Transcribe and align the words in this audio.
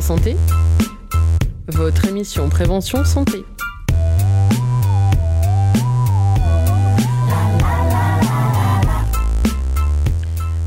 santé, 0.00 0.34
votre 1.68 2.06
émission 2.08 2.48
Prévention 2.48 3.04
Santé. 3.04 3.44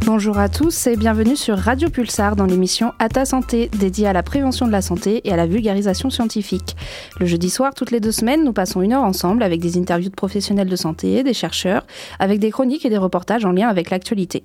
Bonjour 0.05 0.37
à 0.37 0.49
tous 0.49 0.85
et 0.85 0.95
bienvenue 0.95 1.35
sur 1.35 1.57
Radio 1.57 1.89
Pulsar 1.89 2.35
dans 2.35 2.45
l'émission 2.45 2.93
À 2.99 3.09
ta 3.09 3.25
santé, 3.25 3.69
dédiée 3.79 4.07
à 4.07 4.13
la 4.13 4.21
prévention 4.21 4.67
de 4.67 4.71
la 4.71 4.81
santé 4.81 5.21
et 5.23 5.33
à 5.33 5.35
la 5.35 5.47
vulgarisation 5.47 6.11
scientifique. 6.11 6.75
Le 7.19 7.25
jeudi 7.25 7.49
soir, 7.49 7.73
toutes 7.73 7.89
les 7.89 7.99
deux 7.99 8.11
semaines, 8.11 8.43
nous 8.43 8.53
passons 8.53 8.81
une 8.81 8.93
heure 8.93 9.03
ensemble 9.03 9.41
avec 9.41 9.59
des 9.59 9.77
interviews 9.77 10.09
de 10.09 10.15
professionnels 10.15 10.69
de 10.69 10.75
santé, 10.75 11.23
des 11.23 11.33
chercheurs, 11.33 11.87
avec 12.19 12.39
des 12.39 12.51
chroniques 12.51 12.85
et 12.85 12.89
des 12.89 12.97
reportages 12.97 13.45
en 13.45 13.51
lien 13.51 13.67
avec 13.67 13.89
l'actualité. 13.89 14.43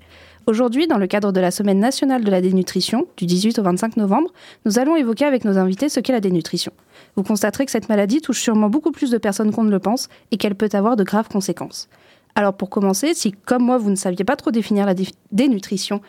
Aujourd'hui, 0.48 0.86
dans 0.86 0.96
le 0.96 1.06
cadre 1.06 1.30
de 1.30 1.40
la 1.40 1.50
Semaine 1.50 1.78
nationale 1.78 2.24
de 2.24 2.30
la 2.30 2.40
dénutrition, 2.40 3.06
du 3.18 3.26
18 3.26 3.58
au 3.58 3.62
25 3.62 3.98
novembre, 3.98 4.30
nous 4.64 4.78
allons 4.78 4.96
évoquer 4.96 5.26
avec 5.26 5.44
nos 5.44 5.58
invités 5.58 5.90
ce 5.90 6.00
qu'est 6.00 6.14
la 6.14 6.22
dénutrition. 6.22 6.72
Vous 7.16 7.22
constaterez 7.22 7.66
que 7.66 7.70
cette 7.70 7.90
maladie 7.90 8.22
touche 8.22 8.40
sûrement 8.40 8.70
beaucoup 8.70 8.90
plus 8.90 9.10
de 9.10 9.18
personnes 9.18 9.52
qu'on 9.52 9.64
ne 9.64 9.70
le 9.70 9.78
pense 9.78 10.08
et 10.30 10.38
qu'elle 10.38 10.54
peut 10.54 10.70
avoir 10.72 10.96
de 10.96 11.04
graves 11.04 11.28
conséquences. 11.28 11.90
Alors 12.34 12.54
pour 12.54 12.70
commencer, 12.70 13.12
si 13.12 13.32
comme 13.32 13.62
moi 13.62 13.76
vous 13.76 13.90
ne 13.90 13.94
saviez 13.94 14.24
pas 14.24 14.36
trop 14.36 14.50
définir 14.50 14.86
la 14.86 14.94
dénutrition 15.32 16.00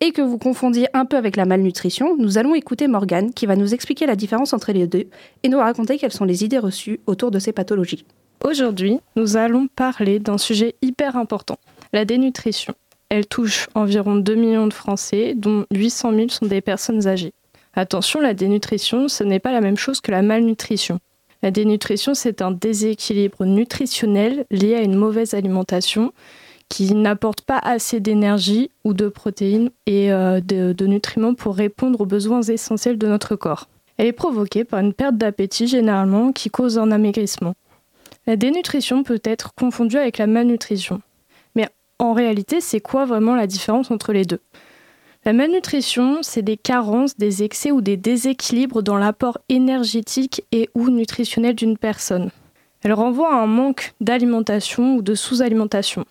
et 0.00 0.12
que 0.12 0.22
vous 0.22 0.38
confondiez 0.38 0.86
un 0.94 1.04
peu 1.04 1.18
avec 1.18 1.36
la 1.36 1.44
malnutrition, 1.44 2.16
nous 2.16 2.38
allons 2.38 2.54
écouter 2.54 2.88
Morgane 2.88 3.34
qui 3.34 3.44
va 3.44 3.56
nous 3.56 3.74
expliquer 3.74 4.06
la 4.06 4.16
différence 4.16 4.54
entre 4.54 4.72
les 4.72 4.86
deux 4.86 5.04
et 5.42 5.50
nous 5.50 5.58
raconter 5.58 5.98
quelles 5.98 6.12
sont 6.12 6.24
les 6.24 6.44
idées 6.44 6.58
reçues 6.58 7.00
autour 7.06 7.30
de 7.30 7.38
ces 7.38 7.52
pathologies. 7.52 8.06
Aujourd'hui, 8.42 9.00
nous 9.16 9.36
allons 9.36 9.66
parler 9.76 10.18
d'un 10.18 10.38
sujet 10.38 10.76
hyper 10.80 11.18
important, 11.18 11.58
la 11.92 12.06
dénutrition. 12.06 12.74
Elle 13.14 13.26
touche 13.26 13.68
environ 13.74 14.16
2 14.16 14.34
millions 14.34 14.66
de 14.66 14.72
Français, 14.72 15.34
dont 15.36 15.66
800 15.70 16.14
000 16.14 16.28
sont 16.30 16.46
des 16.46 16.62
personnes 16.62 17.06
âgées. 17.06 17.34
Attention, 17.74 18.22
la 18.22 18.32
dénutrition, 18.32 19.06
ce 19.06 19.22
n'est 19.22 19.38
pas 19.38 19.52
la 19.52 19.60
même 19.60 19.76
chose 19.76 20.00
que 20.00 20.10
la 20.10 20.22
malnutrition. 20.22 20.98
La 21.42 21.50
dénutrition, 21.50 22.14
c'est 22.14 22.40
un 22.40 22.52
déséquilibre 22.52 23.44
nutritionnel 23.44 24.46
lié 24.50 24.76
à 24.76 24.80
une 24.80 24.94
mauvaise 24.94 25.34
alimentation 25.34 26.14
qui 26.70 26.94
n'apporte 26.94 27.42
pas 27.42 27.58
assez 27.58 28.00
d'énergie 28.00 28.70
ou 28.82 28.94
de 28.94 29.08
protéines 29.08 29.68
et 29.84 30.10
euh, 30.10 30.40
de, 30.40 30.86
nutriments 30.86 31.34
pour 31.34 31.54
répondre 31.54 32.00
aux 32.00 32.06
besoins 32.06 32.40
essentiels 32.40 32.96
de 32.96 33.08
notre 33.08 33.36
corps. 33.36 33.68
Elle 33.98 34.06
est 34.06 34.12
provoquée 34.12 34.64
par 34.64 34.80
une 34.80 34.94
perte 34.94 35.18
d'appétit 35.18 35.66
généralement 35.66 36.32
qui 36.32 36.48
cause 36.48 36.78
un 36.78 36.90
amaigrissement. 36.90 37.52
La 38.26 38.36
dénutrition 38.36 39.02
peut 39.02 39.20
être 39.22 39.52
confondue 39.54 39.98
avec 39.98 40.16
la 40.16 40.26
malnutrition. 40.26 41.02
En 42.02 42.14
réalité, 42.14 42.60
c'est 42.60 42.80
quoi 42.80 43.04
vraiment 43.04 43.36
la 43.36 43.46
différence 43.46 43.92
entre 43.92 44.12
les 44.12 44.24
deux? 44.24 44.40
La 45.24 45.32
malnutrition, 45.32 46.18
c'est 46.22 46.42
des 46.42 46.56
carences, 46.56 47.16
des 47.16 47.44
excès 47.44 47.70
ou 47.70 47.80
des 47.80 47.96
déséquilibres 47.96 48.82
dans 48.82 48.96
l'apport 48.96 49.38
énergétique 49.48 50.42
et 50.50 50.68
ou 50.74 50.90
nutritionnel 50.90 51.54
d'une 51.54 51.78
personne. 51.78 52.30
Elle 52.82 52.92
renvoie 52.92 53.32
à 53.32 53.40
un 53.40 53.46
manque 53.46 53.94
d'alimentation 54.00 54.96
ou 54.96 55.02
de 55.02 55.14
sous-alimentation. 55.14 56.04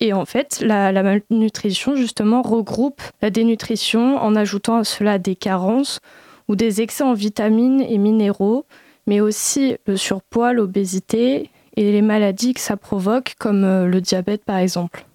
Et 0.00 0.12
en 0.12 0.24
fait, 0.24 0.60
la, 0.60 0.92
malnutrition, 1.04 1.94
justement, 1.94 2.42
regroupe 2.42 3.00
la 3.22 3.30
dénutrition 3.30 4.16
en 4.16 4.34
ajoutant 4.34 4.78
à 4.78 4.84
cela 4.84 5.20
des 5.20 5.36
carences 5.36 6.00
ou 6.48 6.56
des 6.56 6.80
excès 6.80 7.04
en 7.04 7.14
vitamines 7.14 7.80
et 7.80 7.98
minéraux, 7.98 8.66
mais 9.06 9.20
aussi 9.20 9.76
le 9.86 9.96
surpoids, 9.96 10.52
l'obésité 10.52 11.48
et 11.76 11.92
les 11.92 12.02
maladies 12.02 12.54
que 12.54 12.60
ça 12.60 12.76
provoque, 12.76 13.34
comme 13.38 13.62
euh, 13.62 13.86
le 13.86 14.00
diabète 14.00 14.44
par 14.44 14.56
exemple. 14.56 15.06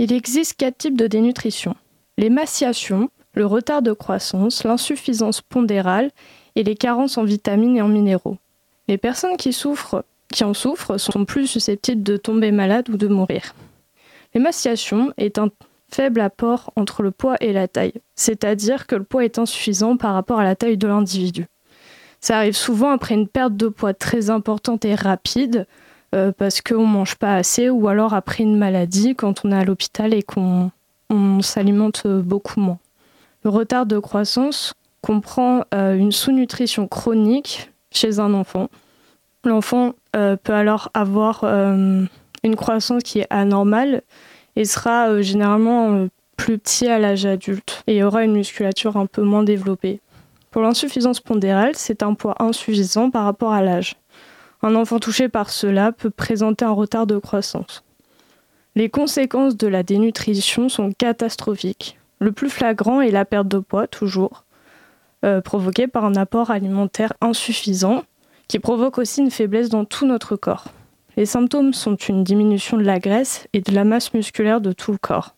Il 0.00 0.12
existe 0.12 0.56
quatre 0.56 0.78
types 0.78 0.96
de 0.96 1.08
dénutrition 1.08 1.74
l'émaciation, 2.18 3.10
le 3.34 3.46
retard 3.46 3.82
de 3.82 3.92
croissance, 3.92 4.64
l'insuffisance 4.64 5.40
pondérale 5.40 6.10
et 6.56 6.64
les 6.64 6.74
carences 6.74 7.16
en 7.16 7.24
vitamines 7.24 7.76
et 7.76 7.82
en 7.82 7.88
minéraux. 7.88 8.36
Les 8.88 8.98
personnes 8.98 9.36
qui, 9.36 9.56
qui 10.32 10.44
en 10.44 10.54
souffrent 10.54 10.98
sont 10.98 11.24
plus 11.24 11.46
susceptibles 11.46 12.02
de 12.02 12.16
tomber 12.16 12.50
malades 12.50 12.90
ou 12.90 12.96
de 12.96 13.06
mourir. 13.06 13.54
L'émaciation 14.34 15.12
est 15.16 15.38
un 15.38 15.48
faible 15.90 16.20
apport 16.20 16.72
entre 16.76 17.02
le 17.02 17.12
poids 17.12 17.36
et 17.40 17.52
la 17.52 17.68
taille, 17.68 17.94
c'est-à-dire 18.14 18.86
que 18.86 18.96
le 18.96 19.04
poids 19.04 19.24
est 19.24 19.38
insuffisant 19.38 19.96
par 19.96 20.14
rapport 20.14 20.40
à 20.40 20.44
la 20.44 20.56
taille 20.56 20.76
de 20.76 20.86
l'individu. 20.86 21.46
Ça 22.20 22.38
arrive 22.38 22.56
souvent 22.56 22.90
après 22.90 23.14
une 23.14 23.28
perte 23.28 23.56
de 23.56 23.68
poids 23.68 23.94
très 23.94 24.28
importante 24.28 24.84
et 24.84 24.94
rapide, 24.94 25.66
euh, 26.14 26.32
parce 26.36 26.60
qu'on 26.60 26.86
ne 26.86 26.92
mange 26.92 27.16
pas 27.16 27.34
assez, 27.36 27.70
ou 27.70 27.88
alors 27.88 28.14
après 28.14 28.42
une 28.42 28.56
maladie, 28.56 29.14
quand 29.14 29.44
on 29.44 29.52
est 29.52 29.56
à 29.56 29.64
l'hôpital 29.64 30.14
et 30.14 30.22
qu'on 30.22 30.70
on 31.10 31.40
s'alimente 31.40 32.06
beaucoup 32.06 32.60
moins. 32.60 32.78
Le 33.44 33.50
retard 33.50 33.86
de 33.86 33.98
croissance 33.98 34.74
comprend 35.00 35.62
euh, 35.74 35.94
une 35.96 36.12
sous-nutrition 36.12 36.88
chronique 36.88 37.70
chez 37.90 38.18
un 38.18 38.34
enfant. 38.34 38.68
L'enfant 39.44 39.94
euh, 40.16 40.36
peut 40.36 40.52
alors 40.52 40.90
avoir 40.94 41.44
euh, 41.44 42.04
une 42.42 42.56
croissance 42.56 43.02
qui 43.02 43.20
est 43.20 43.26
anormale 43.30 44.02
et 44.56 44.64
sera 44.64 45.22
généralement 45.22 46.08
plus 46.36 46.58
petit 46.58 46.88
à 46.88 46.98
l'âge 46.98 47.26
adulte 47.26 47.82
et 47.86 48.02
aura 48.02 48.24
une 48.24 48.32
musculature 48.32 48.96
un 48.96 49.06
peu 49.06 49.22
moins 49.22 49.44
développée. 49.44 50.00
Pour 50.50 50.62
l'insuffisance 50.62 51.20
pondérale, 51.20 51.72
c'est 51.74 52.02
un 52.02 52.14
poids 52.14 52.34
insuffisant 52.40 53.10
par 53.10 53.24
rapport 53.24 53.52
à 53.52 53.62
l'âge. 53.62 53.94
Un 54.62 54.74
enfant 54.74 54.98
touché 54.98 55.28
par 55.28 55.50
cela 55.50 55.92
peut 55.92 56.10
présenter 56.10 56.64
un 56.64 56.72
retard 56.72 57.06
de 57.06 57.18
croissance. 57.18 57.84
Les 58.74 58.88
conséquences 58.88 59.56
de 59.56 59.66
la 59.66 59.82
dénutrition 59.82 60.68
sont 60.68 60.92
catastrophiques. 60.92 61.98
Le 62.20 62.32
plus 62.32 62.50
flagrant 62.50 63.00
est 63.00 63.10
la 63.10 63.24
perte 63.24 63.48
de 63.48 63.58
poids, 63.58 63.86
toujours, 63.86 64.44
euh, 65.24 65.40
provoquée 65.40 65.86
par 65.86 66.04
un 66.04 66.16
apport 66.16 66.50
alimentaire 66.50 67.12
insuffisant, 67.20 68.04
qui 68.48 68.58
provoque 68.58 68.98
aussi 68.98 69.20
une 69.20 69.30
faiblesse 69.30 69.68
dans 69.68 69.84
tout 69.84 70.06
notre 70.06 70.36
corps. 70.36 70.66
Les 71.16 71.26
symptômes 71.26 71.72
sont 71.72 71.96
une 71.96 72.24
diminution 72.24 72.76
de 72.76 72.84
la 72.84 72.98
graisse 72.98 73.46
et 73.52 73.60
de 73.60 73.72
la 73.72 73.84
masse 73.84 74.14
musculaire 74.14 74.60
de 74.60 74.72
tout 74.72 74.92
le 74.92 74.98
corps. 74.98 75.34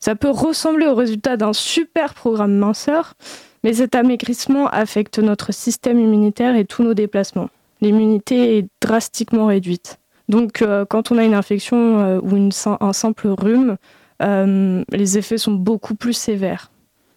Ça 0.00 0.14
peut 0.14 0.30
ressembler 0.30 0.86
au 0.86 0.94
résultat 0.94 1.36
d'un 1.36 1.52
super 1.52 2.14
programme 2.14 2.54
minceur, 2.54 3.14
mais 3.62 3.74
cet 3.74 3.94
amaigrissement 3.94 4.66
affecte 4.68 5.18
notre 5.18 5.52
système 5.52 6.00
immunitaire 6.00 6.56
et 6.56 6.64
tous 6.64 6.82
nos 6.82 6.94
déplacements. 6.94 7.50
L'immunité 7.82 8.58
est 8.58 8.68
drastiquement 8.80 9.46
réduite. 9.46 9.98
Donc, 10.28 10.62
euh, 10.62 10.86
quand 10.88 11.10
on 11.10 11.18
a 11.18 11.24
une 11.24 11.34
infection 11.34 11.98
euh, 11.98 12.20
ou 12.20 12.48
un 12.80 12.92
simple 12.92 13.26
rhume, 13.28 13.76
euh, 14.22 14.84
les 14.90 15.18
effets 15.18 15.36
sont 15.36 15.52
beaucoup 15.52 15.96
plus 15.96 16.12
sévères. 16.12 16.70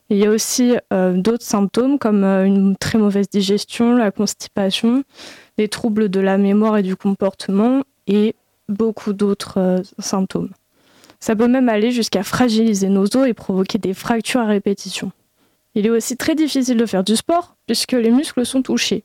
il 0.09 0.17
y 0.17 0.25
a 0.25 0.31
aussi 0.31 0.75
d'autres 0.91 1.45
symptômes 1.45 1.99
comme 1.99 2.23
une 2.23 2.75
très 2.75 2.97
mauvaise 2.97 3.29
digestion, 3.29 3.95
la 3.95 4.11
constipation, 4.11 5.03
les 5.57 5.67
troubles 5.67 6.09
de 6.09 6.19
la 6.19 6.37
mémoire 6.37 6.77
et 6.77 6.83
du 6.83 6.95
comportement 6.95 7.83
et 8.07 8.35
beaucoup 8.67 9.13
d'autres 9.13 9.81
symptômes. 9.99 10.49
Ça 11.19 11.35
peut 11.35 11.47
même 11.47 11.69
aller 11.69 11.91
jusqu'à 11.91 12.23
fragiliser 12.23 12.89
nos 12.89 13.05
os 13.17 13.27
et 13.27 13.33
provoquer 13.33 13.77
des 13.77 13.93
fractures 13.93 14.41
à 14.41 14.45
répétition. 14.45 15.11
Il 15.75 15.85
est 15.85 15.91
aussi 15.91 16.17
très 16.17 16.35
difficile 16.35 16.77
de 16.77 16.85
faire 16.85 17.03
du 17.03 17.15
sport 17.15 17.55
puisque 17.65 17.93
les 17.93 18.11
muscles 18.11 18.45
sont 18.45 18.61
touchés. 18.61 19.03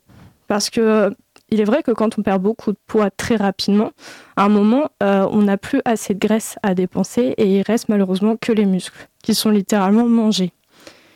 Parce 0.48 0.68
que 0.68 1.14
il 1.50 1.60
est 1.60 1.64
vrai 1.64 1.82
que 1.82 1.90
quand 1.90 2.18
on 2.18 2.22
perd 2.22 2.42
beaucoup 2.42 2.72
de 2.72 2.78
poids 2.86 3.10
très 3.10 3.36
rapidement, 3.36 3.92
à 4.36 4.44
un 4.44 4.48
moment, 4.48 4.90
euh, 5.02 5.26
on 5.30 5.42
n'a 5.42 5.56
plus 5.56 5.80
assez 5.84 6.14
de 6.14 6.18
graisse 6.18 6.56
à 6.62 6.74
dépenser 6.74 7.34
et 7.36 7.58
il 7.58 7.62
reste 7.62 7.88
malheureusement 7.88 8.36
que 8.36 8.52
les 8.52 8.64
muscles, 8.64 9.08
qui 9.22 9.34
sont 9.34 9.50
littéralement 9.50 10.06
mangés. 10.06 10.52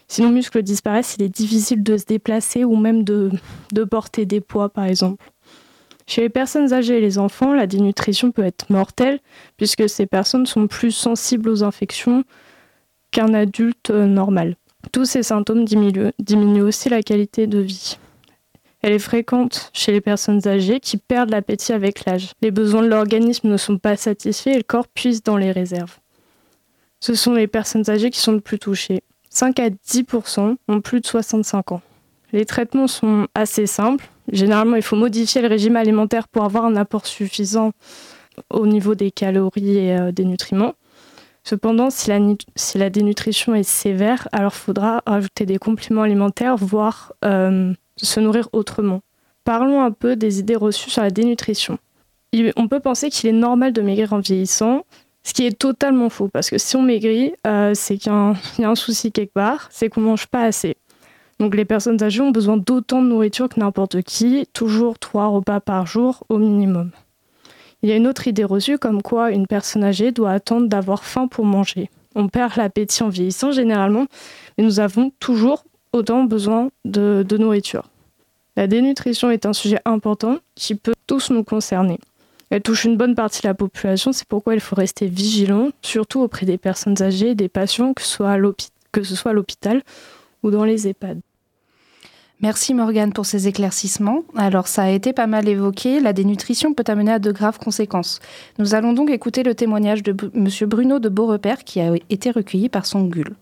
Si 0.08 0.22
nos 0.22 0.30
muscles 0.30 0.62
disparaissent, 0.62 1.16
il 1.18 1.24
est 1.24 1.34
difficile 1.34 1.82
de 1.82 1.96
se 1.96 2.04
déplacer 2.04 2.64
ou 2.64 2.76
même 2.76 3.04
de, 3.04 3.30
de 3.72 3.84
porter 3.84 4.26
des 4.26 4.40
poids, 4.40 4.68
par 4.68 4.84
exemple. 4.84 5.30
Chez 6.06 6.20
les 6.20 6.28
personnes 6.28 6.72
âgées 6.74 6.98
et 6.98 7.00
les 7.00 7.18
enfants, 7.18 7.54
la 7.54 7.66
dénutrition 7.66 8.30
peut 8.30 8.44
être 8.44 8.70
mortelle, 8.70 9.20
puisque 9.56 9.88
ces 9.88 10.06
personnes 10.06 10.44
sont 10.44 10.66
plus 10.66 10.90
sensibles 10.90 11.48
aux 11.48 11.64
infections 11.64 12.24
qu'un 13.10 13.32
adulte 13.32 13.90
normal. 13.90 14.56
Tous 14.92 15.06
ces 15.06 15.22
symptômes 15.22 15.64
diminuent 15.64 16.62
aussi 16.62 16.90
la 16.90 17.02
qualité 17.02 17.46
de 17.46 17.60
vie. 17.60 17.96
Elle 18.86 18.92
est 18.92 18.98
fréquente 18.98 19.70
chez 19.72 19.92
les 19.92 20.02
personnes 20.02 20.46
âgées 20.46 20.78
qui 20.78 20.98
perdent 20.98 21.30
l'appétit 21.30 21.72
avec 21.72 22.04
l'âge. 22.04 22.32
Les 22.42 22.50
besoins 22.50 22.82
de 22.82 22.88
l'organisme 22.88 23.48
ne 23.48 23.56
sont 23.56 23.78
pas 23.78 23.96
satisfaits 23.96 24.50
et 24.50 24.56
le 24.58 24.62
corps 24.62 24.88
puise 24.88 25.22
dans 25.22 25.38
les 25.38 25.52
réserves. 25.52 25.96
Ce 27.00 27.14
sont 27.14 27.32
les 27.32 27.46
personnes 27.46 27.88
âgées 27.88 28.10
qui 28.10 28.20
sont 28.20 28.32
le 28.32 28.42
plus 28.42 28.58
touchées. 28.58 29.02
5 29.30 29.58
à 29.58 29.70
10% 29.70 30.56
ont 30.68 30.80
plus 30.82 31.00
de 31.00 31.06
65 31.06 31.72
ans. 31.72 31.80
Les 32.34 32.44
traitements 32.44 32.86
sont 32.86 33.26
assez 33.34 33.64
simples. 33.66 34.06
Généralement, 34.30 34.76
il 34.76 34.82
faut 34.82 34.96
modifier 34.96 35.40
le 35.40 35.48
régime 35.48 35.76
alimentaire 35.76 36.28
pour 36.28 36.44
avoir 36.44 36.66
un 36.66 36.76
apport 36.76 37.06
suffisant 37.06 37.72
au 38.50 38.66
niveau 38.66 38.94
des 38.94 39.10
calories 39.10 39.78
et 39.78 39.96
euh, 39.96 40.12
des 40.12 40.26
nutriments. 40.26 40.74
Cependant, 41.42 41.88
si 41.88 42.10
la, 42.10 42.90
dénutrition 42.90 43.54
est 43.54 43.62
sévère, 43.62 44.28
alors 44.32 44.52
il 44.54 44.58
faudra 44.58 45.02
rajouter 45.06 45.46
des 45.46 45.56
compléments 45.56 46.02
alimentaires, 46.02 46.56
voire 46.56 47.14
euh, 47.24 47.72
se 47.96 48.20
nourrir 48.20 48.48
autrement. 48.52 49.00
Parlons 49.44 49.82
un 49.82 49.90
peu 49.90 50.16
des 50.16 50.38
idées 50.40 50.56
reçues 50.56 50.90
sur 50.90 51.02
la 51.02 51.10
dénutrition. 51.10 51.78
on 52.56 52.68
peut 52.68 52.80
penser 52.80 53.10
qu'il 53.10 53.28
est 53.28 53.32
normal 53.32 53.72
de 53.72 53.82
maigrir 53.82 54.12
en 54.12 54.20
vieillissant, 54.20 54.84
ce 55.22 55.32
qui 55.32 55.46
est 55.46 55.58
totalement 55.58 56.10
faux, 56.10 56.28
parce 56.28 56.50
que 56.50 56.58
si 56.58 56.76
on 56.76 56.82
maigrit, 56.82 57.34
euh, 57.46 57.72
c'est 57.74 57.96
qu'il 57.96 58.12
y, 58.12 58.64
a 58.64 58.70
un 58.70 58.74
souci 58.74 59.10
quelque 59.10 59.32
part, 59.32 59.68
c'est 59.70 59.88
qu'on 59.88 60.02
mange 60.02 60.26
pas 60.26 60.42
assez. 60.42 60.76
Donc 61.40 61.56
les 61.56 61.64
personnes 61.64 62.02
âgées 62.02 62.20
ont 62.20 62.30
besoin 62.30 62.56
d'autant 62.56 63.02
de 63.02 63.08
nourriture 63.08 63.48
que 63.48 63.58
n'importe 63.58 64.02
qui, 64.02 64.46
toujours 64.52 64.98
trois 64.98 65.26
repas 65.26 65.60
par 65.60 65.86
jour 65.86 66.24
au 66.28 66.38
minimum. 66.38 66.90
Il 67.82 67.88
y 67.88 67.92
a 67.92 67.96
une 67.96 68.06
autre 68.06 68.28
idée 68.28 68.44
reçue 68.44 68.78
comme 68.78 69.02
quoi 69.02 69.30
une 69.30 69.46
personne 69.46 69.84
âgée 69.84 70.12
doit 70.12 70.30
attendre 70.30 70.68
d'avoir 70.68 71.04
faim 71.04 71.26
pour 71.26 71.44
manger. 71.44 71.90
On 72.14 72.28
perd 72.28 72.56
l'appétit 72.56 73.02
en 73.02 73.08
vieillissant 73.08 73.52
généralement, 73.52 74.06
mais 74.56 74.64
nous 74.64 74.80
avons 74.80 75.10
toujours 75.20 75.64
autant 75.94 76.24
besoin 76.24 76.70
de, 76.84 77.24
nourriture. 77.38 77.88
La 78.56 78.66
dénutrition 78.66 79.30
est 79.30 79.46
un 79.46 79.52
sujet 79.52 79.78
important 79.84 80.38
qui 80.54 80.74
peut 80.74 80.94
tous 81.06 81.30
nous 81.30 81.44
concerner. 81.44 81.98
Elle 82.50 82.62
touche 82.62 82.84
une 82.84 82.96
bonne 82.96 83.14
partie 83.14 83.42
de 83.42 83.48
la 83.48 83.54
population, 83.54 84.12
c'est 84.12 84.28
pourquoi 84.28 84.54
il 84.54 84.60
faut 84.60 84.76
rester 84.76 85.06
vigilant, 85.06 85.70
surtout 85.82 86.20
auprès 86.20 86.46
des 86.46 86.58
personnes 86.58 87.00
âgées, 87.02 87.34
des 87.34 87.48
patients, 87.48 87.94
que 87.94 88.02
ce 88.02 88.08
soit 89.16 89.30
à 89.30 89.32
l'hôpital 89.32 89.82
ou 90.42 90.50
dans 90.50 90.64
les 90.64 90.86
EHPAD. 90.86 91.20
Merci 92.40 92.74
Morgane 92.74 93.12
pour 93.12 93.24
ces 93.24 93.48
éclaircissements. 93.48 94.22
Alors 94.36 94.68
ça 94.68 94.82
a 94.82 94.90
été 94.90 95.12
pas 95.12 95.26
mal 95.26 95.48
évoqué, 95.48 96.00
la 96.00 96.12
dénutrition 96.12 96.74
peut 96.74 96.84
amener 96.88 97.12
à 97.12 97.18
de 97.18 97.32
graves 97.32 97.58
conséquences. 97.58 98.20
Nous 98.58 98.74
allons 98.74 98.92
donc 98.92 99.10
écouter 99.10 99.42
le 99.42 99.54
témoignage 99.54 100.02
de 100.02 100.14
M. 100.34 100.48
Bruno 100.68 100.98
de 100.98 101.08
Beaurepaire 101.08 101.64
qui 101.64 101.80
a 101.80 101.94
été 102.10 102.30
recueilli 102.30 102.68
par 102.68 102.84
son 102.84 103.04
GUL. 103.04 103.34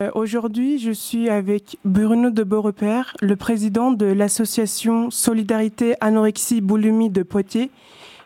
Euh, 0.00 0.10
aujourd'hui, 0.14 0.78
je 0.78 0.90
suis 0.90 1.28
avec 1.28 1.76
Bruno 1.84 2.30
de 2.30 2.42
Beaurepaire, 2.42 3.14
le 3.20 3.36
président 3.36 3.90
de 3.90 4.06
l'association 4.06 5.10
Solidarité 5.10 5.94
Anorexie 6.00 6.60
Boulimie 6.60 7.10
de 7.10 7.22
Poitiers 7.22 7.70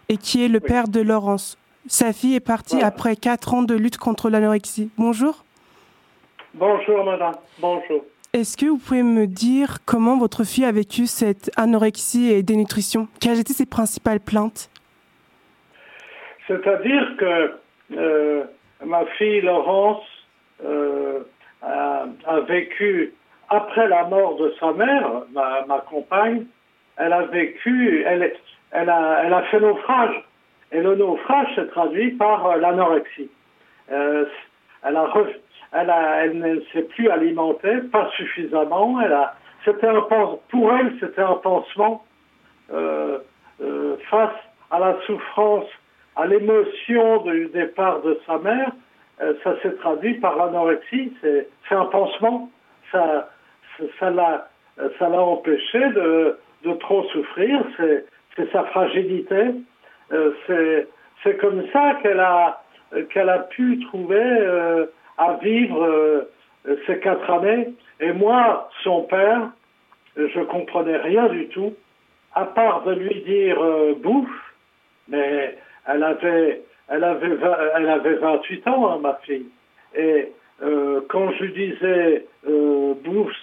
et 0.09 0.17
qui 0.17 0.45
est 0.45 0.49
le 0.49 0.61
père 0.61 0.87
de 0.89 1.01
Laurence. 1.01 1.59
Sa 1.89 2.13
fille 2.13 2.35
est 2.35 2.41
partie 2.41 2.81
après 2.81 3.17
quatre 3.17 3.55
ans 3.55 3.63
de 3.63 3.75
lutte 3.75 3.97
contre 3.97 4.31
l'anorexie. 4.31 4.91
Bonjour. 4.97 5.45
Bonjour 6.55 7.05
madame, 7.05 7.35
bonjour. 7.59 8.05
Est-ce 8.33 8.57
que 8.57 8.67
vous 8.67 8.79
pouvez 8.79 9.03
me 9.03 9.27
dire 9.27 9.79
comment 9.85 10.19
votre 10.19 10.45
fille 10.45 10.65
a 10.65 10.73
vécu 10.73 11.07
cette 11.07 11.51
anorexie 11.57 12.31
et 12.31 12.43
dénutrition? 12.43 13.09
Quelles 13.21 13.41
étaient 13.41 13.53
ses 13.53 13.67
principales 13.67 14.21
plaintes? 14.21 14.71
C'est-à-dire 16.47 17.17
que 17.19 17.55
euh, 17.93 18.45
ma 18.85 19.05
fille 19.19 19.41
Laurence 19.41 20.05
euh, 20.65 21.21
a, 21.63 22.41
vécu, 22.47 23.13
après 23.49 23.89
la 23.89 24.05
mort 24.05 24.37
de 24.37 24.55
sa 24.61 24.73
mère, 24.73 25.23
ma, 25.33 25.79
compagne, 25.91 26.45
elle 26.97 27.13
a 27.13 27.23
vécu, 27.23 28.03
elle, 28.07 28.33
elle, 28.73 28.91
a, 28.91 29.23
elle 29.25 29.35
a 29.35 29.43
fait 29.43 29.61
naufrage. 29.61 30.25
Et 30.73 30.81
le 30.81 30.97
naufrage 30.97 31.55
s'est 31.55 31.69
traduit 31.69 32.13
par 32.13 32.47
euh, 32.47 32.57
l'anorexie. 32.57 33.31
Euh, 33.93 34.25
elle, 34.83 34.97
a, 34.97 35.07
elle, 35.73 35.91
a, 35.91 36.25
elle 36.25 36.39
ne 36.39 36.61
s'est 36.73 36.83
plus 36.83 37.09
alimentée, 37.09 37.79
pas 37.93 38.11
suffisamment. 38.17 39.01
Elle 39.01 39.13
a, 39.13 39.37
c'était 39.65 39.87
un, 39.87 40.01
pour 40.01 40.73
elle, 40.73 40.97
c'était 41.01 41.23
un 41.23 41.35
pansement 41.35 42.05
euh, 42.73 43.19
euh, 43.61 43.97
face 44.11 44.35
à 44.71 44.79
la 44.79 44.97
souffrance, 45.07 45.67
à 46.17 46.27
l'émotion 46.27 47.23
du 47.23 47.47
départ 47.49 48.01
de 48.03 48.19
sa 48.27 48.39
mère. 48.39 48.73
Euh, 49.21 49.35
ça 49.43 49.55
s'est 49.63 49.75
traduit 49.77 50.15
par 50.15 50.37
l'anorexie. 50.37 51.13
C'est, 51.21 51.49
un 51.71 51.87
pansement. 51.87 52.51
Ça, 52.93 53.29
l'a, 54.01 54.49
ça 54.99 55.11
empêché 55.11 55.79
de, 55.79 56.39
de 56.65 56.73
trop 56.75 57.05
souffrir. 57.05 57.65
C'est, 57.77 58.05
sa 58.53 58.65
fragilité. 58.65 59.51
Euh, 60.13 60.85
c'est, 61.23 61.37
comme 61.39 61.65
ça 61.73 61.95
qu'elle 62.03 62.21
a, 62.21 63.39
pu 63.51 63.81
trouver 63.87 64.21
euh, 64.21 64.87
à 65.17 65.35
vivre 65.43 66.29
ces 66.87 66.99
quatre 67.01 67.31
années. 67.31 67.69
Et 68.01 68.13
moi, 68.13 68.69
son 68.83 69.03
père, 69.03 69.51
je 70.17 70.41
comprenais 70.41 70.99
rien 70.99 71.29
du 71.29 71.49
tout, 71.49 71.75
à 72.35 72.45
part 72.45 72.83
de 72.85 72.93
lui 72.93 73.23
dire 73.23 73.57
bouffe, 74.03 74.55
mais 75.09 75.57
elle 75.87 76.03
avait, 76.03 76.63
elle 76.89 77.05
avait, 77.05 77.37
elle 77.77 77.89
avait 77.89 78.15
28 78.15 78.69
ans, 78.69 78.93
hein, 78.93 78.99
ma 79.01 79.15
fille. 79.25 79.47
Et 79.97 80.33
quand 81.09 81.33
je 81.33 81.45
disais 81.47 82.27
bouffe, 82.45 83.37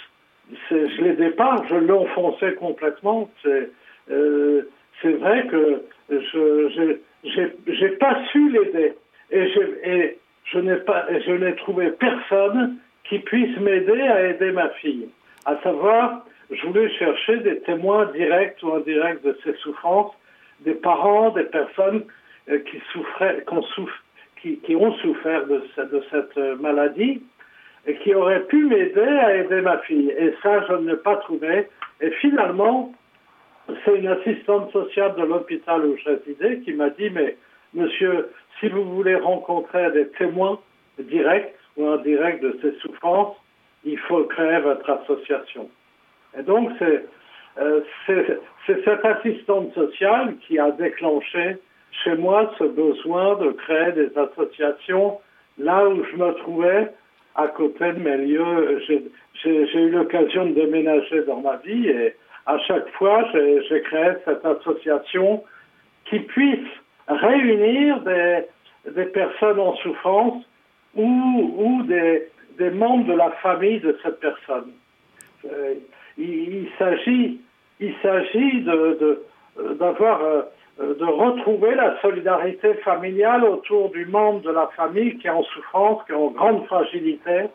je 0.69 1.01
l'aidais 1.01 1.31
pas, 1.31 1.63
je 1.69 1.75
l'enfonçais 1.75 2.53
complètement. 2.55 3.29
C'est, 3.43 3.69
c'est 4.07 5.13
vrai 5.13 5.47
que 5.47 5.83
je 6.09 6.97
j'ai 7.23 7.89
pas 7.99 8.17
su 8.31 8.49
l'aider 8.49 8.93
et, 9.31 9.51
et 9.83 10.17
je 10.45 10.59
n'ai 10.59 10.75
pas 10.77 11.07
je 11.25 11.31
n'ai 11.31 11.55
trouvé 11.55 11.91
personne 11.91 12.77
qui 13.05 13.19
puisse 13.19 13.57
m'aider 13.59 14.01
à 14.01 14.29
aider 14.29 14.51
ma 14.51 14.69
fille. 14.69 15.09
À 15.45 15.57
savoir, 15.61 16.25
je 16.51 16.65
voulais 16.65 16.89
chercher 16.91 17.37
des 17.37 17.59
témoins 17.61 18.05
directs 18.07 18.57
ou 18.63 18.73
indirects 18.73 19.23
de 19.23 19.37
ces 19.43 19.53
souffrances, 19.55 20.13
des 20.61 20.73
parents, 20.73 21.29
des 21.31 21.43
personnes 21.43 22.03
euh, 22.03 22.07
qui 22.47 22.81
souffraient, 22.91 23.45
qui, 24.41 24.75
ont 24.75 24.93
souffert 24.95 25.45
de, 25.47 25.63
de 25.77 26.03
cette 26.11 26.37
maladie 26.59 27.21
et 27.85 27.95
qui 27.97 28.13
auraient 28.13 28.43
pu 28.45 28.65
m'aider 28.65 29.01
à 29.01 29.35
aider 29.35 29.61
ma 29.61 29.77
fille. 29.79 30.09
Et 30.17 30.33
ça, 30.41 30.65
je 30.67 30.73
ne 30.73 30.91
l'ai 30.91 30.97
pas 30.97 31.17
trouvé. 31.17 31.67
Et 32.01 32.11
finalement, 32.11 32.93
c'est 33.85 33.97
une 33.97 34.07
assistante 34.07 34.71
sociale 34.71 35.15
de 35.15 35.23
l'hôpital 35.23 35.85
où 35.85 35.97
je 35.97 36.09
résidais 36.09 36.59
qui 36.59 36.73
m'a 36.73 36.89
dit, 36.89 37.09
mais 37.09 37.37
monsieur, 37.73 38.29
si 38.59 38.67
vous 38.69 38.83
voulez 38.83 39.15
rencontrer 39.15 39.91
des 39.91 40.07
témoins 40.09 40.59
directs 40.99 41.53
ou 41.77 41.87
indirects 41.87 42.41
de 42.41 42.57
ces 42.61 42.73
souffrances, 42.79 43.35
il 43.83 43.97
faut 43.99 44.23
créer 44.25 44.59
votre 44.59 44.89
association. 44.89 45.69
Et 46.37 46.43
donc, 46.43 46.71
c'est 46.79 47.05
euh, 47.59 47.81
cette 48.65 49.05
assistante 49.05 49.73
sociale 49.73 50.35
qui 50.47 50.57
a 50.57 50.71
déclenché 50.71 51.57
chez 52.03 52.15
moi 52.15 52.51
ce 52.57 52.63
besoin 52.63 53.35
de 53.35 53.51
créer 53.51 53.91
des 53.93 54.11
associations 54.17 55.19
là 55.57 55.87
où 55.87 56.03
je 56.03 56.15
me 56.15 56.33
trouvais 56.35 56.91
à 57.35 57.47
côté 57.47 57.93
de 57.93 57.99
mes 57.99 58.17
lieux. 58.17 58.81
J'ai 59.43 59.79
eu 59.79 59.89
l'occasion 59.89 60.45
de 60.45 60.53
déménager 60.53 61.23
dans 61.23 61.41
ma 61.41 61.57
vie 61.57 61.89
et 61.89 62.15
à 62.45 62.57
chaque 62.59 62.89
fois, 62.91 63.25
j'ai 63.33 63.81
créé 63.81 64.13
cette 64.25 64.45
association 64.45 65.43
qui 66.05 66.19
puisse 66.19 66.67
réunir 67.07 68.01
des, 68.01 69.05
personnes 69.05 69.59
en 69.59 69.75
souffrance 69.77 70.43
ou, 70.95 71.81
des, 71.87 72.69
membres 72.71 73.05
de 73.05 73.13
la 73.13 73.31
famille 73.31 73.79
de 73.79 73.97
cette 74.03 74.19
personne. 74.19 74.71
Euh, 75.45 75.73
il, 76.17 76.67
il 77.79 77.93
s'agit, 78.01 78.61
d'avoir, 79.79 80.21
euh, 80.21 80.41
de 80.79 81.05
retrouver 81.05 81.75
la 81.75 81.99
solidarité 82.01 82.73
familiale 82.75 83.43
autour 83.43 83.89
du 83.91 84.05
membre 84.05 84.41
de 84.41 84.51
la 84.51 84.67
famille 84.75 85.17
qui 85.17 85.27
est 85.27 85.31
en 85.31 85.43
souffrance, 85.43 86.03
qui 86.05 86.13
est 86.13 86.15
en 86.15 86.31
grande 86.31 86.65
fragilité, 86.65 87.45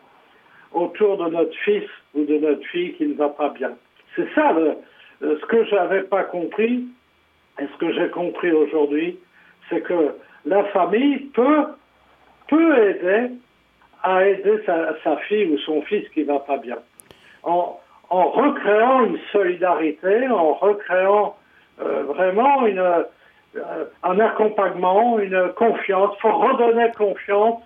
autour 0.72 1.16
de 1.16 1.30
notre 1.30 1.54
fils 1.64 1.88
ou 2.14 2.24
de 2.24 2.38
notre 2.38 2.64
fille 2.66 2.94
qui 2.94 3.06
ne 3.06 3.14
va 3.14 3.28
pas 3.30 3.50
bien. 3.50 3.72
C'est 4.14 4.28
ça 4.34 4.52
le, 4.52 4.76
ce 5.20 5.46
que 5.46 5.64
je 5.64 5.74
n'avais 5.74 6.02
pas 6.02 6.24
compris, 6.24 6.86
et 7.60 7.64
ce 7.66 7.78
que 7.78 7.92
j'ai 7.92 8.08
compris 8.10 8.52
aujourd'hui, 8.52 9.18
c'est 9.68 9.80
que 9.80 10.14
la 10.44 10.64
famille 10.64 11.18
peut, 11.34 11.66
peut 12.48 12.88
aider 12.88 13.30
à 14.02 14.26
aider 14.26 14.62
sa, 14.64 15.16
fille 15.28 15.46
ou 15.46 15.58
son 15.58 15.82
fils 15.82 16.08
qui 16.10 16.20
ne 16.20 16.26
va 16.26 16.38
pas 16.38 16.58
bien. 16.58 16.78
En, 17.42 17.80
recréant 18.10 19.04
une 19.04 19.18
solidarité, 19.32 20.28
en 20.28 20.54
recréant 20.54 21.36
euh, 21.36 21.37
vraiment 21.78 22.66
une, 22.66 22.78
euh, 22.78 23.84
un 24.02 24.20
accompagnement, 24.20 25.18
une 25.18 25.52
confiance. 25.56 26.14
Il 26.18 26.20
faut 26.20 26.36
redonner 26.36 26.90
confiance 26.96 27.62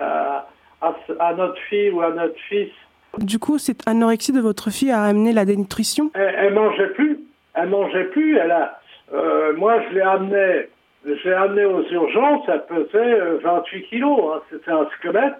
euh, 0.00 0.38
à, 0.80 0.94
à, 1.18 1.34
notre 1.34 1.58
fille 1.68 1.90
ou 1.90 2.00
à 2.00 2.10
notre 2.10 2.38
fils 2.48 2.70
du 3.18 3.38
coup, 3.38 3.58
cette 3.58 3.86
anorexie 3.88 4.32
de 4.32 4.40
votre 4.40 4.70
fille 4.70 4.90
a 4.90 5.02
amené 5.02 5.32
la 5.32 5.44
dénutrition? 5.44 6.10
Elle, 6.14 6.34
elle 6.38 6.54
mangeait 6.54 6.88
plus. 6.88 7.18
Elle 7.54 7.68
mangeait 7.68 8.04
plus. 8.04 8.36
Elle 8.36 8.52
a, 8.52 8.78
euh, 9.12 9.52
moi, 9.56 9.82
je 9.82 9.94
l'ai 9.94 10.00
amenée, 10.00 10.68
j'ai 11.04 11.32
amené 11.32 11.64
aux 11.64 11.82
urgences. 11.90 12.48
Elle 12.48 12.64
pesait 12.66 13.20
28 13.42 13.78
euh, 13.78 13.80
kilos. 13.88 14.20
Hein, 14.34 14.40
C'était 14.50 14.70
un 14.70 14.86
squelette. 14.96 15.34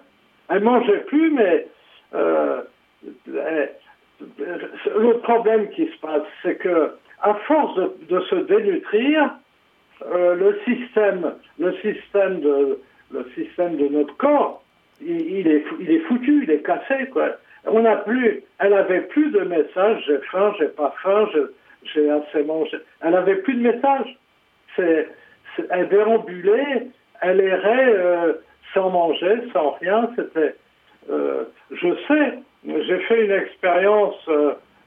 Elle 0.49 0.63
mangeait 0.63 0.99
plus, 1.07 1.31
mais 1.31 1.67
euh, 2.13 2.61
le 3.27 5.13
problème 5.19 5.69
qui 5.69 5.87
se 5.87 5.97
passe, 6.01 6.23
c'est 6.43 6.55
que 6.55 6.95
à 7.21 7.33
force 7.47 7.79
de, 8.09 8.19
se 8.21 8.35
dénutrir, 8.35 9.31
euh, 10.05 10.35
le 10.35 10.59
système, 10.65 11.33
le 11.59 11.73
système 11.81 12.39
de, 12.39 13.87
notre 13.89 14.17
corps, 14.17 14.63
il, 15.01 15.47
est, 15.47 15.99
foutu, 16.07 16.43
il 16.43 16.51
est 16.51 16.63
cassé. 16.63 17.09
On 17.65 17.81
n'a 17.81 17.97
plus, 17.97 18.43
elle 18.59 18.73
avait 18.73 19.01
plus 19.01 19.31
de 19.31 19.41
messages, 19.41 20.03
j'ai 20.07 20.17
faim, 20.31 20.53
j'ai 20.59 20.67
pas 20.67 20.93
faim, 21.03 21.27
j'ai 21.83 22.09
assez 22.09 22.43
mangé. 22.43 22.77
Elle 23.01 23.15
avait 23.15 23.37
plus 23.37 23.55
de 23.55 23.61
messages. 23.61 24.17
Elle 24.77 25.89
déambulait, 25.89 26.87
elle 27.21 27.41
errait 27.41 27.93
euh, 27.93 28.33
sans 28.73 28.89
manger, 28.89 29.43
sans 29.53 29.71
rien. 29.81 30.09
C'était, 30.15 30.55
euh, 31.11 31.43
je 31.71 31.95
sais, 32.07 32.39
j'ai 32.65 32.99
fait 32.99 33.25
une 33.25 33.31
expérience, 33.31 34.15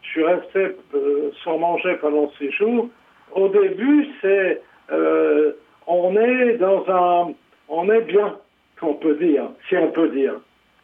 je 0.04 0.10
suis 0.10 0.24
resté 0.24 0.76
euh, 0.94 1.30
sans 1.42 1.58
manger 1.58 1.96
pendant 2.00 2.30
six 2.38 2.50
jours. 2.52 2.88
Au 3.32 3.48
début, 3.48 4.08
c'est 4.20 4.60
euh, 4.92 5.52
on 5.86 6.16
est 6.16 6.56
dans 6.58 6.84
un, 6.88 7.32
on 7.68 7.90
est 7.90 8.02
bien, 8.02 8.36
qu'on 8.78 8.94
peut 8.94 9.16
dire, 9.16 9.44
si 9.68 9.76
on 9.76 9.90
peut 9.90 10.08
dire. 10.10 10.34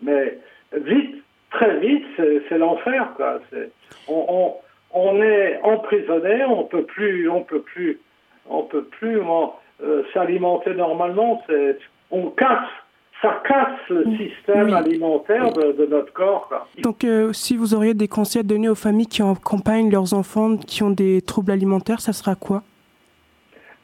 Mais 0.02 0.38
vite, 0.72 1.22
très 1.50 1.78
vite, 1.78 2.06
c'est 2.16 2.58
l'enfer, 2.58 3.08
on, 4.08 5.22
est 5.22 5.60
emprisonné, 5.62 6.44
on 6.44 6.64
peut 6.64 6.84
plus, 6.84 7.28
on 7.28 7.42
peut 7.42 7.60
plus, 7.60 8.00
on 8.48 8.62
peut 8.62 8.84
plus 8.84 9.20
euh, 9.82 10.02
s'alimenter 10.12 10.74
normalement. 10.74 11.42
On 12.10 12.30
casse 12.30 12.68
ça 13.22 13.42
casse 13.46 13.88
le 13.90 14.04
système 14.16 14.72
alimentaire 14.72 15.52
de, 15.52 15.86
notre 15.86 16.12
corps. 16.12 16.48
Donc, 16.78 17.04
euh, 17.04 17.32
si 17.32 17.56
vous 17.56 17.74
auriez 17.74 17.94
des 17.94 18.08
conseils 18.08 18.40
à 18.40 18.42
donner 18.42 18.68
aux 18.68 18.74
familles 18.74 19.06
qui 19.06 19.22
accompagnent 19.22 19.90
leurs 19.90 20.14
enfants 20.14 20.56
qui 20.56 20.82
ont 20.82 20.90
des 20.90 21.20
troubles 21.20 21.52
alimentaires, 21.52 22.00
ça 22.00 22.12
sera 22.12 22.34
quoi? 22.34 22.62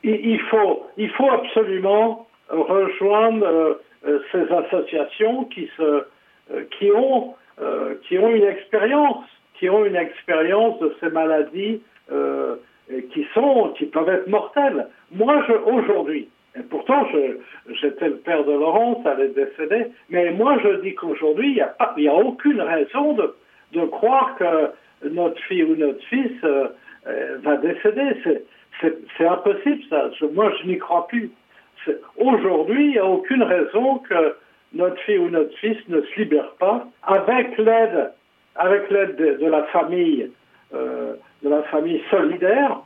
Il, 0.02 0.40
faut, 0.50 0.86
il 0.96 1.10
faut 1.10 1.30
absolument 1.30 2.26
rejoindre 2.48 3.46
euh, 3.46 3.74
euh, 4.06 4.20
ces 4.30 4.52
associations 4.52 5.44
qui, 5.44 5.68
se, 5.76 5.82
euh, 5.82 6.64
qui, 6.78 6.90
ont, 6.92 7.34
qui 8.02 8.18
ont 8.18 8.30
une 8.30 8.44
expérience, 8.44 9.24
qui 9.58 9.68
ont 9.68 9.84
une 9.84 9.96
expérience 9.96 10.78
de 10.80 10.94
ces 11.00 11.08
maladies 11.08 11.80
qui, 13.10 13.26
sont, 13.34 13.74
qui 13.76 13.86
peuvent 13.86 14.08
être 14.08 14.28
mortelles. 14.28 14.86
Moi, 15.10 15.42
aujourd'hui, 15.66 16.28
et 16.58 16.62
pourtant, 16.62 17.06
j'étais 17.80 18.08
le 18.08 18.16
père 18.16 18.44
de 18.44 18.52
Laurence, 18.52 19.04
elle 19.04 19.26
est 19.26 19.34
décédée, 19.34 19.86
mais 20.08 20.30
moi 20.32 20.58
je 20.62 20.80
dis 20.80 20.94
qu'aujourd'hui, 20.94 21.48
il 21.48 21.54
n'y 22.02 22.08
a, 22.08 22.12
a, 22.12 22.14
aucune 22.14 22.60
raison 22.60 23.12
de, 23.12 23.84
croire 23.86 24.36
que 24.36 24.70
notre 25.08 25.38
fille 25.42 25.64
ou 25.64 25.76
notre 25.76 26.02
fils 26.04 26.32
va 27.42 27.56
décéder. 27.56 28.40
C'est 28.80 29.26
impossible, 29.26 29.82
ça. 29.88 30.10
Moi, 30.32 30.52
je 30.60 30.66
n'y 30.66 30.78
crois 30.78 31.06
plus. 31.08 31.30
Aujourd'hui, 32.18 32.86
il 32.86 32.90
n'y 32.92 32.98
a 32.98 33.06
aucune 33.06 33.42
raison 33.42 33.98
que 33.98 34.34
notre 34.72 34.98
fille 35.02 35.18
ou 35.18 35.30
notre 35.30 35.56
fils 35.58 35.76
ne 35.88 36.00
se 36.00 36.20
libère 36.20 36.52
pas 36.58 36.86
avec 37.04 37.56
l'aide, 37.58 38.12
avec 38.56 38.90
l'aide 38.90 39.16
de, 39.16 39.46
la 39.46 39.62
famille, 39.64 40.30
euh, 40.74 41.14
de 41.42 41.48
la 41.48 41.62
famille 41.64 42.02
solidaire 42.10 42.80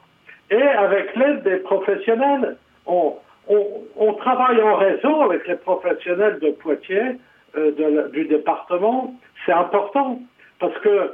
et 0.50 0.62
avec 0.62 1.16
l'aide 1.16 1.42
des 1.42 1.56
professionnels. 1.56 2.56
On, 2.86 3.14
on, 3.48 4.14
travaille 4.14 4.62
en 4.62 4.76
réseau 4.76 5.22
avec 5.22 5.46
les 5.48 5.56
professionnels 5.56 6.38
de 6.40 6.50
Poitiers, 6.50 7.18
euh, 7.56 8.08
du 8.08 8.26
département. 8.26 9.14
C'est 9.44 9.52
important 9.52 10.20
parce 10.58 10.78
que 10.78 11.12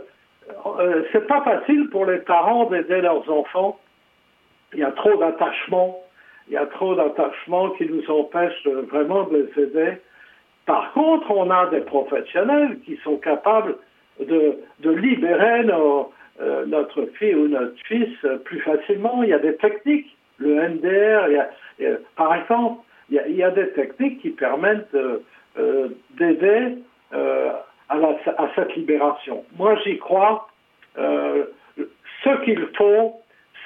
euh, 0.66 1.02
c'est 1.12 1.26
pas 1.26 1.42
facile 1.42 1.88
pour 1.90 2.04
les 2.04 2.18
parents 2.18 2.66
d'aider 2.66 3.00
leurs 3.00 3.30
enfants 3.30 3.78
il 4.72 4.80
y 4.80 4.84
a 4.84 4.92
trop 4.92 5.16
d'attachements, 5.16 6.02
il 6.48 6.54
y 6.54 6.56
a 6.56 6.66
trop 6.66 6.94
d'attachements 6.94 7.70
qui 7.70 7.86
nous 7.86 8.08
empêchent 8.10 8.66
vraiment 8.66 9.24
de 9.24 9.36
les 9.56 9.62
aider. 9.62 9.92
Par 10.66 10.92
contre, 10.92 11.30
on 11.30 11.50
a 11.50 11.66
des 11.66 11.80
professionnels 11.80 12.78
qui 12.84 12.96
sont 12.98 13.16
capables 13.16 13.76
de, 14.20 14.58
libérer 14.84 15.64
euh, 15.68 16.66
notre 16.66 17.06
fille 17.18 17.34
ou 17.34 17.48
notre 17.48 17.76
fils 17.86 18.18
plus 18.44 18.60
facilement. 18.60 19.22
Il 19.22 19.30
y 19.30 19.32
a 19.32 19.38
des 19.38 19.56
techniques, 19.56 20.16
le 20.38 20.54
NDR, 20.54 21.28
il 21.28 21.34
y 21.34 21.38
a, 21.38 21.48
par 22.16 22.34
exemple, 22.34 22.82
il 23.10 23.36
y, 23.36 23.42
a, 23.42 23.50
des 23.50 23.70
techniques 23.70 24.20
qui 24.20 24.30
permettent 24.30 24.94
euh, 24.94 25.88
d'aider 26.18 26.78
euh, 27.14 27.50
à, 27.88 27.96
à, 27.96 28.48
cette 28.56 28.74
libération. 28.74 29.44
Moi, 29.56 29.76
j'y 29.84 29.98
crois. 29.98 30.48
ce 30.96 32.44
qu'il 32.44 32.66
faut, 32.76 33.14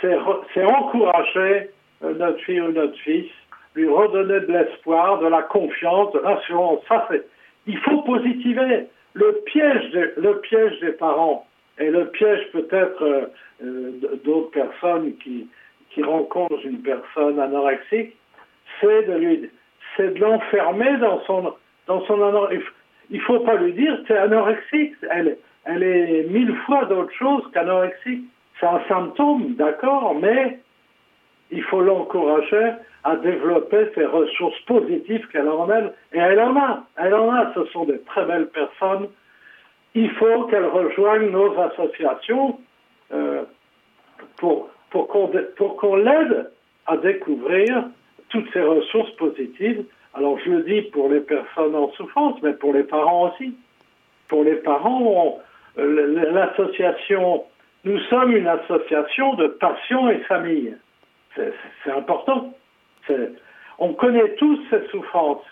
c'est 0.01 0.65
encourager 0.65 1.71
euh, 2.03 2.15
notre 2.15 2.39
fille 2.41 2.61
ou 2.61 2.73
notre 2.73 2.97
fils, 2.99 3.31
lui 3.75 3.89
redonner 3.89 4.41
de 4.41 4.53
l'espoir, 4.53 5.19
de 5.21 5.27
la 5.27 5.43
confiance, 5.43 6.13
de 6.13 6.21
l'assurance. 6.21 6.81
Ça, 6.89 7.07
c'est, 7.11 7.27
il 7.67 7.79
faut 7.79 8.03
positiver. 8.03 8.87
Le 9.13 9.41
piège, 9.45 9.93
le 9.93 10.41
piège 10.41 10.81
des 10.81 10.93
parents 10.93 11.47
et 11.79 11.91
le 11.91 12.07
piège 12.07 12.51
peut-être 12.53 13.03
euh, 13.03 13.27
euh, 13.63 13.91
d'autres 14.25 14.51
personnes 14.51 15.15
qui, 15.19 15.49
qui 15.91 16.03
rencontrent 16.03 16.65
une 16.65 16.83
personne 16.83 17.39
anorexique, 17.39 18.17
c'est 18.81 19.03
de 19.03 19.13
lui, 19.15 19.51
c'est 19.97 20.15
de 20.15 20.21
l'enfermer 20.21 20.97
dans 20.99 21.21
son, 21.25 21.53
dans 21.87 22.05
son 22.07 22.23
anorexie. 22.23 22.67
Il 23.11 23.21
faut 23.23 23.41
pas 23.41 23.57
lui 23.57 23.73
dire 23.73 23.99
c'est 24.07 24.17
anorexique. 24.17 24.95
Elle, 25.11 25.83
est 25.83 26.27
mille 26.31 26.57
fois 26.67 26.85
d'autre 26.87 27.13
chose 27.13 27.43
qu'anorexique. 27.53 28.25
C'est 28.59 28.67
un 28.67 28.81
symptôme, 28.89 29.55
d'accord, 29.55 30.15
mais 30.15 30.61
il 31.51 31.63
faut 31.65 31.81
l'encourager 31.81 32.73
à 33.03 33.17
développer 33.17 33.91
ces 33.95 34.05
ressources 34.05 34.61
positives 34.61 35.27
qu'elle 35.29 35.49
en 35.49 35.69
a. 35.71 35.81
Et 36.13 36.19
elle 36.19 36.41
en 36.41 36.57
a, 36.57 36.85
elle 36.97 37.15
en 37.15 37.33
a, 37.33 37.53
ce 37.55 37.65
sont 37.67 37.85
des 37.85 38.01
très 38.03 38.25
belles 38.27 38.49
personnes. 38.49 39.09
Il 39.95 40.11
faut 40.13 40.45
qu'elle 40.45 40.67
rejoigne 40.67 41.31
nos 41.31 41.59
associations 41.59 42.61
euh, 43.13 43.43
pour, 44.37 44.69
pour 44.91 45.09
qu'on 45.09 45.97
l'aide 45.97 46.51
à 46.87 46.97
découvrir 46.97 47.85
toutes 48.29 48.53
ces 48.53 48.63
ressources 48.63 49.11
positives. 49.13 49.85
Alors 50.15 50.39
je 50.45 50.51
le 50.51 50.63
dis 50.63 50.83
pour 50.83 51.09
les 51.09 51.21
personnes 51.21 51.75
en 51.75 51.91
souffrance, 51.93 52.41
mais 52.43 52.53
pour 52.53 52.73
les 52.73 52.83
parents 52.83 53.31
aussi. 53.31 53.55
Pour 54.29 54.45
les 54.45 54.57
parents, 54.57 55.41
l'association 55.77 57.45
nous 57.85 57.99
sommes 58.11 58.37
une 58.37 58.47
association 58.47 59.35
de 59.35 59.47
passion 59.47 60.11
et 60.11 60.19
famille. 60.21 60.75
C'est 61.35 61.91
important. 61.91 62.53
On 63.79 63.95
connaît 63.95 64.35
tous 64.35 64.61
cette 64.69 64.89
souffrance. 64.91 65.43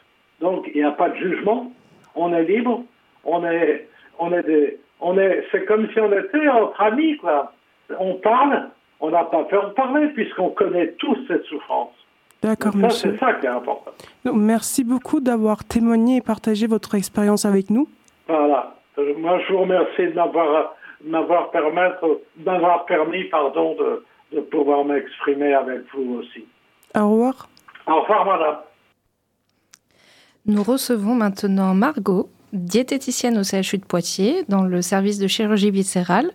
Donc, 0.41 0.69
il 0.75 0.81
n'y 0.81 0.87
a 0.87 0.91
pas 0.91 1.09
de 1.09 1.17
jugement. 1.17 1.73
On 2.15 2.35
est 2.35 2.45
libre. 2.45 2.85
On 3.25 3.45
est, 3.47 3.89
on 4.19 4.33
est 4.33 4.43
des, 4.43 4.79
on 5.01 5.19
est, 5.19 5.47
c'est 5.51 5.65
comme 5.65 5.89
si 5.93 6.01
on 6.01 6.13
était 6.13 6.49
entre 6.49 6.81
amis, 6.83 7.17
quoi. 7.17 7.53
On 7.99 8.15
parle. 8.15 8.69
On 9.01 9.11
n'a 9.11 9.25
pas 9.25 9.45
peur 9.45 9.69
de 9.69 9.75
parler 9.75 10.09
puisqu'on 10.09 10.51
connaît 10.51 10.93
tous 10.99 11.17
cette 11.29 11.45
souffrance. 11.45 11.93
D'accord, 12.43 12.77
monsieur. 12.77 13.13
C'est 13.13 13.19
ça 13.19 13.35
qui 13.35 13.47
est 13.47 13.51
important. 13.51 13.93
merci 14.35 14.85
beaucoup 14.85 15.21
d'avoir 15.21 15.65
témoigné 15.65 16.17
et 16.17 16.21
partagé 16.21 16.67
votre 16.67 16.95
expérience 16.95 17.45
avec 17.45 17.71
nous. 17.71 17.89
Voilà. 18.29 18.75
Euh, 18.99 19.15
moi, 19.19 19.41
je 19.47 19.53
vous 19.53 19.61
remercie 19.61 20.07
de 20.07 20.13
m'avoir 20.13 20.75
m'avoir 21.05 21.51
m'avoir 22.45 22.85
permis 22.87 23.25
pardon, 23.25 23.75
de, 23.77 24.05
de 24.33 24.41
pouvoir 24.41 24.85
m'exprimer 24.85 25.55
avec 25.55 25.83
vous 25.95 26.19
aussi. 26.21 26.45
Au 26.97 27.11
revoir. 27.11 27.49
Au 27.87 28.01
revoir, 28.01 28.27
madame. 28.27 28.57
Nous 30.47 30.63
recevons 30.63 31.15
maintenant 31.15 31.75
Margot, 31.75 32.29
diététicienne 32.53 33.39
au 33.39 33.45
CHU 33.45 33.79
de 33.79 33.85
Poitiers, 33.85 34.45
dans 34.49 34.63
le 34.63 34.83
service 34.83 35.19
de 35.19 35.27
chirurgie 35.27 35.71
viscérale. 35.71 36.31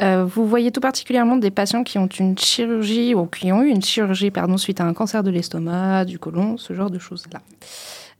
Euh, 0.00 0.24
vous 0.24 0.46
voyez 0.46 0.70
tout 0.70 0.80
particulièrement 0.80 1.36
des 1.36 1.50
patients 1.50 1.84
qui 1.84 1.98
ont 1.98 2.06
une 2.06 2.38
chirurgie 2.38 3.14
ou 3.14 3.26
qui 3.26 3.52
ont 3.52 3.62
eu 3.62 3.68
une 3.68 3.82
chirurgie 3.82 4.30
pardon, 4.30 4.56
suite 4.56 4.80
à 4.80 4.84
un 4.84 4.94
cancer 4.94 5.22
de 5.22 5.30
l'estomac, 5.30 6.04
du 6.04 6.18
côlon, 6.18 6.56
ce 6.58 6.72
genre 6.72 6.90
de 6.90 6.98
choses-là. 6.98 7.40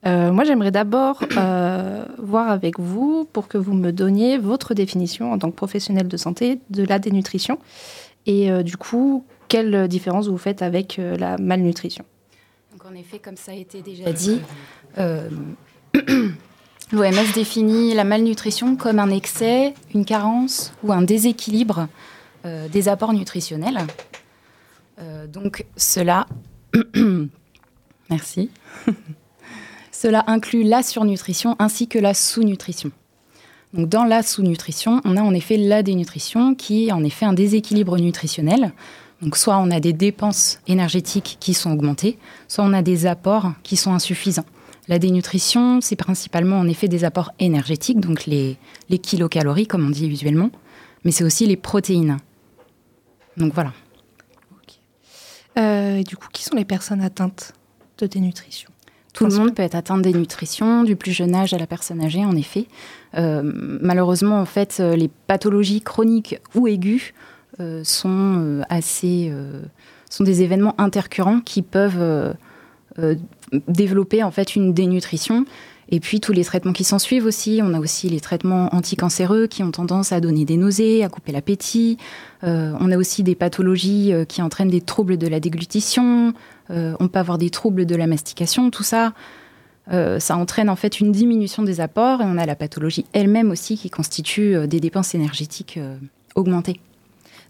Euh, 0.07 0.33
moi, 0.33 0.45
j'aimerais 0.45 0.71
d'abord 0.71 1.23
euh, 1.37 2.05
voir 2.19 2.51
avec 2.51 2.79
vous 2.79 3.29
pour 3.33 3.49
que 3.49 3.59
vous 3.59 3.75
me 3.75 3.91
donniez 3.91 4.39
votre 4.39 4.75
définition 4.75 5.33
en 5.33 5.39
tant 5.39 5.51
que 5.51 5.57
professionnel 5.57 6.07
de 6.07 6.17
santé 6.17 6.61
de 6.71 6.85
la 6.85 6.99
dénutrition 6.99 7.59
et 8.27 8.51
euh, 8.51 8.63
du 8.63 8.77
coup, 8.77 9.25
quelle 9.49 9.89
différence 9.89 10.29
vous 10.29 10.39
faites 10.39 10.63
avec 10.63 10.99
la 10.99 11.39
malnutrition? 11.39 12.05
Donc, 12.73 12.85
en 12.85 12.95
effet, 12.95 13.19
comme 13.19 13.37
ça 13.37 13.53
a 13.53 13.55
été 13.55 13.83
déjà 13.83 14.13
dit, 14.13 14.41
l'OMS 16.93 17.33
définit 17.35 17.95
la 17.95 18.05
malnutrition 18.05 18.77
comme 18.77 18.99
un 18.99 19.11
excès, 19.11 19.75
une 19.95 20.05
carence 20.05 20.73
ou 20.83 20.93
un 20.93 21.03
déséquilibre 21.03 21.89
des 22.45 22.89
apports 22.89 23.13
nutritionnels. 23.13 23.87
donc, 25.33 25.67
cela. 25.77 26.27
Merci. 28.11 28.51
Cela 30.01 30.23
inclut 30.29 30.63
la 30.63 30.85
surnutrition 30.85 31.57
ainsi 31.59 31.89
que 31.89 31.99
la 31.99 32.15
sous-nutrition. 32.15 32.93
Donc 33.75 33.89
dans 33.89 34.05
la 34.05 34.23
sous-nutrition, 34.23 35.01
on 35.05 35.17
a 35.17 35.23
en 35.23 35.35
effet 35.35 35.57
la 35.57 35.83
dénutrition 35.83 36.55
qui 36.55 36.87
est 36.87 36.93
en 36.93 37.03
effet 37.03 37.27
un 37.27 37.33
déséquilibre 37.33 37.99
nutritionnel. 37.99 38.73
Donc 39.21 39.37
soit 39.37 39.59
on 39.59 39.73
a 39.73 39.81
des 39.81 39.93
dépenses 39.93 40.61
énergétiques 40.69 41.37
qui 41.41 41.53
sont 41.53 41.73
augmentées, 41.73 42.17
soit 42.47 42.65
on 42.65 42.73
a 42.73 42.83
des 42.83 43.07
apports 43.07 43.53
qui 43.65 43.77
sont 43.77 43.93
insuffisants. 43.93 44.45
La 44.89 44.99
dénutrition, 44.99 45.81
c'est 45.81 45.97
principalement 45.97 46.59
en 46.59 46.67
effet 46.67 46.89
des 46.89 47.05
apports 47.05 47.33
énergétiques, 47.39 48.01
donc 48.01 48.27
les, 48.27 48.57
kilocalories 49.03 49.67
comme 49.67 49.87
on 49.87 49.91
dit 49.91 50.09
usuellement, 50.09 50.51
mais 51.05 51.11
c'est 51.11 51.25
aussi 51.25 51.47
les 51.47 51.57
protéines. 51.57 52.17
Donc 53.37 53.53
voilà. 53.55 53.73
Euh, 55.59 56.03
du 56.03 56.17
coup, 56.17 56.29
qui 56.33 56.45
sont 56.45 56.55
les 56.55 56.65
personnes 56.65 57.01
atteintes 57.01 57.53
de 57.99 58.07
dénutrition? 58.07 58.71
Tout 59.19 59.27
le 59.27 59.35
monde 59.35 59.55
peut 59.55 59.63
être 59.63 59.75
atteint 59.75 59.97
de 59.97 60.03
dénutrition, 60.03 60.85
du 60.85 60.95
plus 60.95 61.11
jeune 61.11 61.35
âge 61.35 61.53
à 61.53 61.59
la 61.59 61.67
personne 61.67 62.01
âgée, 62.01 62.25
en 62.25 62.37
effet. 62.37 62.67
Euh, 63.17 63.43
malheureusement, 63.45 64.41
en 64.41 64.45
fait, 64.45 64.79
euh, 64.79 64.95
les 64.95 65.09
pathologies 65.09 65.81
chroniques 65.81 66.39
ou 66.55 66.69
aiguës 66.69 67.13
euh, 67.59 67.83
sont 67.83 68.63
assez, 68.69 69.33
sont 70.09 70.23
des 70.23 70.43
événements 70.43 70.77
intercurrents 70.79 71.41
qui 71.41 71.63
peuvent 71.63 72.35
développer 73.67 74.23
en 74.23 74.31
fait 74.31 74.57
une 74.57 74.73
dénutrition. 74.73 75.45
Et 75.91 76.01
puis 76.01 76.21
tous 76.21 76.33
les 76.33 76.45
traitements 76.45 76.75
qui 76.75 76.85
s'en 76.85 76.99
suivent 76.99 77.25
aussi. 77.25 77.61
On 77.63 77.73
a 77.73 77.81
aussi 77.81 78.11
les 78.11 78.21
traitements 78.21 78.75
anticancéreux 78.75 79.47
qui 79.47 79.63
ont 79.63 79.71
tendance 79.71 80.13
à 80.13 80.21
donner 80.21 80.45
des 80.45 80.59
nausées, 80.59 81.03
à 81.03 81.09
couper 81.09 81.33
l'appétit. 81.33 81.97
on 82.43 82.93
a 82.93 82.97
aussi 82.99 83.23
des 83.23 83.35
pathologies 83.35 84.13
qui 84.29 84.43
entraînent 84.43 84.69
des 84.69 84.83
troubles 84.83 85.17
de 85.17 85.27
la 85.27 85.41
déglutition. 85.41 86.35
on 86.69 87.09
peut 87.09 87.19
avoir 87.19 87.39
des 87.39 87.49
troubles 87.49 87.87
de 87.87 87.97
la 87.97 88.07
mastication. 88.07 88.71
Tout 88.71 88.83
ça, 88.83 89.15
euh, 89.91 90.19
ça 90.19 90.37
entraîne 90.37 90.69
en 90.69 90.77
fait 90.77 91.01
une 91.01 91.13
diminution 91.13 91.63
des 91.63 91.81
apports 91.81 92.21
et 92.21 92.25
on 92.25 92.37
a 92.37 92.45
la 92.45 92.57
pathologie 92.57 93.07
elle-même 93.15 93.51
aussi 93.51 93.79
qui 93.79 93.89
constitue 93.89 94.55
euh, 94.55 94.67
des 94.67 94.81
dépenses 94.81 95.15
énergétiques 95.15 95.79
euh, 95.79 95.97
augmentées. 96.35 96.81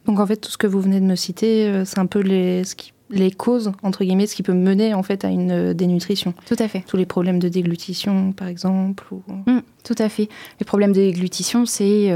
Donc 0.06 0.20
en 0.20 0.26
fait, 0.26 0.36
tout 0.36 0.50
ce 0.50 0.58
que 0.58 0.68
vous 0.68 0.80
venez 0.80 1.00
de 1.00 1.04
me 1.04 1.16
citer, 1.16 1.82
c'est 1.84 1.98
un 1.98 2.06
peu 2.06 2.20
les, 2.20 2.62
les 3.10 3.30
causes, 3.30 3.72
entre 3.82 4.04
guillemets, 4.04 4.26
ce 4.26 4.34
qui 4.34 4.42
peut 4.42 4.52
mener 4.52 4.94
en 4.94 5.02
fait 5.02 5.24
à 5.24 5.28
une 5.28 5.72
dénutrition. 5.72 6.34
Tout 6.46 6.56
à 6.58 6.68
fait. 6.68 6.84
Tous 6.86 6.96
les 6.96 7.06
problèmes 7.06 7.38
de 7.38 7.48
déglutition, 7.48 8.32
par 8.32 8.48
exemple. 8.48 9.04
Mmh, 9.46 9.58
tout 9.84 9.94
à 9.98 10.08
fait. 10.08 10.28
Les 10.60 10.66
problèmes 10.66 10.92
de 10.92 11.00
déglutition, 11.00 11.66
c'est 11.66 12.12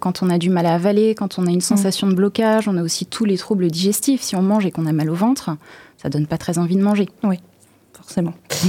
quand 0.00 0.22
on 0.22 0.28
a 0.28 0.36
du 0.36 0.50
mal 0.50 0.66
à 0.66 0.74
avaler, 0.74 1.14
quand 1.14 1.38
on 1.38 1.46
a 1.46 1.50
une 1.50 1.58
mmh. 1.58 1.60
sensation 1.62 2.06
de 2.06 2.14
blocage, 2.14 2.68
on 2.68 2.76
a 2.76 2.82
aussi 2.82 3.06
tous 3.06 3.24
les 3.24 3.38
troubles 3.38 3.70
digestifs. 3.70 4.20
Si 4.20 4.36
on 4.36 4.42
mange 4.42 4.66
et 4.66 4.70
qu'on 4.70 4.86
a 4.86 4.92
mal 4.92 5.08
au 5.08 5.14
ventre, 5.14 5.50
ça 5.96 6.08
donne 6.08 6.26
pas 6.26 6.38
très 6.38 6.58
envie 6.58 6.76
de 6.76 6.82
manger. 6.82 7.08
Oui, 7.22 7.40
forcément. 7.92 8.34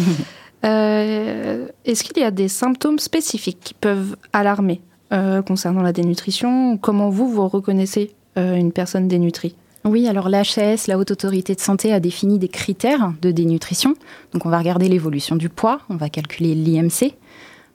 Euh, 0.63 1.67
est-ce 1.85 2.03
qu'il 2.03 2.21
y 2.21 2.25
a 2.25 2.31
des 2.31 2.47
symptômes 2.47 2.99
spécifiques 2.99 3.59
qui 3.61 3.73
peuvent 3.73 4.15
alarmer 4.33 4.81
euh, 5.11 5.41
concernant 5.41 5.81
la 5.81 5.91
dénutrition? 5.93 6.77
Comment 6.77 7.09
vous, 7.09 7.29
vous 7.29 7.47
reconnaissez 7.47 8.13
euh, 8.37 8.55
une 8.55 8.71
personne 8.71 9.07
dénutrie? 9.07 9.55
Oui, 9.83 10.07
alors 10.07 10.29
l'HAS, 10.29 10.87
la 10.87 10.97
Haute 10.97 11.11
Autorité 11.11 11.55
de 11.55 11.59
Santé, 11.59 11.91
a 11.93 11.99
défini 11.99 12.39
des 12.39 12.47
critères 12.47 13.13
de 13.21 13.31
dénutrition. 13.31 13.95
Donc 14.33 14.45
on 14.45 14.49
va 14.49 14.59
regarder 14.59 14.87
l'évolution 14.87 15.35
du 15.35 15.49
poids, 15.49 15.81
on 15.89 15.95
va 15.95 16.09
calculer 16.09 16.53
l'IMC, 16.53 17.15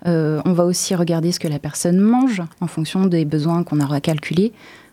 on 0.05 0.53
va 0.53 0.65
aussi 0.65 0.95
regarder 0.95 1.33
ce 1.33 1.41
que 1.41 1.49
la 1.49 1.59
personne 1.59 1.99
mange 1.99 2.43
en 2.61 2.69
fonction 2.69 3.07
des 3.07 3.25
besoins 3.25 3.65
qu'on 3.65 3.81
aura 3.81 4.01
calculés. 4.01 4.53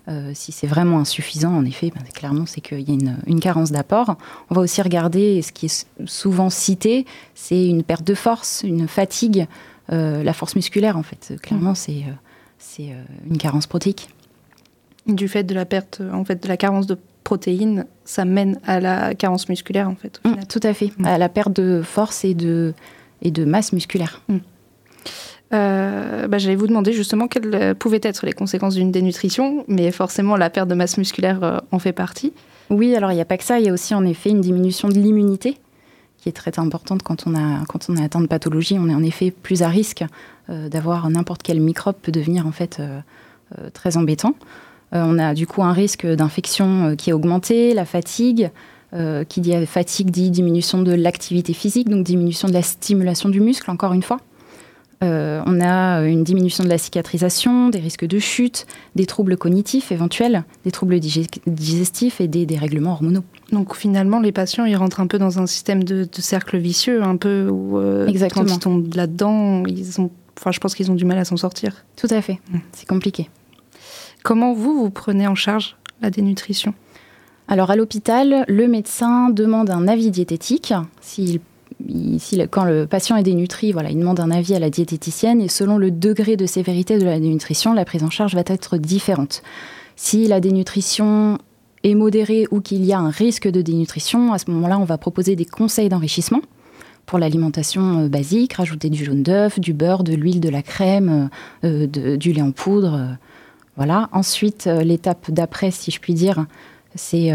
Euh, 0.10 0.32
si 0.34 0.52
c'est 0.52 0.68
vraiment 0.68 1.00
insuffisant, 1.00 1.56
en 1.56 1.64
effet, 1.64 1.92
ben, 1.96 2.04
clairement, 2.14 2.46
c'est 2.46 2.60
qu'il 2.60 2.82
y 2.82 2.92
a 2.92 3.16
une, 3.26 3.40
carence 3.40 3.72
d'apport. 3.72 4.18
On 4.50 4.56
va 4.56 4.62
aussi 4.62 4.82
regarder, 4.82 5.42
ce 5.42 5.54
qui 5.54 5.68
est 5.68 5.88
souvent 6.06 6.50
cité, 6.50 7.06
c'est 7.36 7.68
une 7.68 7.84
perte 7.84 8.04
de 8.04 8.14
force, 8.14 8.64
une 8.66 8.88
fatigue, 8.88 9.48
euh, 9.92 10.24
la 10.24 10.34
force 10.34 10.56
musculaire, 10.56 10.98
en 10.98 11.04
fait. 11.04 11.36
Clairement, 11.42 11.76
c'est 11.76 12.04
c'est 12.58 12.96
une 13.30 13.38
carence 13.38 13.68
protéique. 13.68 14.08
Du 15.06 15.28
fait 15.28 15.44
de 15.44 15.54
la 15.54 15.66
perte, 15.66 16.02
en 16.14 16.24
fait, 16.24 16.44
de 16.44 16.48
la 16.48 16.58
carence 16.58 16.88
de 16.88 16.98
protéines, 17.24 17.86
ça 18.06 18.26
mène 18.26 18.60
à 18.66 18.80
la 18.80 19.16
carence 19.16 19.50
musculaire, 19.50 19.90
en 19.90 19.96
fait. 19.96 20.22
Mmh, 20.24 20.46
tout 20.50 20.60
à 20.64 20.74
fait, 20.74 20.92
mmh. 20.98 21.06
à 21.06 21.18
la 21.18 21.30
perte 21.30 21.54
de 21.54 21.82
force 21.84 22.24
et 22.24 22.34
de, 22.34 22.74
et 23.22 23.32
de 23.32 23.46
masse 23.46 23.74
musculaire. 23.74 24.22
Euh, 25.54 26.28
bah, 26.28 26.38
j'allais 26.38 26.56
vous 26.56 26.68
demander 26.68 26.94
justement 26.94 27.28
quelles 27.28 27.54
euh, 27.54 27.74
pouvaient 27.74 28.00
être 28.02 28.26
les 28.26 28.34
conséquences 28.34 28.76
d'une 28.76 28.92
dénutrition, 28.92 29.66
mais 29.68 29.92
forcément 29.92 30.36
la 30.36 30.50
perte 30.50 30.68
de 30.68 30.74
masse 30.74 30.98
musculaire 30.98 31.44
euh, 31.44 31.60
en 31.72 31.80
fait 31.80 31.94
partie. 31.94 32.34
Oui, 32.70 32.96
alors 32.96 33.12
il 33.12 33.16
n'y 33.16 33.22
a 33.22 33.26
pas 33.26 33.38
que 33.38 33.44
ça, 33.44 33.60
il 33.60 33.66
y 33.66 33.70
a 33.70 33.74
aussi 33.74 33.94
en 33.94 34.06
effet 34.06 34.32
une 34.32 34.42
diminution 34.42 34.90
de 34.90 34.96
l'immunité 34.96 35.58
qui 36.18 36.30
est 36.30 36.34
très 36.34 36.58
importante 36.58 37.04
quand 37.04 37.28
on 37.28 37.36
a 37.36 37.66
quand 37.68 37.90
on 37.90 37.98
est 37.98 38.04
atteint 38.04 38.22
de 38.22 38.28
pathologie. 38.28 38.78
On 38.80 38.90
est 38.90 38.96
en 38.96 39.04
effet 39.04 39.30
plus 39.30 39.62
à 39.62 39.68
risque 39.68 40.06
d'avoir 40.48 41.10
n'importe 41.10 41.44
quel 41.44 41.60
microbe 41.60 41.96
peut 42.02 42.14
devenir 42.14 42.48
en 42.48 42.54
fait 42.54 42.82
très 43.74 43.98
embêtant. 43.98 44.34
On 44.94 45.18
a 45.20 45.34
du 45.34 45.48
coup 45.48 45.64
un 45.64 45.74
risque 45.74 46.06
d'infection 46.06 46.96
qui 46.96 47.10
est 47.10 47.14
augmenté, 47.14 47.74
la 47.74 47.86
fatigue. 47.86 48.52
qui 49.28 49.42
dit 49.42 49.66
fatigue 49.66 50.12
dit 50.12 50.30
diminution 50.30 50.84
de 50.84 50.94
l'activité 50.94 51.54
physique, 51.54 51.90
donc 51.90 52.06
diminution 52.06 52.48
de 52.48 52.54
la 52.54 52.62
stimulation 52.62 53.30
du 53.30 53.42
muscle, 53.42 53.72
encore 53.72 53.94
une 53.94 54.04
fois. 54.04 54.20
Euh, 55.04 55.42
on 55.46 55.60
a 55.60 56.02
une 56.08 56.24
diminution 56.24 56.64
de 56.64 56.70
la 56.70 56.78
cicatrisation, 56.78 57.70
des 57.70 57.80
risques 57.80 58.06
de 58.06 58.20
chute, 58.20 58.66
des 58.96 59.06
troubles 59.06 59.36
cognitifs 59.38 59.92
éventuels, 59.92 60.44
des 60.64 60.72
troubles 60.72 61.00
digestifs 61.00 62.22
et 62.22 62.28
des 62.28 62.46
dérèglements 62.46 62.94
hormonaux. 62.94 63.24
Donc 63.52 63.76
finalement, 63.76 64.20
les 64.20 64.32
patients, 64.32 64.66
ils 64.66 64.76
rentrent 64.76 65.02
un 65.02 65.08
peu 65.08 65.20
dans 65.20 65.40
un 65.40 65.46
système 65.46 65.84
de, 65.84 66.08
cercle 66.14 66.58
vicieux, 66.58 67.04
un 67.04 67.18
peu 67.18 67.50
où 67.50 67.78
euh, 67.78 68.08
quand 68.34 68.46
ils 68.46 68.60
tombent 68.60 68.94
là-dedans, 68.96 69.64
ils 69.66 70.00
ont, 70.00 70.10
enfin, 70.40 70.52
je 70.52 70.60
pense 70.60 70.74
qu'ils 70.74 70.90
ont 70.90 70.96
du 70.96 71.06
mal 71.06 71.18
à 71.18 71.26
s'en 71.26 71.38
sortir. 71.38 71.84
Tout 71.98 72.08
à 72.10 72.22
fait, 72.22 72.40
mm. 72.52 72.60
c'est 72.72 72.88
compliqué. 72.88 73.30
Comment 74.24 74.54
vous, 74.54 74.74
vous 74.74 74.90
prenez 74.90 75.28
en 75.28 75.36
charge 75.36 75.76
la 76.02 76.10
dénutrition? 76.10 76.74
Alors 77.50 77.72
à 77.72 77.76
l'hôpital, 77.76 78.46
le 78.48 78.68
médecin 78.68 79.30
demande 79.30 79.70
un 79.70 79.88
avis 79.88 80.12
diététique 80.12 80.74
quand 82.52 82.64
le 82.64 82.86
patient 82.86 83.18
est 83.18 83.24
dénutri, 83.24 83.74
voilà, 83.74 83.90
il 83.90 83.98
demande 83.98 84.22
un 84.22 84.32
avis 84.32 84.56
à 84.56 84.60
la 84.60 84.70
diététicienne 84.70 85.42
et 85.42 85.50
selon 85.50 85.78
le 85.78 85.92
degré 85.92 86.38
de 86.38 86.46
sévérité 86.46 86.98
de 86.98 87.04
la 87.04 87.20
dénutrition, 87.20 87.74
la 87.74 87.84
prise 87.84 88.04
en 88.04 88.10
charge 88.10 88.36
va 88.36 88.44
être 88.46 88.78
différente. 88.78 89.44
Si 89.98 90.28
la 90.28 90.40
dénutrition 90.40 91.38
est 91.84 91.96
modérée 91.96 92.48
ou 92.52 92.62
qu'il 92.62 92.86
y 92.86 92.94
a 92.94 93.00
un 93.00 93.10
risque 93.10 93.50
de 93.50 93.62
dénutrition, 93.62 94.32
à 94.32 94.38
ce 94.38 94.50
moment-là, 94.52 94.80
on 94.80 94.86
va 94.86 94.98
proposer 94.98 95.36
des 95.36 95.46
conseils 95.46 95.90
d'enrichissement 95.90 96.42
pour 97.06 97.20
l'alimentation 97.20 98.06
euh, 98.06 98.08
basique, 98.08 98.54
rajouter 98.54 98.90
du 98.90 99.04
jaune 99.04 99.24
d'œuf, 99.24 99.60
du 99.60 99.74
beurre, 99.74 100.04
de 100.04 100.14
l'huile, 100.14 100.40
de 100.40 100.50
la 100.50 100.62
crème, 100.62 101.30
euh, 101.66 101.86
du 101.88 102.32
lait 102.32 102.42
en 102.42 102.52
poudre. 102.52 103.18
Voilà. 103.76 104.10
Ensuite, 104.12 104.68
euh, 104.68 104.84
l'étape 104.84 105.32
d'après, 105.32 105.72
si 105.72 105.92
je 105.92 106.00
puis 106.00 106.14
dire, 106.14 106.46
c'est 106.96 107.32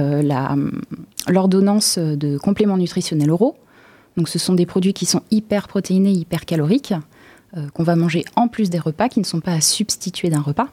l'ordonnance 1.29 1.99
de 1.99 2.39
compléments 2.39 2.77
nutritionnels 2.77 3.33
oraux 3.33 3.57
donc 4.19 4.29
ce 4.29 4.39
sont 4.41 4.55
des 4.55 4.67
produits 4.67 4.93
qui 4.93 5.07
sont 5.07 5.23
hyper 5.31 5.69
protéinés, 5.69 6.11
hyper 6.11 6.45
caloriques, 6.45 6.93
euh, 7.57 7.69
qu'on 7.73 7.85
va 7.85 7.95
manger 7.95 8.25
en 8.35 8.49
plus 8.49 8.69
des 8.69 8.81
repas, 8.81 9.09
qui 9.09 9.21
ne 9.21 9.25
sont 9.25 9.41
pas 9.41 9.53
à 9.53 9.61
substituer 9.61 10.29
d'un 10.29 10.41
repas. 10.41 10.69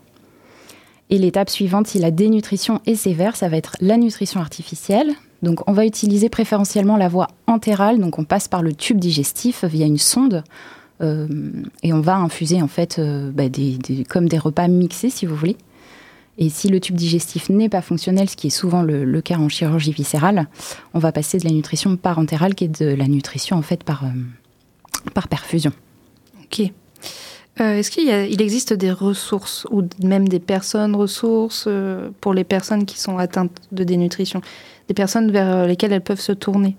Et 1.11 1.19
l'étape 1.19 1.51
suivante, 1.51 1.85
si 1.85 1.99
la 1.99 2.09
dénutrition 2.09 2.81
est 2.87 2.95
sévère, 2.95 3.35
ça 3.35 3.47
va 3.47 3.57
être 3.57 3.77
la 3.81 3.97
nutrition 3.97 4.39
artificielle. 4.39 5.13
Donc 5.43 5.59
on 5.69 5.73
va 5.73 5.85
utiliser 5.85 6.27
préférentiellement 6.27 6.97
la 6.97 7.07
voie 7.07 7.27
entérale, 7.45 7.99
donc 7.99 8.17
on 8.17 8.23
passe 8.23 8.47
par 8.47 8.63
le 8.63 8.73
tube 8.73 8.97
digestif 8.97 9.63
via 9.63 9.85
une 9.85 9.99
sonde. 9.99 10.43
Euh, 11.01 11.27
et 11.83 11.93
on 11.93 11.99
va 11.99 12.15
infuser 12.15 12.61
en 12.61 12.67
fait 12.67 12.99
euh, 12.99 13.29
bah, 13.31 13.43
comme 14.07 14.29
des 14.29 14.37
repas 14.37 14.67
mixés 14.67 15.09
si 15.09 15.25
vous 15.25 15.35
voulez. 15.35 15.57
Et 16.37 16.49
si 16.49 16.67
le 16.67 16.81
tube 16.81 16.95
digestif 16.95 17.49
n'est 17.49 17.69
pas 17.69 17.81
fonctionnel, 17.81 18.29
ce 18.29 18.35
qui 18.35 18.47
est 18.47 18.51
souvent 18.51 18.81
le, 18.81 19.21
cas 19.21 19.37
en 19.37 19.47
chirurgie 19.47 19.93
viscérale, 19.93 20.47
on 20.93 20.99
va 20.99 21.13
passer 21.13 21.37
de 21.37 21.45
la 21.45 21.51
nutrition 21.51 21.95
parentérale 21.95 22.55
qui 22.55 22.65
est 22.65 22.81
de 22.81 22.93
la 22.93 23.07
nutrition 23.07 23.55
en 23.55 23.61
fait 23.61 23.85
par, 23.85 24.03
euh, 24.03 25.09
par 25.13 25.29
perfusion. 25.29 25.71
Ok. 26.43 26.71
Est-ce 27.57 27.89
qu'il 27.89 28.09
il 28.09 28.41
existe 28.41 28.73
des 28.73 28.91
ressources 28.91 29.65
ou 29.71 29.83
même 30.03 30.27
des 30.27 30.41
personnes 30.41 30.93
ressources 30.93 31.69
pour 32.19 32.33
les 32.33 32.43
personnes 32.43 32.85
qui 32.85 32.99
sont 32.99 33.17
atteintes 33.17 33.61
de 33.71 33.85
dénutrition? 33.85 34.41
Des 34.89 34.93
personnes 34.93 35.31
vers 35.31 35.65
lesquelles 35.65 35.93
elles 35.93 36.01
peuvent 36.01 36.19
se 36.19 36.33
tourner? 36.33 36.75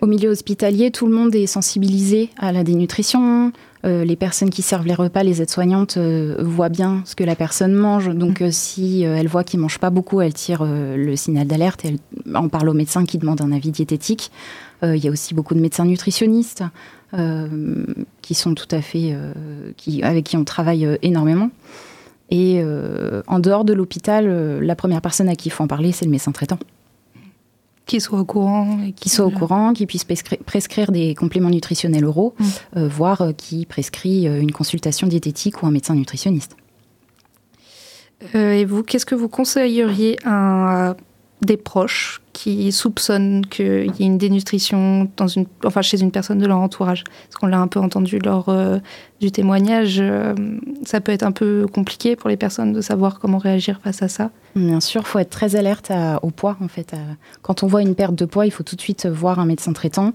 Au 0.00 0.06
milieu 0.06 0.30
hospitalier, 0.30 0.90
tout 0.90 1.06
le 1.06 1.14
monde 1.14 1.34
est 1.34 1.46
sensibilisé 1.46 2.30
à 2.38 2.52
la 2.52 2.64
dénutrition. 2.64 3.52
Euh, 3.84 4.04
les 4.04 4.16
personnes 4.16 4.50
qui 4.50 4.62
servent 4.62 4.86
les 4.86 4.94
repas, 4.94 5.22
les 5.22 5.40
aides-soignantes, 5.40 5.96
euh, 5.96 6.36
voient 6.40 6.68
bien 6.68 7.02
ce 7.04 7.14
que 7.14 7.24
la 7.24 7.36
personne 7.36 7.72
mange. 7.72 8.08
Donc, 8.14 8.42
euh, 8.42 8.50
si 8.50 9.02
elle 9.02 9.28
voit 9.28 9.44
qu'il 9.44 9.60
mange 9.60 9.78
pas 9.78 9.90
beaucoup, 9.90 10.20
elle 10.20 10.34
tire 10.34 10.64
le 10.64 11.16
signal 11.16 11.46
d'alerte 11.46 11.84
et 11.84 11.88
elle 11.88 12.36
en 12.36 12.48
parle 12.48 12.68
au 12.68 12.74
médecin 12.74 13.04
qui 13.04 13.18
demande 13.18 13.40
un 13.40 13.52
avis 13.52 13.70
diététique. 13.70 14.30
Il 14.82 15.02
y 15.02 15.08
a 15.08 15.10
aussi 15.10 15.32
beaucoup 15.32 15.54
de 15.54 15.60
médecins 15.60 15.86
nutritionnistes 15.86 16.62
qui 18.20 18.34
sont 18.34 18.54
tout 18.54 18.68
à 18.70 18.82
fait, 18.82 19.16
avec 20.02 20.24
qui 20.24 20.36
on 20.36 20.44
travaille 20.44 20.86
énormément. 21.00 21.50
Et 22.30 22.62
en 23.26 23.38
dehors 23.38 23.64
de 23.64 23.72
l'hôpital, 23.72 24.60
la 24.60 24.76
première 24.76 25.00
personne 25.00 25.28
à 25.28 25.34
qui 25.34 25.48
il 25.48 25.52
faut 25.52 25.64
en 25.64 25.68
parler, 25.68 25.92
c'est 25.92 26.04
le 26.04 26.10
médecin 26.10 26.32
traitant. 26.32 26.58
Qui 27.86 28.00
soit 28.00 28.18
au 28.18 28.24
courant. 28.24 28.78
Qui 28.96 29.08
soit 29.08 29.24
au 29.24 29.30
courant, 29.30 29.72
qui 29.72 29.86
puisse 29.86 30.04
prescrire 30.04 30.90
des 30.90 31.14
compléments 31.14 31.50
nutritionnels 31.50 32.04
oraux, 32.04 32.34
mm. 32.38 32.44
euh, 32.76 32.88
voire 32.88 33.22
euh, 33.22 33.32
qui 33.32 33.64
prescrit 33.64 34.26
euh, 34.26 34.40
une 34.40 34.50
consultation 34.50 35.06
diététique 35.06 35.62
ou 35.62 35.66
un 35.66 35.70
médecin 35.70 35.94
nutritionniste. 35.94 36.56
et 38.34 38.64
vous, 38.64 38.82
qu'est-ce 38.82 39.06
que 39.06 39.14
vous 39.14 39.28
conseilleriez 39.28 40.18
à 40.24 40.96
des 41.42 41.56
proches 41.56 42.22
qui 42.36 42.70
soupçonnent 42.70 43.46
qu'il 43.46 43.86
y 43.98 44.02
ait 44.02 44.06
une 44.06 44.18
dénutrition 44.18 45.08
dans 45.16 45.26
une, 45.26 45.46
enfin, 45.64 45.80
chez 45.80 46.02
une 46.02 46.10
personne 46.10 46.38
de 46.38 46.46
leur 46.46 46.58
entourage. 46.58 47.02
Parce 47.04 47.36
qu'on 47.40 47.46
l'a 47.46 47.58
un 47.58 47.66
peu 47.66 47.80
entendu 47.80 48.18
lors 48.18 48.50
euh, 48.50 48.76
du 49.20 49.32
témoignage, 49.32 50.00
euh, 50.00 50.34
ça 50.84 51.00
peut 51.00 51.12
être 51.12 51.22
un 51.22 51.32
peu 51.32 51.66
compliqué 51.72 52.14
pour 52.14 52.28
les 52.28 52.36
personnes 52.36 52.74
de 52.74 52.82
savoir 52.82 53.20
comment 53.20 53.38
réagir 53.38 53.80
face 53.82 54.02
à 54.02 54.08
ça. 54.08 54.32
Bien 54.54 54.80
sûr, 54.80 55.00
il 55.00 55.06
faut 55.06 55.18
être 55.18 55.30
très 55.30 55.56
alerte 55.56 55.90
au 56.20 56.28
poids. 56.28 56.58
En 56.60 56.68
fait, 56.68 56.94
quand 57.40 57.62
on 57.62 57.68
voit 57.68 57.80
une 57.80 57.94
perte 57.94 58.14
de 58.14 58.26
poids, 58.26 58.44
il 58.44 58.50
faut 58.50 58.62
tout 58.62 58.76
de 58.76 58.82
suite 58.82 59.06
voir 59.06 59.38
un 59.38 59.46
médecin 59.46 59.72
traitant, 59.72 60.12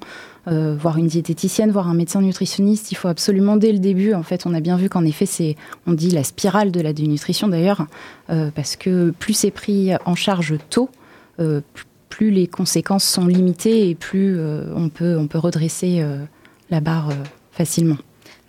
euh, 0.48 0.76
voir 0.80 1.00
une 1.00 1.08
diététicienne, 1.08 1.72
voir 1.72 1.88
un 1.88 1.96
médecin 1.96 2.22
nutritionniste. 2.22 2.92
Il 2.92 2.96
faut 2.96 3.08
absolument 3.08 3.58
dès 3.58 3.72
le 3.72 3.80
début. 3.80 4.14
En 4.14 4.24
fait, 4.24 4.46
on 4.46 4.54
a 4.54 4.60
bien 4.60 4.78
vu 4.78 4.90
qu'en 4.90 5.06
effet, 5.06 5.26
c'est, 5.26 5.56
on 5.88 5.94
dit 5.94 6.12
la 6.12 6.24
spirale 6.24 6.70
de 6.72 6.82
la 6.82 6.94
dénutrition 6.94 7.48
d'ailleurs, 7.48 7.88
parce 8.28 8.76
que 8.76 9.10
plus 9.18 9.34
c'est 9.34 9.52
pris 9.52 9.92
en 10.06 10.14
charge 10.14 10.54
tôt, 10.70 10.90
plus 12.12 12.30
les 12.30 12.46
conséquences 12.46 13.06
sont 13.06 13.26
limitées 13.26 13.90
et 13.90 13.96
plus 13.96 14.38
euh, 14.38 14.72
on, 14.76 14.90
peut, 14.90 15.18
on 15.18 15.28
peut 15.28 15.40
redresser 15.40 16.02
euh, 16.02 16.24
la 16.70 16.82
barre 16.82 17.10
euh, 17.10 17.24
facilement. 17.52 17.98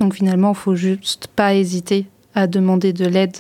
Donc 0.01 0.15
finalement, 0.15 0.51
il 0.51 0.57
faut 0.57 0.75
juste 0.75 1.29
pas 1.29 1.55
hésiter 1.55 2.07
à 2.35 2.47
demander 2.47 2.93
de 2.93 3.07
l'aide 3.07 3.39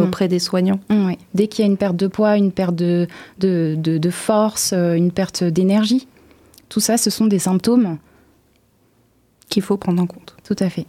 auprès 0.00 0.26
des 0.26 0.40
soignants. 0.40 0.80
Mmh, 0.90 1.12
Dès 1.32 1.46
qu'il 1.46 1.64
y 1.64 1.68
a 1.68 1.70
une 1.70 1.76
perte 1.76 1.96
de 1.96 2.08
poids, 2.08 2.36
une 2.36 2.50
perte 2.50 2.74
de, 2.74 3.06
de, 3.38 3.76
de, 3.78 4.10
force, 4.10 4.72
une 4.72 5.12
perte 5.12 5.44
d'énergie, 5.44 6.08
tout 6.68 6.80
ça, 6.80 6.96
ce 6.96 7.10
sont 7.10 7.26
des 7.26 7.38
symptômes 7.38 7.98
qu'il 9.48 9.62
faut 9.62 9.76
prendre 9.76 10.02
en 10.02 10.06
compte. 10.06 10.34
Tout 10.44 10.56
à 10.58 10.70
fait. 10.70 10.86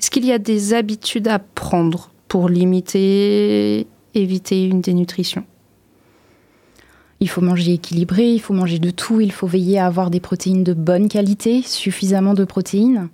Est-ce 0.00 0.10
qu'il 0.10 0.24
y 0.24 0.32
a 0.32 0.38
des 0.38 0.72
habitudes 0.72 1.28
à 1.28 1.38
prendre 1.38 2.10
pour 2.26 2.48
limiter, 2.48 3.86
éviter 4.14 4.64
une 4.64 4.80
dénutrition? 4.80 5.44
Il 7.22 7.28
faut 7.28 7.40
manger 7.40 7.74
équilibré, 7.74 8.32
il 8.32 8.40
faut 8.40 8.52
manger 8.52 8.80
de 8.80 8.90
tout, 8.90 9.20
il 9.20 9.30
faut 9.30 9.46
veiller 9.46 9.78
à 9.78 9.86
avoir 9.86 10.10
des 10.10 10.18
protéines 10.18 10.64
de 10.64 10.74
bonne 10.74 11.08
qualité, 11.08 11.62
suffisamment 11.62 12.34
de 12.34 12.44
protéines. 12.44 13.10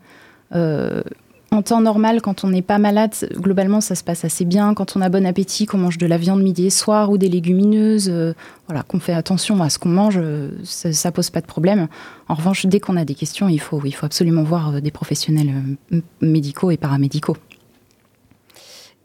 Euh, 0.54 1.02
en 1.50 1.60
temps 1.60 1.82
normal, 1.82 2.22
quand 2.22 2.42
on 2.42 2.48
n'est 2.48 2.62
pas 2.62 2.78
malade, 2.78 3.12
globalement, 3.34 3.82
ça 3.82 3.94
se 3.94 4.02
passe 4.02 4.24
assez 4.24 4.46
bien. 4.46 4.72
Quand 4.72 4.96
on 4.96 5.02
a 5.02 5.10
bon 5.10 5.26
appétit, 5.26 5.66
qu'on 5.66 5.76
mange 5.76 5.98
de 5.98 6.06
la 6.06 6.16
viande 6.16 6.42
midi 6.42 6.64
et 6.64 6.70
soir 6.70 7.10
ou 7.10 7.18
des 7.18 7.28
légumineuses, 7.28 8.08
euh, 8.08 8.32
voilà, 8.66 8.82
qu'on 8.82 8.98
fait 8.98 9.12
attention 9.12 9.62
à 9.62 9.68
ce 9.68 9.78
qu'on 9.78 9.90
mange, 9.90 10.18
euh, 10.18 10.52
ça, 10.64 10.88
ne 10.88 11.14
pose 11.14 11.28
pas 11.28 11.42
de 11.42 11.46
problème. 11.46 11.86
En 12.28 12.34
revanche, 12.34 12.64
dès 12.64 12.80
qu'on 12.80 12.96
a 12.96 13.04
des 13.04 13.14
questions, 13.14 13.46
il 13.50 13.60
faut 13.60 13.82
absolument 14.00 14.42
voir 14.42 14.80
des 14.80 14.90
professionnels 14.90 15.52
médicaux 16.22 16.70
et 16.70 16.78
paramédicaux. 16.78 17.36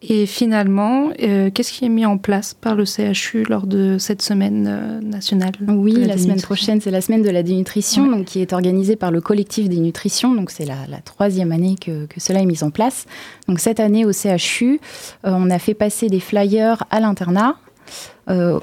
Et 0.09 0.25
finalement, 0.25 1.11
euh, 1.21 1.49
qu'est-ce 1.49 1.71
qui 1.71 1.85
est 1.85 1.89
mis 1.89 2.05
en 2.05 2.17
place 2.17 2.53
par 2.53 2.75
le 2.75 2.83
CHU 2.83 3.45
lors 3.47 3.65
de 3.65 3.97
cette 3.97 4.21
semaine 4.21 4.67
euh, 4.69 4.99
nationale 4.99 5.53
Oui, 5.65 5.93
la, 5.93 6.17
semaine 6.17 6.41
prochaine, 6.41 6.81
c'est 6.81 6.91
la 6.91 6.99
semaine 6.99 7.21
de 7.21 7.29
la 7.29 7.41
dénutrition, 7.41 8.07
donc, 8.07 8.25
qui 8.25 8.41
est 8.41 8.51
organisée 8.51 8.97
par 8.97 9.11
le 9.11 9.21
collectif 9.21 9.69
des 9.69 9.77
nutritions. 9.77 10.35
Donc 10.35 10.51
c'est 10.51 10.65
la, 10.65 10.75
troisième 11.05 11.53
année 11.53 11.75
que, 11.79 12.07
cela 12.17 12.41
est 12.41 12.45
mis 12.45 12.63
en 12.63 12.69
place. 12.69 13.05
Donc 13.47 13.59
cette 13.59 13.79
année 13.79 14.03
au 14.03 14.11
CHU, 14.11 14.81
euh, 15.25 15.31
on 15.33 15.49
a 15.49 15.57
fait 15.57 15.73
passer 15.73 16.07
des 16.07 16.19
flyers 16.19 16.83
à 16.89 16.99
l'internat. 16.99 17.55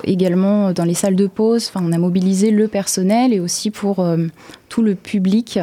également 0.04 0.72
dans 0.72 0.84
les 0.84 0.94
salles 0.94 1.16
de 1.16 1.26
pause, 1.26 1.68
enfin, 1.68 1.84
on 1.86 1.92
a 1.92 1.98
mobilisé 1.98 2.50
le 2.50 2.68
personnel 2.68 3.32
et 3.32 3.40
aussi 3.40 3.70
pour 3.70 4.06
tout 4.68 4.82
le 4.82 4.94
public 4.94 5.58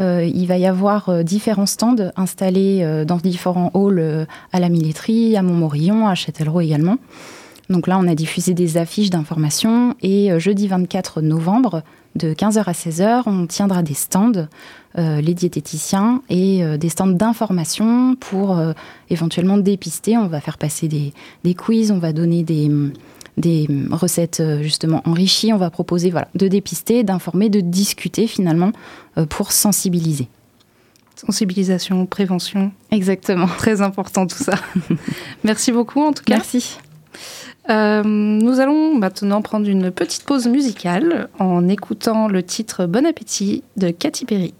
euh, 0.00 0.24
il 0.24 0.46
va 0.46 0.58
y 0.58 0.66
avoir 0.66 1.08
euh, 1.08 1.22
différents 1.22 1.66
stands 1.66 2.10
installés 2.16 2.80
euh, 2.82 3.04
dans 3.04 3.16
différents 3.16 3.70
halls 3.74 4.26
à 4.52 4.60
la 4.60 4.68
Milletterie, 4.68 5.36
à 5.36 5.42
Montmorillon, 5.42 6.06
à 6.06 6.14
Châtellerault 6.14 6.60
également. 6.60 6.96
Donc 7.70 7.88
là, 7.88 7.98
on 7.98 8.06
a 8.06 8.14
diffusé 8.14 8.54
des 8.54 8.76
affiches 8.76 9.10
d'information 9.10 9.96
et 10.00 10.38
jeudi 10.38 10.68
24 10.68 11.20
novembre, 11.20 11.82
de 12.14 12.32
15h 12.32 12.62
à 12.64 12.72
16h, 12.72 13.22
on 13.26 13.48
tiendra 13.48 13.82
des 13.82 13.92
stands, 13.92 14.46
les 14.96 15.34
diététiciens, 15.34 16.22
et 16.30 16.62
des 16.78 16.88
stands 16.88 17.08
d'information 17.08 18.14
pour 18.14 18.56
éventuellement 19.10 19.58
dépister. 19.58 20.16
On 20.16 20.28
va 20.28 20.40
faire 20.40 20.58
passer 20.58 20.86
des, 20.86 21.12
des, 21.42 21.54
quiz, 21.54 21.90
on 21.90 21.98
va 21.98 22.12
donner 22.12 22.44
des, 22.44 22.70
des 23.36 23.68
recettes 23.90 24.40
euh, 24.40 24.62
justement 24.62 25.02
enrichies. 25.04 25.52
On 25.52 25.58
va 25.58 25.70
proposer 25.70 26.10
voilà, 26.10 26.28
de 26.34 26.48
dépister, 26.48 27.02
d'informer, 27.04 27.48
de 27.48 27.60
discuter 27.60 28.26
finalement 28.26 28.72
euh, 29.18 29.26
pour 29.26 29.52
sensibiliser. 29.52 30.28
Sensibilisation, 31.16 32.04
prévention. 32.06 32.72
Exactement. 32.90 33.46
Très 33.46 33.80
important 33.80 34.26
tout 34.26 34.42
ça. 34.42 34.54
Merci 35.44 35.72
beaucoup 35.72 36.02
en 36.02 36.12
tout 36.12 36.24
cas. 36.24 36.36
Merci. 36.36 36.78
Euh, 37.68 38.02
nous 38.04 38.60
allons 38.60 38.96
maintenant 38.96 39.42
prendre 39.42 39.68
une 39.68 39.90
petite 39.90 40.24
pause 40.24 40.46
musicale 40.46 41.28
en 41.38 41.68
écoutant 41.68 42.28
le 42.28 42.42
titre 42.42 42.86
Bon 42.86 43.04
appétit 43.06 43.64
de 43.76 43.90
Katy 43.90 44.24
Perry. 44.24 44.54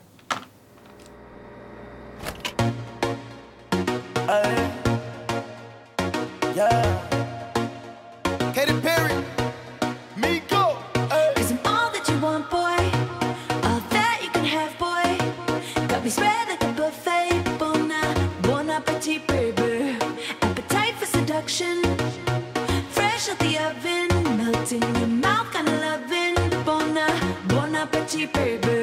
baby. 28.24 28.75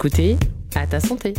Écoutez 0.00 0.38
à 0.76 0.86
ta 0.86 0.98
santé. 0.98 1.34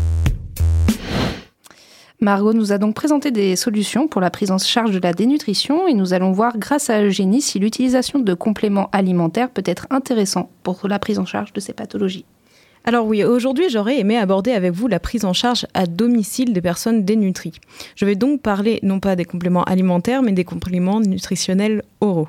Margot 2.19 2.53
nous 2.53 2.71
a 2.71 2.77
donc 2.77 2.93
présenté 2.93 3.31
des 3.31 3.55
solutions 3.55 4.07
pour 4.07 4.21
la 4.21 4.29
prise 4.29 4.51
en 4.51 4.59
charge 4.59 4.91
de 4.91 4.99
la 4.99 5.13
dénutrition 5.13 5.87
et 5.87 5.95
nous 5.95 6.13
allons 6.13 6.31
voir 6.31 6.59
grâce 6.59 6.91
à 6.91 7.01
Eugénie 7.01 7.41
si 7.41 7.57
l'utilisation 7.57 8.19
de 8.19 8.35
compléments 8.35 8.91
alimentaires 8.91 9.49
peut 9.49 9.63
être 9.65 9.87
intéressant 9.89 10.51
pour 10.61 10.87
la 10.87 10.99
prise 10.99 11.17
en 11.17 11.25
charge 11.25 11.53
de 11.53 11.59
ces 11.59 11.73
pathologies. 11.73 12.25
Alors 12.85 13.07
oui, 13.07 13.23
aujourd'hui 13.23 13.67
j'aurais 13.67 13.99
aimé 13.99 14.15
aborder 14.15 14.51
avec 14.51 14.73
vous 14.73 14.87
la 14.87 14.99
prise 14.99 15.25
en 15.25 15.33
charge 15.33 15.65
à 15.73 15.87
domicile 15.87 16.53
des 16.53 16.61
personnes 16.61 17.03
dénutries. 17.03 17.59
Je 17.95 18.05
vais 18.05 18.13
donc 18.13 18.43
parler 18.43 18.77
non 18.83 18.99
pas 18.99 19.15
des 19.15 19.25
compléments 19.25 19.63
alimentaires 19.63 20.21
mais 20.21 20.33
des 20.33 20.45
compléments 20.45 20.99
nutritionnels 20.99 21.81
oraux. 21.99 22.27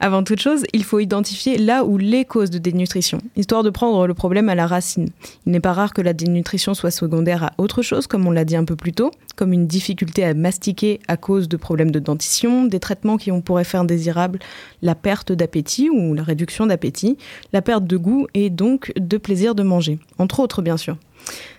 Avant 0.00 0.22
toute 0.22 0.40
chose, 0.40 0.64
il 0.72 0.84
faut 0.84 0.98
identifier 0.98 1.58
là 1.58 1.84
où 1.84 1.98
les 1.98 2.24
causes 2.24 2.50
de 2.50 2.58
dénutrition, 2.58 3.18
histoire 3.36 3.62
de 3.62 3.70
prendre 3.70 4.06
le 4.06 4.14
problème 4.14 4.48
à 4.48 4.54
la 4.54 4.66
racine. 4.66 5.08
Il 5.46 5.52
n'est 5.52 5.60
pas 5.60 5.72
rare 5.72 5.92
que 5.92 6.02
la 6.02 6.12
dénutrition 6.12 6.74
soit 6.74 6.90
secondaire 6.90 7.44
à 7.44 7.52
autre 7.58 7.82
chose, 7.82 8.06
comme 8.06 8.26
on 8.26 8.30
l'a 8.30 8.44
dit 8.44 8.56
un 8.56 8.64
peu 8.64 8.76
plus 8.76 8.92
tôt, 8.92 9.10
comme 9.36 9.52
une 9.52 9.66
difficulté 9.66 10.24
à 10.24 10.34
mastiquer 10.34 11.00
à 11.08 11.16
cause 11.16 11.48
de 11.48 11.56
problèmes 11.56 11.90
de 11.90 11.98
dentition, 11.98 12.64
des 12.64 12.80
traitements 12.80 13.16
qui 13.16 13.32
ont 13.32 13.40
pour 13.40 13.60
effet 13.60 13.78
indésirable 13.78 14.38
la 14.82 14.94
perte 14.94 15.32
d'appétit 15.32 15.90
ou 15.90 16.14
la 16.14 16.22
réduction 16.22 16.66
d'appétit, 16.66 17.18
la 17.52 17.62
perte 17.62 17.84
de 17.84 17.96
goût 17.96 18.26
et 18.34 18.50
donc 18.50 18.92
de 18.96 19.16
plaisir 19.16 19.54
de 19.54 19.62
manger, 19.62 19.98
entre 20.18 20.40
autres 20.40 20.62
bien 20.62 20.76
sûr. 20.76 20.96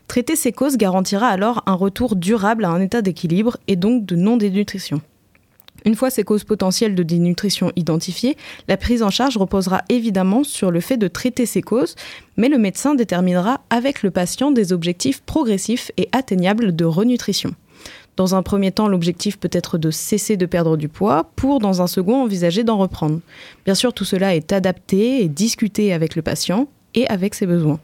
Traiter 0.08 0.36
ces 0.36 0.52
causes 0.52 0.78
garantira 0.78 1.28
alors 1.28 1.62
un 1.68 1.74
retour 1.74 2.16
durable 2.16 2.66
à 2.66 2.70
un 2.70 2.82
état 2.82 3.02
d'équilibre 3.02 3.58
et 3.68 3.76
donc 3.76 4.06
de 4.06 4.16
non-dénutrition. 4.16 5.02
Une 5.86 5.96
fois 5.96 6.10
ces 6.10 6.24
causes 6.24 6.44
potentielles 6.44 6.96
de 6.96 7.04
dénutrition 7.04 7.72
identifiées, 7.76 8.38
la 8.68 8.78
prise 8.78 9.04
en 9.04 9.10
charge 9.10 9.38
reposera 9.38 9.82
évidemment 9.90 10.44
sur 10.44 10.72
le 10.72 10.80
fait 10.80 10.98
de 10.98 11.08
traiter 11.08 11.46
ces 11.46 11.62
causes, 11.62 11.96
mais 12.38 12.50
le 12.50 12.58
médecin 12.58 12.96
déterminera 12.96 13.62
avec 13.70 14.04
le 14.04 14.12
patient 14.12 14.52
des 14.52 14.74
objectifs 14.74 15.22
progressifs 15.22 15.92
et 15.98 16.10
atteignables 16.12 16.76
de 16.76 16.86
renutrition. 16.86 17.54
Dans 18.18 18.36
un 18.36 18.44
premier 18.44 18.74
temps, 18.74 18.90
l'objectif 18.90 19.40
peut 19.40 19.50
être 19.54 19.78
de 19.78 19.92
cesser 19.92 20.36
de 20.36 20.46
perdre 20.46 20.76
du 20.76 20.90
poids 20.90 21.32
pour, 21.38 21.60
dans 21.60 21.82
un 21.82 21.88
second, 21.88 22.22
envisager 22.22 22.66
d'en 22.66 22.78
reprendre. 22.78 23.22
Bien 23.64 23.76
sûr, 23.76 23.94
tout 23.94 24.04
cela 24.04 24.36
est 24.36 24.52
adapté 24.52 25.24
et 25.24 25.30
discuté 25.30 25.94
avec 25.94 26.18
le 26.18 26.22
patient 26.22 26.68
et 26.96 27.08
avec 27.08 27.34
ses 27.34 27.46
besoins. 27.46 27.80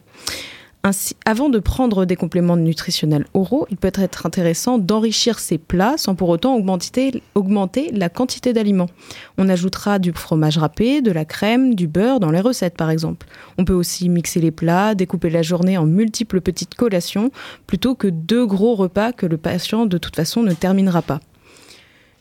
Ainsi, 0.87 1.15
avant 1.25 1.49
de 1.49 1.57
prendre 1.57 2.05
des 2.05 2.15
compléments 2.15 2.57
nutritionnels 2.57 3.25
oraux, 3.33 3.65
il 3.71 3.77
peut 3.77 3.91
être 3.95 4.27
intéressant 4.27 4.77
d'enrichir 4.77 5.39
ces 5.39 5.57
plats 5.57 5.95
sans 5.97 6.13
pour 6.13 6.29
autant 6.29 6.55
augmenter 6.55 7.91
la 7.91 8.09
quantité 8.09 8.53
d'aliments. 8.53 8.91
On 9.39 9.49
ajoutera 9.49 9.97
du 9.97 10.13
fromage 10.13 10.59
râpé, 10.59 11.01
de 11.01 11.11
la 11.11 11.25
crème, 11.25 11.73
du 11.73 11.87
beurre 11.87 12.19
dans 12.19 12.29
les 12.29 12.39
recettes 12.39 12.77
par 12.77 12.91
exemple. 12.91 13.25
On 13.57 13.65
peut 13.65 13.73
aussi 13.73 14.09
mixer 14.09 14.39
les 14.39 14.51
plats, 14.51 14.93
découper 14.93 15.31
la 15.31 15.41
journée 15.41 15.75
en 15.75 15.87
multiples 15.87 16.39
petites 16.39 16.75
collations 16.75 17.31
plutôt 17.65 17.95
que 17.95 18.07
deux 18.07 18.45
gros 18.45 18.75
repas 18.75 19.11
que 19.11 19.25
le 19.25 19.37
patient 19.37 19.87
de 19.87 19.97
toute 19.97 20.15
façon 20.15 20.43
ne 20.43 20.53
terminera 20.53 21.01
pas. 21.01 21.19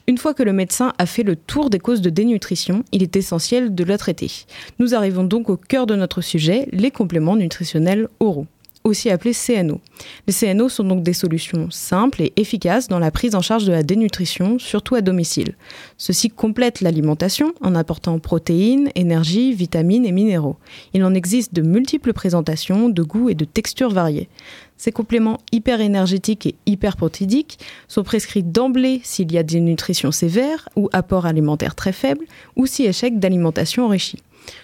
Une 0.07 0.17
fois 0.17 0.33
que 0.33 0.43
le 0.43 0.55
médecin 0.55 0.95
a 0.97 1.05
fait 1.05 1.23
le 1.23 1.37
tour 1.37 1.69
des 1.69 1.79
causes 1.79 2.03
de 2.03 2.11
dénutrition, 2.11 2.83
il 2.93 3.03
est 3.03 3.17
essentiel 3.17 3.75
de 3.75 3.85
la 3.85 3.99
traiter. 3.99 4.31
Nous 4.79 4.95
arrivons 4.95 5.25
donc 5.25 5.51
au 5.51 5.59
cœur 5.59 5.87
de 5.87 5.97
notre 5.97 6.23
sujet, 6.23 6.67
les 6.73 6.91
compléments 6.91 7.37
nutritionnels 7.37 8.09
oraux 8.21 8.47
aussi 8.87 9.09
appelés 9.09 9.33
CNO. 9.33 9.81
Les 10.27 10.35
CNO 10.35 10.69
sont 10.69 10.85
donc 10.85 11.03
des 11.03 11.15
solutions 11.15 11.71
simples 11.71 12.21
et 12.21 12.35
efficaces 12.37 12.87
dans 12.87 12.99
la 12.99 13.11
prise 13.11 13.35
en 13.35 13.41
charge 13.41 13.65
de 13.65 13.73
la 13.73 13.83
dénutrition, 13.83 14.59
surtout 14.59 14.95
à 14.95 15.01
domicile. 15.01 15.55
Ceux-ci 15.97 16.29
complètent 16.29 16.83
l'alimentation 16.83 17.55
en 17.63 17.75
apportant 17.75 18.19
protéines, 18.19 18.91
énergie, 18.95 19.55
vitamines 19.55 20.05
et 20.05 20.13
minéraux. 20.13 20.57
Il 20.93 21.03
en 21.03 21.15
existe 21.15 21.55
de 21.55 21.63
multiples 21.63 22.13
présentations, 22.13 22.91
de 22.91 23.03
goûts 23.03 23.31
et 23.31 23.35
de 23.35 23.47
textures 23.47 23.89
variées. 23.89 24.29
Ces 24.77 24.93
compléments 24.93 25.39
hyper 25.51 25.81
énergétiques 25.81 26.45
et 26.45 26.55
hyper 26.67 26.99
protéidiques 26.99 27.59
sont 27.89 28.03
prescrits 28.03 28.43
d'emblée 28.43 29.01
s'il 29.03 29.33
y 29.33 29.39
a 29.39 29.43
des 29.43 29.61
nutritions 29.61 30.13
sévères 30.13 30.69
ou 30.77 30.91
apport 30.93 31.25
alimentaire 31.25 31.75
très 31.75 31.93
faible 31.93 32.27
ou 32.55 32.67
si 32.67 32.85
échec 32.85 33.19
d'alimentation 33.19 33.87
enrichie. 33.87 34.19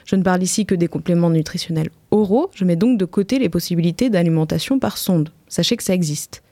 Je 0.05 0.17
ne 0.17 0.23
parle 0.23 0.43
ici 0.43 0.67
que 0.67 0.75
des 0.75 0.89
compléments 0.89 1.31
nutritionnels 1.31 1.91
oraux, 2.11 2.51
je 2.55 2.65
mets 2.65 2.77
donc 2.77 2.99
de 2.99 3.05
côté 3.05 3.39
les 3.39 3.49
possibilités 3.49 4.11
d'alimentation 4.11 4.79
par 4.79 4.99
sonde. 4.99 5.31
Sachez 5.49 5.77
que 5.77 5.83
ça 5.83 5.95
existe. 5.95 6.43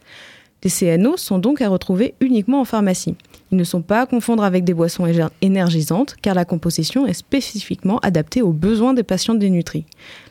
Les 0.64 0.70
CNO 0.70 1.16
sont 1.16 1.38
donc 1.38 1.62
à 1.62 1.68
retrouver 1.68 2.14
uniquement 2.20 2.60
en 2.60 2.64
pharmacie. 2.64 3.14
Ils 3.52 3.58
ne 3.58 3.64
sont 3.64 3.80
pas 3.80 4.02
à 4.02 4.06
confondre 4.06 4.42
avec 4.42 4.64
des 4.64 4.74
boissons 4.74 5.06
énergisantes 5.40 6.16
car 6.20 6.34
la 6.34 6.44
composition 6.44 7.06
est 7.06 7.14
spécifiquement 7.14 7.98
adaptée 8.00 8.42
aux 8.42 8.52
besoins 8.52 8.92
des 8.92 9.04
patients 9.04 9.34
dénutris. 9.34 9.86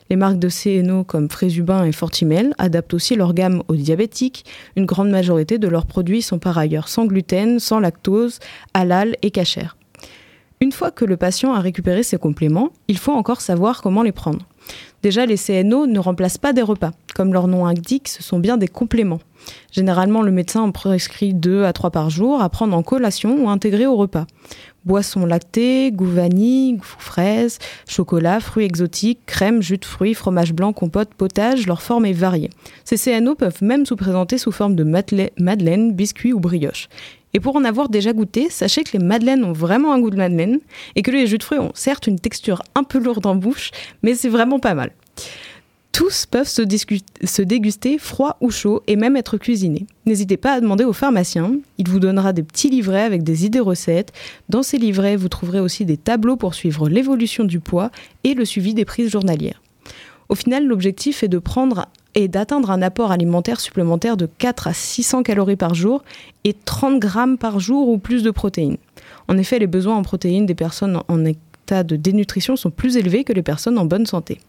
Les 0.10 0.18
marques 0.18 0.40
de 0.40 0.50
CNO 0.50 1.06
comme 1.06 1.30
Frézubin 1.30 1.86
et 1.86 1.94
Fortimel 1.94 2.54
adaptent 2.58 2.94
aussi 2.94 3.16
leur 3.16 3.34
gamme 3.34 3.64
aux 3.70 3.76
diabétiques. 3.76 4.46
Une 4.76 4.86
grande 4.86 5.10
majorité 5.10 5.58
de 5.58 5.68
leurs 5.68 5.86
produits 5.86 6.22
sont 6.22 6.40
par 6.40 6.58
ailleurs 6.58 6.90
sans 6.90 7.06
gluten, 7.06 7.60
sans 7.60 7.80
lactose, 7.80 8.40
halal 8.74 9.16
et 9.22 9.32
cachère. 9.32 9.77
Une 10.60 10.72
fois 10.72 10.90
que 10.90 11.06
le 11.06 11.18
patient 11.18 11.54
a 11.54 11.60
récupéré 11.60 12.02
ses 12.02 12.18
compléments, 12.18 12.70
il 12.88 12.98
faut 12.98 13.12
encore 13.12 13.42
savoir 13.42 13.84
comment 13.84 14.02
les 14.02 14.12
prendre. 14.12 14.48
Déjà, 15.04 15.28
les 15.28 15.38
CNO 15.38 15.86
ne 15.86 16.00
remplacent 16.00 16.40
pas 16.40 16.52
des 16.52 16.64
repas. 16.64 16.92
Comme 17.16 17.32
leur 17.32 17.48
nom 17.48 17.68
indique, 17.68 18.08
ce 18.08 18.24
sont 18.24 18.40
bien 18.40 18.58
des 18.58 18.68
compléments. 18.68 19.20
Généralement, 19.72 20.24
le 20.24 20.32
médecin 20.32 20.62
en 20.62 20.72
prescrit 20.72 21.36
2 21.36 21.64
à 21.64 21.74
3 21.74 21.92
par 21.92 22.10
jour 22.10 22.42
à 22.42 22.50
prendre 22.50 22.76
en 22.76 22.82
collation 22.82 23.44
ou 23.44 23.50
intégrer 23.50 23.86
au 23.86 23.96
repas. 23.96 24.26
Boissons 24.84 25.26
lactées, 25.26 25.92
goût 25.92 26.06
vanille, 26.06 26.78
goût 26.78 26.96
fraise, 26.98 27.60
chocolat, 27.88 28.40
fruits 28.40 28.66
exotiques, 28.66 29.20
crème, 29.26 29.62
jus 29.62 29.78
de 29.78 29.86
fruits, 29.86 30.16
fromage 30.16 30.54
blanc, 30.54 30.74
compote, 30.74 31.14
potage, 31.14 31.68
leur 31.68 31.82
forme 31.82 32.06
est 32.06 32.14
variée. 32.14 32.50
Ces 32.84 32.98
CNO 32.98 33.36
peuvent 33.36 33.62
même 33.62 33.86
se 33.86 33.94
présenter 33.94 34.38
sous 34.38 34.52
forme 34.52 34.76
de 34.76 34.84
madeleine, 34.84 35.94
biscuits 35.94 36.34
ou 36.34 36.40
brioche. 36.40 36.90
Et 37.34 37.40
pour 37.40 37.56
en 37.56 37.64
avoir 37.64 37.90
déjà 37.90 38.14
goûté, 38.14 38.50
sachez 38.50 38.84
que 38.84 38.98
les 38.98 39.04
madeleines 39.04 39.44
ont 39.44 39.54
vraiment 39.54 39.94
un 39.94 40.00
goût 40.00 40.10
de 40.10 40.16
madeleine 40.16 40.60
et 40.96 41.02
que 41.02 41.12
les 41.12 41.28
jus 41.28 41.38
de 41.38 41.44
fruits 41.44 41.60
ont 41.60 41.72
certes 41.76 42.08
une 42.08 42.20
texture 42.20 42.62
un 42.76 42.84
peu 42.84 43.00
lourde 43.00 43.26
en 43.26 43.36
bouche, 43.36 43.72
mais 44.02 44.16
c'est 44.16 44.30
vraiment 44.30 44.60
pas 44.60 44.74
mal. 44.74 44.92
Tous 45.92 46.28
peuvent 46.28 46.48
se, 46.48 47.42
déguster 47.42 47.98
froid 47.98 48.38
ou 48.40 48.52
chaud 48.52 48.84
et 48.86 48.96
même 48.96 49.18
être 49.18 49.38
cuisinés. 49.38 49.88
N'hésitez 50.06 50.38
pas 50.38 50.54
à 50.54 50.62
demander 50.62 50.84
au 50.84 50.94
pharmacien, 50.94 51.54
il 51.80 51.90
vous 51.90 52.00
donnera 52.00 52.34
des 52.34 52.44
petits 52.44 52.70
livrets 52.70 53.02
avec 53.02 53.24
des 53.24 53.46
idées 53.46 53.60
recettes. 53.60 54.14
Dans 54.48 54.62
ces 54.62 54.78
livrets, 54.78 55.16
vous 55.16 55.28
trouverez 55.28 55.60
aussi 55.60 55.86
des 55.86 55.98
tableaux 55.98 56.38
pour 56.38 56.54
suivre 56.54 56.88
l'évolution 56.88 57.46
du 57.46 57.60
poids 57.60 57.90
et 58.24 58.36
le 58.36 58.46
suivi 58.46 58.76
des 58.76 58.86
prises 58.86 59.10
journalières. 59.10 59.64
Au 60.30 60.36
final, 60.36 60.68
l'objectif 60.68 61.24
est 61.24 61.30
de 61.30 61.40
prendre 61.40 61.88
et 62.18 62.28
d'atteindre 62.28 62.72
un 62.72 62.82
apport 62.82 63.12
alimentaire 63.12 63.60
supplémentaire 63.60 64.18
de 64.18 64.26
4 64.26 64.68
à 64.68 64.74
600 64.74 65.22
calories 65.22 65.56
par 65.56 65.76
jour 65.76 66.04
et 66.46 66.54
30 66.54 67.00
grammes 67.00 67.38
par 67.38 67.60
jour 67.60 67.90
ou 67.90 68.00
plus 68.00 68.24
de 68.24 68.32
protéines. 68.32 68.78
En 69.28 69.38
effet, 69.38 69.60
les 69.60 69.68
besoins 69.68 69.96
en 69.96 70.02
protéines 70.02 70.48
des 70.48 70.56
personnes 70.56 71.00
en 71.08 71.26
état 71.26 71.84
de 71.84 71.96
dénutrition 71.96 72.56
sont 72.56 72.72
plus 72.72 72.98
élevés 72.98 73.24
que 73.24 73.34
les 73.34 73.44
personnes 73.44 73.78
en 73.78 73.86
bonne 73.86 74.08
santé. 74.08 74.40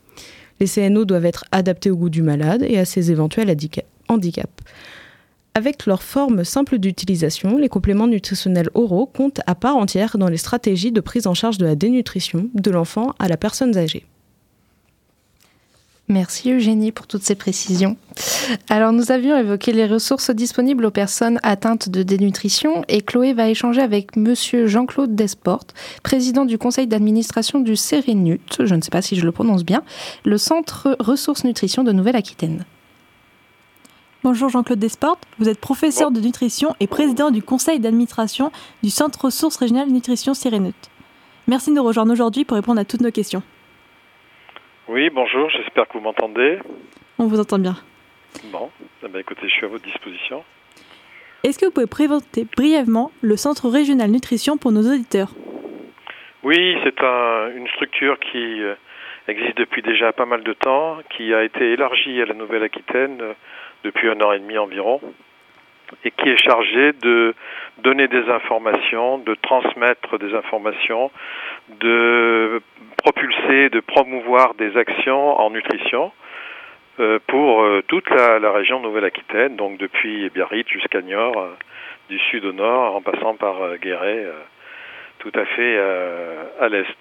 Les 0.60 0.66
CNO 0.66 1.04
doivent 1.04 1.26
être 1.26 1.44
adaptés 1.52 1.90
au 1.90 1.96
goût 1.96 2.08
du 2.08 2.22
malade 2.22 2.64
et 2.66 2.78
à 2.78 2.86
ses 2.86 3.10
éventuels 3.10 3.54
handicaps. 4.08 4.64
Avec 5.54 5.84
leur 5.84 6.02
forme 6.02 6.44
simple 6.44 6.78
d'utilisation, 6.78 7.58
les 7.58 7.68
compléments 7.68 8.06
nutritionnels 8.06 8.70
oraux 8.72 9.04
comptent 9.04 9.42
à 9.46 9.54
part 9.54 9.76
entière 9.76 10.16
dans 10.16 10.28
les 10.28 10.38
stratégies 10.38 10.92
de 10.92 11.02
prise 11.02 11.26
en 11.26 11.34
charge 11.34 11.58
de 11.58 11.66
la 11.66 11.74
dénutrition 11.74 12.48
de 12.54 12.70
l'enfant 12.70 13.14
à 13.18 13.28
la 13.28 13.36
personne 13.36 13.76
âgée. 13.76 14.06
Merci 16.10 16.50
Eugénie 16.50 16.90
pour 16.90 17.06
toutes 17.06 17.22
ces 17.22 17.34
précisions. 17.34 17.98
Alors 18.70 18.92
nous 18.92 19.12
avions 19.12 19.36
évoqué 19.36 19.72
les 19.72 19.86
ressources 19.86 20.30
disponibles 20.30 20.86
aux 20.86 20.90
personnes 20.90 21.38
atteintes 21.42 21.90
de 21.90 22.02
dénutrition 22.02 22.82
et 22.88 23.02
Chloé 23.02 23.34
va 23.34 23.50
échanger 23.50 23.82
avec 23.82 24.16
monsieur 24.16 24.66
Jean-Claude 24.66 25.14
Desportes, 25.14 25.74
président 26.02 26.46
du 26.46 26.56
conseil 26.56 26.86
d'administration 26.86 27.60
du 27.60 27.76
Sérénut, 27.76 28.56
je 28.64 28.74
ne 28.74 28.80
sais 28.80 28.88
pas 28.88 29.02
si 29.02 29.16
je 29.16 29.26
le 29.26 29.32
prononce 29.32 29.64
bien, 29.64 29.82
le 30.24 30.38
centre 30.38 30.96
ressources 30.98 31.44
nutrition 31.44 31.84
de 31.84 31.92
Nouvelle-Aquitaine. 31.92 32.64
Bonjour 34.24 34.48
Jean-Claude 34.48 34.78
Desportes, 34.78 35.22
vous 35.38 35.50
êtes 35.50 35.60
professeur 35.60 36.10
de 36.10 36.20
nutrition 36.20 36.74
et 36.80 36.86
président 36.86 37.30
du 37.30 37.42
conseil 37.42 37.80
d'administration 37.80 38.50
du 38.82 38.88
Centre 38.88 39.26
ressources 39.26 39.56
régionales 39.56 39.90
nutrition 39.90 40.32
Sérénut. 40.32 40.74
Merci 41.46 41.68
de 41.68 41.76
nous 41.76 41.84
rejoindre 41.84 42.12
aujourd'hui 42.12 42.46
pour 42.46 42.54
répondre 42.54 42.80
à 42.80 42.86
toutes 42.86 43.02
nos 43.02 43.12
questions. 43.12 43.42
Oui, 44.88 45.10
bonjour, 45.10 45.50
j'espère 45.50 45.86
que 45.88 45.94
vous 45.94 46.00
m'entendez. 46.00 46.58
On 47.18 47.26
vous 47.26 47.40
entend 47.40 47.58
bien. 47.58 47.74
Bon, 48.52 48.70
eh 49.04 49.08
ben, 49.08 49.18
écoutez, 49.20 49.48
je 49.48 49.54
suis 49.54 49.64
à 49.66 49.68
votre 49.68 49.84
disposition. 49.84 50.44
Est-ce 51.44 51.58
que 51.58 51.66
vous 51.66 51.72
pouvez 51.72 51.86
présenter 51.86 52.46
brièvement 52.56 53.12
le 53.20 53.36
Centre 53.36 53.68
régional 53.68 54.10
nutrition 54.10 54.56
pour 54.56 54.72
nos 54.72 54.82
auditeurs? 54.82 55.30
Oui, 56.42 56.76
c'est 56.84 57.00
un- 57.02 57.50
une 57.54 57.68
structure 57.68 58.18
qui 58.18 58.62
euh, 58.62 58.74
existe 59.28 59.56
depuis 59.58 59.82
déjà 59.82 60.12
pas 60.12 60.26
mal 60.26 60.42
de 60.42 60.52
temps, 60.52 60.98
qui 61.16 61.34
a 61.34 61.42
été 61.44 61.72
élargie 61.72 62.20
à 62.22 62.26
la 62.26 62.34
Nouvelle-Aquitaine 62.34 63.18
euh, 63.20 63.32
depuis 63.84 64.08
un 64.08 64.20
an 64.20 64.32
et 64.32 64.38
demi 64.38 64.56
environ, 64.58 65.00
et 66.04 66.10
qui 66.10 66.28
est 66.28 66.36
chargée 66.36 66.92
de 66.92 67.34
donner 67.78 68.08
des 68.08 68.28
informations, 68.28 69.18
de 69.18 69.34
transmettre 69.34 70.18
des 70.18 70.34
informations, 70.34 71.10
de 71.80 72.60
propulser, 72.98 73.70
de 73.70 73.80
promouvoir 73.80 74.54
des 74.54 74.76
actions 74.76 75.38
en 75.38 75.50
nutrition 75.50 76.12
euh, 77.00 77.20
pour 77.28 77.62
euh, 77.62 77.82
toute 77.86 78.10
la, 78.10 78.50
région 78.50 78.80
Nouvelle-Aquitaine, 78.80 79.54
donc 79.54 79.78
depuis 79.78 80.28
Biarritz 80.30 80.68
jusqu'à 80.68 81.00
Niort, 81.00 81.38
euh, 81.38 81.56
du 82.08 82.18
sud 82.18 82.44
au 82.44 82.52
nord, 82.52 82.96
en 82.96 83.02
passant 83.02 83.34
par 83.36 83.76
Guéret, 83.76 84.26
tout 85.18 85.32
à 85.34 85.44
fait 85.44 85.78
à 86.58 86.68
l'est. 86.68 86.96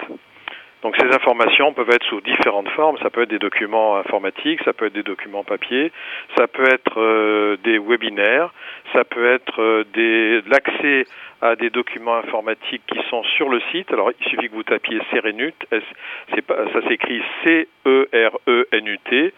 Donc 0.83 0.95
ces 0.97 1.07
informations 1.07 1.73
peuvent 1.73 1.89
être 1.89 2.05
sous 2.05 2.21
différentes 2.21 2.69
formes. 2.69 2.97
Ça 2.99 3.09
peut 3.09 3.23
être 3.23 3.29
des 3.29 3.39
documents 3.39 3.97
informatiques, 3.97 4.61
ça 4.63 4.73
peut 4.73 4.85
être 4.85 4.93
des 4.93 5.03
documents 5.03 5.43
papier, 5.43 5.91
ça 6.37 6.47
peut 6.47 6.67
être 6.71 7.01
euh, 7.01 7.57
des 7.63 7.79
webinaires, 7.79 8.53
ça 8.93 9.03
peut 9.03 9.31
être 9.31 9.61
euh, 9.61 9.83
des 9.93 10.41
l'accès 10.47 11.05
à 11.41 11.55
des 11.55 11.69
documents 11.69 12.17
informatiques 12.17 12.83
qui 12.87 12.99
sont 13.09 13.23
sur 13.23 13.49
le 13.49 13.59
site. 13.71 13.91
Alors 13.91 14.11
il 14.19 14.27
suffit 14.27 14.49
que 14.49 14.53
vous 14.55 14.63
tapiez 14.63 14.99
Serenut, 15.11 15.55
ça 15.71 16.87
s'écrit 16.87 17.21
C 17.43 17.67
E 17.85 18.07
R 18.13 18.37
E 18.47 18.67
N 18.71 18.87
U 18.87 18.99
T. 19.09 19.33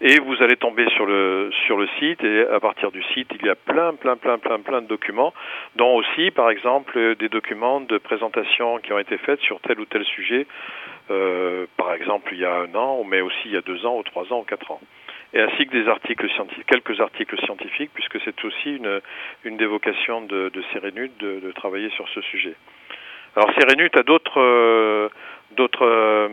Et 0.00 0.18
vous 0.18 0.42
allez 0.42 0.56
tomber 0.56 0.88
sur 0.90 1.06
le 1.06 1.50
sur 1.66 1.76
le 1.76 1.86
site 1.98 2.22
et 2.24 2.46
à 2.48 2.58
partir 2.58 2.90
du 2.90 3.02
site 3.14 3.30
il 3.38 3.46
y 3.46 3.48
a 3.48 3.54
plein 3.54 3.94
plein 3.94 4.16
plein 4.16 4.38
plein 4.38 4.58
plein 4.58 4.82
de 4.82 4.88
documents 4.88 5.32
dont 5.76 5.94
aussi 5.94 6.32
par 6.32 6.50
exemple 6.50 7.14
des 7.14 7.28
documents 7.28 7.80
de 7.80 7.98
présentation 7.98 8.78
qui 8.78 8.92
ont 8.92 8.98
été 8.98 9.16
faits 9.18 9.40
sur 9.40 9.60
tel 9.60 9.78
ou 9.78 9.84
tel 9.84 10.04
sujet 10.04 10.48
euh, 11.10 11.66
par 11.76 11.94
exemple 11.94 12.30
il 12.32 12.40
y 12.40 12.44
a 12.44 12.54
un 12.54 12.74
an 12.74 13.04
mais 13.04 13.20
aussi 13.20 13.42
il 13.46 13.52
y 13.52 13.56
a 13.56 13.60
deux 13.60 13.86
ans 13.86 13.96
ou 13.96 14.02
trois 14.02 14.32
ans 14.32 14.40
ou 14.40 14.44
quatre 14.44 14.72
ans. 14.72 14.80
Et 15.32 15.40
ainsi 15.40 15.66
que 15.66 15.72
des 15.72 15.88
articles 15.88 16.28
scientifiques 16.30 16.66
quelques 16.66 17.00
articles 17.00 17.38
scientifiques 17.44 17.90
puisque 17.94 18.20
c'est 18.24 18.44
aussi 18.44 18.76
une 18.76 19.00
une 19.44 19.56
des 19.56 19.66
vocations 19.66 20.22
de, 20.22 20.50
de, 20.50 21.40
de 21.40 21.52
travailler 21.52 21.90
sur 21.90 22.08
ce 22.08 22.20
sujet. 22.22 22.54
Alors 23.36 23.50
Sérénut 23.54 23.96
a 23.96 24.02
d'autres 24.02 24.40
euh, 24.40 25.08
d'autres 25.52 25.86
euh, 25.86 26.28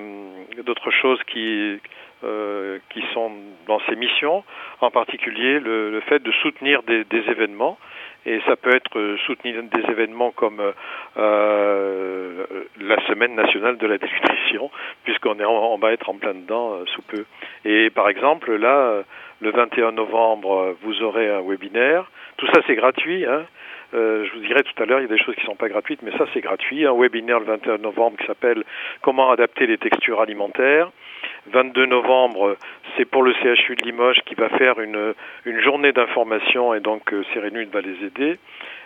d'autres 0.63 0.91
choses 0.91 1.21
qui 1.27 1.79
euh, 2.23 2.79
qui 2.89 3.03
sont 3.13 3.31
dans 3.67 3.79
ses 3.89 3.95
missions, 3.95 4.43
en 4.81 4.91
particulier 4.91 5.59
le, 5.59 5.91
le 5.91 5.99
fait 6.01 6.21
de 6.21 6.31
soutenir 6.31 6.83
des, 6.83 7.03
des 7.05 7.23
événements. 7.29 7.77
Et 8.27 8.39
ça 8.45 8.55
peut 8.55 8.75
être 8.75 8.99
euh, 8.99 9.17
soutenir 9.25 9.63
des 9.63 9.81
événements 9.89 10.29
comme 10.29 10.59
euh, 10.59 10.71
euh, 11.17 12.45
la 12.79 12.97
semaine 13.07 13.33
nationale 13.35 13.77
de 13.77 13.87
la 13.87 13.97
dénutrition, 13.97 14.69
puisqu'on 15.03 15.39
est 15.39 15.45
en- 15.45 15.73
on 15.73 15.77
va 15.77 15.91
être 15.91 16.07
en 16.09 16.15
plein 16.15 16.33
dedans 16.33 16.73
euh, 16.73 16.85
sous 16.93 17.01
peu. 17.03 17.25
Et 17.65 17.89
par 17.89 18.09
exemple, 18.09 18.53
là, 18.55 19.01
le 19.41 19.51
21 19.51 19.91
novembre, 19.93 20.75
vous 20.83 21.01
aurez 21.01 21.29
un 21.29 21.41
webinaire. 21.41 22.11
Tout 22.37 22.47
ça, 22.53 22.61
c'est 22.67 22.75
gratuit. 22.75 23.25
Hein. 23.25 23.45
Euh, 23.93 24.23
je 24.25 24.33
vous 24.33 24.39
dirai 24.45 24.61
tout 24.63 24.81
à 24.81 24.85
l'heure, 24.85 24.99
il 24.99 25.03
y 25.03 25.11
a 25.11 25.15
des 25.15 25.21
choses 25.21 25.35
qui 25.35 25.41
ne 25.41 25.47
sont 25.47 25.55
pas 25.55 25.67
gratuites, 25.69 26.01
mais 26.03 26.11
ça, 26.17 26.25
c'est 26.33 26.41
gratuit. 26.41 26.85
Un 26.85 26.93
webinaire 26.93 27.39
le 27.39 27.45
21 27.45 27.77
novembre 27.79 28.17
qui 28.17 28.25
s'appelle 28.27 28.63
Comment 29.01 29.31
adapter 29.31 29.65
les 29.67 29.77
textures 29.77 30.21
alimentaires. 30.21 30.91
22 31.47 31.85
novembre, 31.87 32.57
c'est 32.95 33.05
pour 33.05 33.23
le 33.23 33.33
CHU 33.33 33.75
de 33.75 33.83
Limoges 33.83 34.21
qui 34.25 34.35
va 34.35 34.49
faire 34.49 34.79
une, 34.79 35.13
une 35.45 35.59
journée 35.61 35.91
d'information 35.91 36.73
et 36.73 36.79
donc 36.79 37.11
euh, 37.13 37.23
Sérénut 37.33 37.69
va 37.71 37.81
les 37.81 38.05
aider 38.05 38.37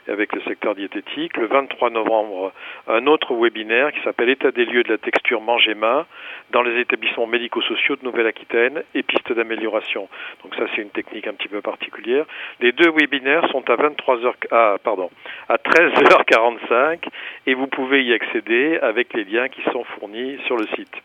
avec 0.08 0.34
le 0.34 0.42
secteur 0.42 0.76
diététique. 0.76 1.38
Le 1.38 1.48
23 1.48 1.90
novembre, 1.90 2.54
un 2.88 3.08
autre 3.08 3.34
webinaire 3.34 3.92
qui 3.92 4.02
s'appelle 4.02 4.30
État 4.30 4.52
des 4.52 4.66
lieux 4.66 4.84
de 4.84 4.90
la 4.90 4.98
texture 4.98 5.42
manger-main 5.42 6.06
dans 6.52 6.62
les 6.62 6.80
établissements 6.80 7.28
médico-sociaux 7.28 7.96
de 7.96 8.06
Nouvelle-Aquitaine 8.06 8.84
et 8.94 9.04
pistes 9.04 9.34
d'amélioration. 9.34 10.08
Donc 10.44 10.56
ça, 10.56 10.66
c'est 10.76 10.82
une 10.82 10.92
technique 10.92 11.28
un 11.28 11.34
petit 11.34 11.48
peu 11.48 11.62
particulière. 11.62 12.26
Les 12.62 12.72
deux 12.72 12.92
webinaires 12.92 13.50
sont 13.52 13.68
à 13.70 13.76
23h, 13.76 14.34
ah, 14.52 14.76
pardon, 14.84 15.10
à 15.50 15.56
13h45 15.58 17.00
et 17.48 17.54
vous 17.54 17.68
pouvez 17.68 18.04
y 18.04 18.14
accéder 18.14 18.78
avec 18.82 19.14
les 19.14 19.24
liens 19.24 19.50
qui 19.50 19.62
sont 19.72 19.84
fournis 19.84 20.38
sur 20.46 20.58
le 20.58 20.68
site. 20.76 20.96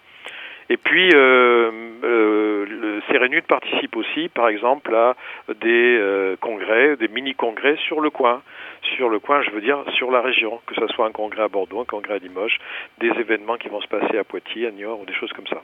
Et 0.70 0.76
puis, 0.76 1.11
euh, 1.14 1.72
euh, 2.04 2.64
le 2.64 3.02
Sérénut 3.11 3.44
participe 3.44 3.96
aussi, 3.96 4.28
par 4.28 4.48
exemple, 4.48 4.94
à 4.94 5.16
des 5.61 5.98
euh, 5.98 6.37
congrès, 6.40 6.96
des 6.96 7.09
mini-congrès 7.09 7.76
sur 7.88 8.00
le 8.00 8.09
coin. 8.11 8.40
Sur 8.96 9.09
le 9.09 9.18
coin, 9.18 9.42
je 9.42 9.50
veux 9.50 9.61
dire, 9.61 9.78
sur 9.94 10.12
la 10.12 10.20
région, 10.20 10.61
que 10.66 10.76
ce 10.76 10.87
soit 10.94 11.06
un 11.06 11.11
congrès 11.11 11.42
à 11.42 11.48
Bordeaux, 11.48 11.80
un 11.80 11.85
congrès 11.85 12.14
à 12.14 12.18
Limoges, 12.18 12.59
des 13.00 13.09
événements 13.09 13.56
qui 13.56 13.68
vont 13.68 13.80
se 13.80 13.88
passer 13.88 14.16
à 14.16 14.22
Poitiers, 14.22 14.68
à 14.68 14.70
Niort, 14.70 15.00
ou 15.00 15.06
des 15.06 15.12
choses 15.12 15.33
comme 15.33 15.48
ça. 15.48 15.61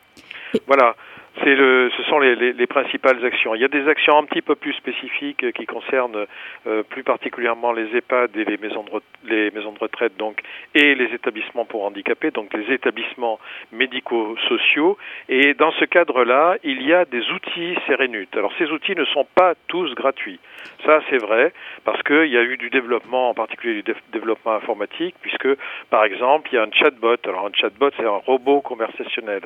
Voilà, 0.66 0.96
c'est 1.42 1.54
le, 1.54 1.90
ce 1.96 2.02
sont 2.04 2.18
les, 2.18 2.34
les, 2.36 2.52
les 2.52 2.66
principales 2.66 3.24
actions. 3.24 3.54
Il 3.54 3.60
y 3.60 3.64
a 3.64 3.68
des 3.68 3.88
actions 3.88 4.18
un 4.18 4.24
petit 4.24 4.42
peu 4.42 4.54
plus 4.54 4.72
spécifiques 4.74 5.44
euh, 5.44 5.52
qui 5.52 5.66
concernent 5.66 6.26
euh, 6.66 6.82
plus 6.82 7.02
particulièrement 7.02 7.72
les 7.72 7.96
EHPAD 7.96 8.36
et 8.36 8.44
les 8.44 8.56
maisons 8.56 8.84
de, 8.84 9.78
retraite, 9.80 10.16
donc, 10.16 10.40
et 10.74 10.94
les 10.94 11.12
établissements 11.14 11.64
pour 11.64 11.84
handicapés, 11.84 12.30
donc 12.30 12.52
les 12.54 12.72
établissements 12.72 13.38
médico-sociaux. 13.72 14.96
Et 15.28 15.54
dans 15.54 15.72
ce 15.72 15.84
cadre-là, 15.84 16.56
il 16.62 16.82
y 16.82 16.92
a 16.92 17.04
des 17.04 17.30
outils 17.30 17.76
Sérénut. 17.86 18.28
Alors 18.36 18.52
ces 18.58 18.70
outils 18.70 18.94
ne 18.94 19.04
sont 19.06 19.26
pas 19.34 19.54
tous 19.68 19.94
gratuits. 19.94 20.40
Ça, 20.84 21.00
c'est 21.10 21.18
vrai, 21.18 21.52
parce 21.84 22.02
qu'il 22.02 22.26
y 22.26 22.36
a 22.36 22.42
eu 22.42 22.56
du 22.56 22.70
développement, 22.70 23.30
en 23.30 23.34
particulier 23.34 23.74
du 23.74 23.82
dé- 23.82 23.98
développement 24.12 24.54
informatique, 24.54 25.14
puisque, 25.20 25.48
par 25.90 26.04
exemple, 26.04 26.48
il 26.52 26.56
y 26.56 26.58
a 26.58 26.62
un 26.62 26.72
chatbot. 26.72 27.16
Alors 27.24 27.46
un 27.46 27.52
chatbot, 27.52 27.90
c'est 27.96 28.04
un 28.04 28.20
robot 28.30 28.60
conversationnel. 28.60 29.42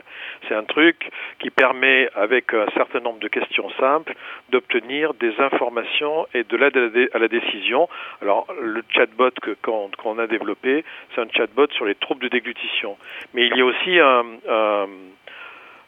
C'est 0.48 0.54
un 0.54 0.64
truc 0.64 1.10
qui 1.38 1.50
permet, 1.50 1.79
avec 2.14 2.52
un 2.54 2.66
certain 2.74 3.00
nombre 3.00 3.20
de 3.20 3.28
questions 3.28 3.70
simples, 3.78 4.14
d'obtenir 4.50 5.14
des 5.14 5.32
informations 5.40 6.26
et 6.34 6.44
de 6.44 6.56
l'aide 6.56 7.08
à 7.12 7.18
la 7.18 7.28
décision. 7.28 7.88
Alors, 8.22 8.46
le 8.60 8.82
chatbot 8.90 9.30
qu'on 9.62 10.18
a 10.18 10.26
développé, 10.26 10.84
c'est 11.14 11.20
un 11.20 11.28
chatbot 11.30 11.68
sur 11.72 11.84
les 11.84 11.94
troubles 11.94 12.22
de 12.22 12.28
déglutition. 12.28 12.96
Mais 13.34 13.46
il 13.46 13.56
y 13.56 13.60
a 13.60 13.64
aussi 13.64 13.98
un, 13.98 14.86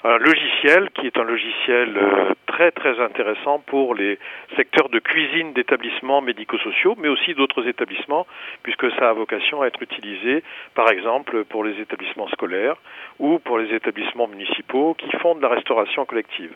un 0.04 0.18
logiciel 0.18 0.90
qui 0.90 1.06
est 1.06 1.16
un 1.16 1.24
logiciel 1.24 1.96
euh, 1.96 2.34
très 2.46 2.70
très 2.72 3.00
intéressant 3.00 3.60
pour 3.60 3.94
les 3.94 4.18
secteurs 4.56 4.88
de 4.88 4.98
cuisine 4.98 5.52
d'établissements 5.52 6.20
médico-sociaux, 6.20 6.96
mais 6.98 7.08
aussi 7.08 7.34
d'autres 7.34 7.66
établissements, 7.68 8.26
puisque 8.62 8.90
ça 8.92 9.10
a 9.10 9.12
vocation 9.12 9.62
à 9.62 9.66
être 9.66 9.82
utilisé, 9.82 10.42
par 10.74 10.90
exemple, 10.90 11.44
pour 11.44 11.64
les 11.64 11.80
établissements 11.80 12.28
scolaires 12.28 12.76
ou 13.18 13.38
pour 13.38 13.58
les 13.58 13.72
établissements 13.74 14.26
municipaux 14.26 14.94
qui 14.94 15.10
font 15.18 15.34
de 15.34 15.42
la 15.42 15.48
restauration 15.48 16.04
collective. 16.04 16.52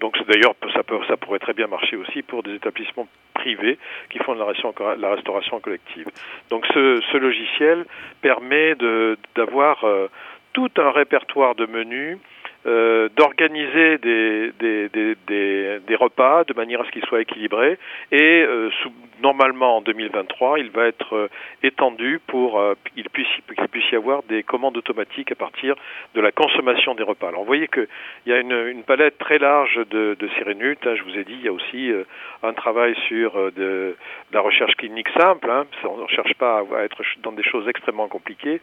Donc 0.00 0.16
d'ailleurs, 0.26 0.54
ça, 0.74 0.82
ça 1.08 1.16
pourrait 1.16 1.38
très 1.38 1.52
bien 1.52 1.66
marcher 1.66 1.96
aussi 1.96 2.22
pour 2.22 2.42
des 2.42 2.54
établissements 2.54 3.06
privés 3.34 3.78
qui 4.10 4.18
font 4.18 4.34
de 4.34 4.40
la 4.40 4.46
restauration, 4.46 4.96
la 4.98 5.14
restauration 5.14 5.60
collective. 5.60 6.08
Donc 6.48 6.66
ce, 6.74 7.00
ce 7.12 7.16
logiciel 7.18 7.84
permet 8.20 8.74
d'avoir 9.36 9.84
euh, 9.84 10.08
tout 10.52 10.70
un 10.78 10.90
répertoire 10.90 11.54
de 11.54 11.66
menus 11.66 12.18
euh, 12.66 13.08
d'organiser 13.16 13.98
des, 13.98 14.52
des, 14.58 14.88
des, 14.90 15.16
des, 15.80 15.96
repas 15.96 16.44
de 16.44 16.54
manière 16.54 16.80
à 16.80 16.84
ce 16.84 16.90
qu'ils 16.90 17.04
soient 17.06 17.20
équilibrés 17.20 17.78
et 18.12 18.42
euh, 18.42 18.70
sous, 18.82 18.92
normalement 19.22 19.78
en 19.78 19.80
2023 19.80 20.58
il 20.58 20.70
va 20.70 20.86
être 20.86 21.14
euh, 21.14 21.28
étendu 21.62 22.20
pour 22.26 22.60
euh, 22.60 22.74
qu'il 22.94 23.08
puisse 23.08 23.26
qu'il 23.56 23.68
puisse 23.68 23.90
y 23.92 23.96
avoir 23.96 24.22
des 24.24 24.42
commandes 24.42 24.76
automatiques 24.76 25.32
à 25.32 25.34
partir 25.34 25.74
de 26.14 26.20
la 26.20 26.32
consommation 26.32 26.94
des 26.94 27.02
repas. 27.02 27.28
Alors 27.28 27.40
vous 27.40 27.46
voyez 27.46 27.68
que 27.68 27.88
il 28.26 28.32
y 28.32 28.34
a 28.34 28.40
une, 28.40 28.52
une 28.52 28.82
palette 28.82 29.18
très 29.18 29.38
large 29.38 29.76
de, 29.90 30.16
de 30.18 30.28
Sérénut. 30.38 30.78
hein, 30.86 30.94
je 30.96 31.02
vous 31.02 31.16
ai 31.16 31.24
dit 31.24 31.34
il 31.34 31.44
y 31.44 31.48
a 31.48 31.52
aussi 31.52 31.90
euh, 31.90 32.04
un 32.42 32.52
travail 32.52 32.94
sur 33.08 33.36
euh, 33.36 33.50
de, 33.50 33.96
de 34.30 34.34
la 34.34 34.40
recherche 34.40 34.74
clinique 34.76 35.08
simple. 35.18 35.50
Hein, 35.50 35.66
on 35.84 36.02
ne 36.02 36.08
cherche 36.08 36.34
pas 36.34 36.62
à 36.76 36.82
être 36.84 37.02
dans 37.22 37.32
des 37.32 37.42
choses 37.42 37.68
extrêmement 37.68 38.08
compliquées 38.08 38.60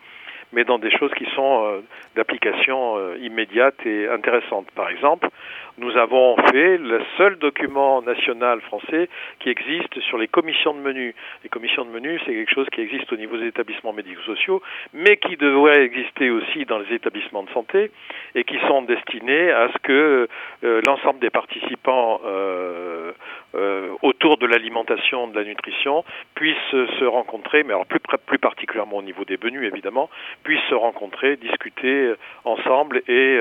mais 0.54 0.64
dans 0.64 0.80
des 0.80 0.92
choses 0.92 1.12
qui 1.14 1.26
sont 1.36 1.66
euh, 1.66 1.82
d'application 2.16 2.98
euh, 2.98 3.18
immédiate 3.20 3.76
et 3.86 4.08
intéressante. 4.08 4.68
Par 4.72 4.90
exemple, 4.90 5.30
nous 5.78 5.96
avons 5.96 6.36
fait 6.52 6.78
le 6.78 7.02
seul 7.18 7.38
document 7.38 8.02
national 8.02 8.62
français 8.62 9.10
qui 9.40 9.50
existe 9.50 10.00
sur 10.02 10.18
les 10.18 10.28
commissions 10.28 10.74
de 10.74 10.80
menu. 10.80 11.14
Les 11.44 11.50
commissions 11.50 11.86
de 11.86 11.92
menu, 11.92 12.20
c'est 12.26 12.34
quelque 12.34 12.54
chose 12.54 12.68
qui 12.74 12.82
existe 12.82 13.12
au 13.14 13.16
niveau 13.16 13.38
des 13.38 13.48
établissements 13.48 13.94
médico-sociaux, 13.94 14.62
mais 14.94 15.18
qui 15.18 15.38
devrait 15.38 15.84
exister 15.84 16.32
aussi 16.32 16.66
dans 16.66 16.80
les 16.80 16.96
établissements 16.96 17.44
de 17.44 17.50
santé 17.52 17.92
et 18.34 18.44
qui 18.44 18.58
sont 18.68 18.82
destinés 18.82 19.52
à 19.52 19.70
ce 19.72 19.78
que 19.84 20.28
euh, 20.64 20.82
l'ensemble 20.88 21.20
des 21.20 21.30
participants 21.30 22.22
euh, 22.26 23.12
euh, 23.56 23.90
autour 24.02 24.38
de 24.38 24.48
l'alimentation, 24.48 25.28
de 25.28 25.40
la 25.40 25.46
nutrition, 25.46 26.04
puissent 26.34 26.56
se 26.72 27.06
rencontrer, 27.06 27.64
mais 27.64 27.74
alors 27.74 27.86
plus, 27.86 28.00
plus 28.26 28.40
particulièrement 28.40 28.98
au 28.98 29.04
niveau 29.04 29.26
des 29.26 29.38
menus 29.42 29.68
évidemment, 29.72 30.10
puissent 30.44 30.68
se 30.70 30.76
rencontrer, 30.76 31.36
discuter 31.36 32.14
ensemble 32.46 33.04
et 33.08 33.40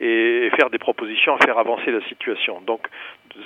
et, 0.00 0.50
faire 0.56 0.70
des 0.70 0.78
propositions, 0.78 1.36
faire 1.38 1.58
avancer 1.58 1.90
la 1.90 2.00
situation. 2.08 2.60
Donc 2.60 2.86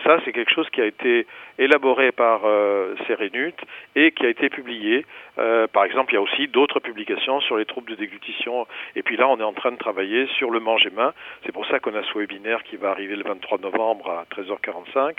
ça, 0.04 0.18
c'est 0.24 0.32
quelque 0.32 0.52
chose 0.52 0.68
qui 0.70 0.80
a 0.80 0.86
été 0.86 1.26
élaboré 1.58 2.12
par 2.12 2.42
euh, 2.44 2.94
Sérénut 3.06 3.54
et 3.96 4.12
qui 4.12 4.26
a 4.26 4.28
été 4.28 4.50
publié. 4.50 5.06
Euh, 5.38 5.66
par 5.66 5.84
exemple, 5.84 6.12
il 6.12 6.16
y 6.16 6.18
a 6.18 6.22
aussi 6.22 6.48
d'autres 6.48 6.80
publications 6.80 7.40
sur 7.40 7.56
les 7.56 7.64
troubles 7.64 7.90
de 7.90 7.96
déglutition. 7.96 8.66
Et 8.96 9.02
puis 9.02 9.16
là, 9.16 9.28
on 9.28 9.38
est 9.38 9.44
en 9.44 9.54
train 9.54 9.72
de 9.72 9.78
travailler 9.78 10.26
sur 10.38 10.50
le 10.50 10.60
manger 10.60 10.90
main. 10.90 11.14
C'est 11.46 11.52
pour 11.52 11.66
ça 11.66 11.78
qu'on 11.80 11.94
a 11.94 12.02
ce 12.02 12.18
webinaire 12.18 12.62
qui 12.64 12.76
va 12.76 12.90
arriver 12.90 13.16
le 13.16 13.24
23 13.24 13.58
novembre 13.58 14.10
à 14.10 14.24
13h45. 14.34 15.18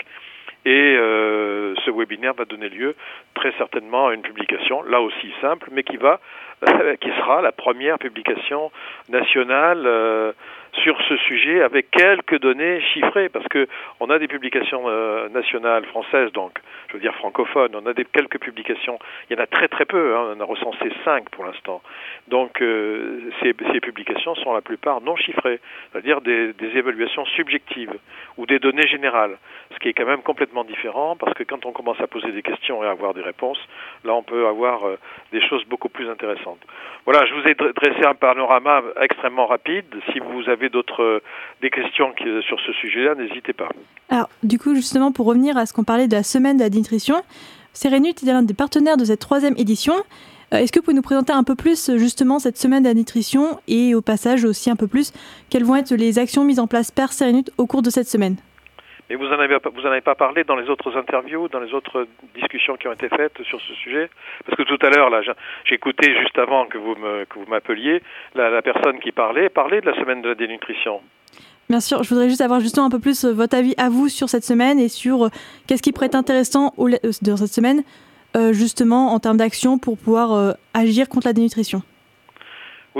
Et 0.66 0.96
euh, 0.98 1.74
ce 1.86 1.90
webinaire 1.90 2.34
va 2.34 2.44
donner 2.44 2.68
lieu 2.68 2.94
très 3.34 3.52
certainement 3.52 4.08
à 4.08 4.14
une 4.14 4.20
publication, 4.20 4.82
là 4.82 5.00
aussi 5.00 5.32
simple, 5.40 5.70
mais 5.72 5.82
qui 5.82 5.96
va, 5.96 6.20
qui 7.00 7.08
sera 7.08 7.40
la 7.40 7.52
première 7.52 7.98
publication 7.98 8.70
nationale 9.08 9.84
euh, 9.86 10.32
sur 10.74 11.00
ce 11.08 11.16
sujet 11.16 11.62
avec 11.62 11.90
quelques 11.90 12.38
données 12.40 12.80
chiffrées, 12.80 13.28
parce 13.28 13.46
que 13.48 13.66
on 13.98 14.10
a 14.10 14.18
des 14.18 14.28
publications 14.28 14.84
euh, 14.86 15.28
nationales 15.28 15.84
françaises, 15.86 16.32
donc 16.32 16.52
je 16.88 16.94
veux 16.94 17.00
dire 17.00 17.14
francophones, 17.16 17.74
on 17.74 17.86
a 17.86 17.92
des 17.92 18.04
quelques 18.04 18.38
publications, 18.38 18.98
il 19.28 19.36
y 19.36 19.40
en 19.40 19.42
a 19.42 19.46
très 19.46 19.68
très 19.68 19.84
peu, 19.84 20.16
hein, 20.16 20.34
on 20.36 20.40
a 20.40 20.44
recensé 20.44 20.90
cinq 21.04 21.28
pour 21.30 21.44
l'instant. 21.44 21.82
Donc 22.28 22.60
euh, 22.62 23.30
ces, 23.42 23.52
publications 23.80 24.34
sont 24.36 24.52
la 24.52 24.60
plupart 24.60 25.00
non 25.00 25.16
chiffrées, 25.16 25.58
c'est-à-dire 25.90 26.20
des, 26.20 26.52
des 26.52 26.76
évaluations 26.76 27.24
subjectives 27.26 27.92
ou 28.36 28.46
des 28.46 28.58
données 28.58 28.86
générales, 28.86 29.38
ce 29.72 29.78
qui 29.78 29.88
est 29.88 29.92
quand 29.92 30.06
même 30.06 30.22
complètement 30.22 30.64
différent, 30.64 31.16
parce 31.16 31.34
que 31.34 31.44
quand 31.44 31.66
on 31.66 31.72
commence 31.72 32.00
à 32.00 32.06
poser 32.06 32.32
des 32.32 32.42
questions 32.42 32.84
et 32.84 32.86
à 32.86 32.90
avoir 32.90 33.14
des 33.14 33.22
réponses, 33.22 33.60
là 34.04 34.14
on 34.14 34.22
peut 34.22 34.46
avoir 34.46 34.86
euh, 34.86 34.98
des 35.32 35.40
choses 35.40 35.64
beaucoup 35.64 35.88
plus 35.88 36.08
intéressantes. 36.08 36.60
Voilà, 37.06 37.26
je 37.26 37.34
vous 37.34 37.48
ai 37.48 37.54
dressé 37.54 38.04
un 38.04 38.14
panorama 38.14 38.82
extrêmement 39.00 39.46
rapide. 39.46 39.86
Si 40.12 40.18
vous 40.20 40.48
avez 40.48 40.59
d'autres 40.68 41.22
des 41.62 41.70
questions 41.70 42.12
qui, 42.12 42.24
sur 42.46 42.58
ce 42.60 42.72
sujet-là, 42.72 43.14
n'hésitez 43.14 43.52
pas. 43.52 43.68
Alors, 44.08 44.28
du 44.42 44.58
coup, 44.58 44.74
justement, 44.74 45.12
pour 45.12 45.26
revenir 45.26 45.56
à 45.56 45.66
ce 45.66 45.72
qu'on 45.72 45.84
parlait 45.84 46.08
de 46.08 46.14
la 46.14 46.22
semaine 46.22 46.56
de 46.56 46.62
la 46.62 46.70
nutrition, 46.70 47.22
Sérénut 47.72 48.22
est 48.22 48.26
l'un 48.26 48.42
des 48.42 48.54
partenaires 48.54 48.96
de 48.96 49.04
cette 49.04 49.20
troisième 49.20 49.54
édition. 49.56 49.94
Euh, 50.52 50.58
Est-ce 50.58 50.72
que 50.72 50.80
vous 50.80 50.84
pouvez 50.84 50.96
nous 50.96 51.02
présenter 51.02 51.32
un 51.32 51.44
peu 51.44 51.54
plus 51.54 51.96
justement 51.96 52.38
cette 52.38 52.58
semaine 52.58 52.82
de 52.82 52.88
la 52.88 52.94
nutrition 52.94 53.60
et 53.68 53.94
au 53.94 54.02
passage 54.02 54.44
aussi 54.44 54.70
un 54.70 54.76
peu 54.76 54.88
plus 54.88 55.12
quelles 55.48 55.64
vont 55.64 55.76
être 55.76 55.94
les 55.94 56.18
actions 56.18 56.44
mises 56.44 56.58
en 56.58 56.66
place 56.66 56.90
par 56.90 57.12
Sérénut 57.12 57.50
au 57.56 57.66
cours 57.66 57.82
de 57.82 57.90
cette 57.90 58.08
semaine? 58.08 58.36
Mais 59.10 59.16
vous 59.16 59.26
n'en 59.26 59.40
avez, 59.40 59.58
pas, 59.58 59.70
vous 59.70 59.82
en 59.82 59.90
avez 59.90 60.00
pas 60.00 60.14
parlé 60.14 60.44
dans 60.44 60.54
les 60.54 60.70
autres 60.70 60.96
interviews, 60.96 61.48
dans 61.48 61.58
les 61.58 61.74
autres 61.74 62.06
discussions 62.36 62.76
qui 62.76 62.86
ont 62.86 62.92
été 62.92 63.08
faites 63.08 63.42
sur 63.42 63.60
ce 63.60 63.74
sujet? 63.74 64.08
Parce 64.46 64.56
que 64.56 64.62
tout 64.62 64.78
à 64.86 64.88
l'heure, 64.88 65.10
là, 65.10 65.20
écouté 65.68 66.14
juste 66.20 66.38
avant 66.38 66.66
que 66.66 66.78
vous 66.78 66.94
me, 66.94 67.24
que 67.24 67.38
vous 67.38 67.46
m'appeliez, 67.48 68.02
la, 68.36 68.50
la 68.50 68.62
personne 68.62 69.00
qui 69.00 69.10
parlait, 69.10 69.48
parlait 69.48 69.80
de 69.80 69.86
la 69.86 69.96
semaine 69.96 70.22
de 70.22 70.28
la 70.28 70.34
dénutrition. 70.36 71.00
Bien 71.68 71.80
sûr, 71.80 72.04
je 72.04 72.08
voudrais 72.08 72.28
juste 72.28 72.40
avoir 72.40 72.60
justement 72.60 72.86
un 72.86 72.90
peu 72.90 73.00
plus 73.00 73.24
euh, 73.24 73.32
votre 73.32 73.56
avis 73.56 73.74
à 73.78 73.88
vous 73.88 74.08
sur 74.08 74.28
cette 74.28 74.44
semaine 74.44 74.78
et 74.78 74.88
sur 74.88 75.24
euh, 75.24 75.28
qu'est-ce 75.66 75.82
qui 75.82 75.92
pourrait 75.92 76.06
être 76.06 76.14
intéressant 76.14 76.72
au, 76.76 76.88
dans 76.88 77.36
cette 77.36 77.52
semaine, 77.52 77.82
euh, 78.36 78.52
justement 78.52 79.12
en 79.12 79.18
termes 79.18 79.38
d'action 79.38 79.78
pour 79.78 79.98
pouvoir 79.98 80.32
euh, 80.32 80.52
agir 80.74 81.08
contre 81.08 81.26
la 81.26 81.32
dénutrition. 81.32 81.82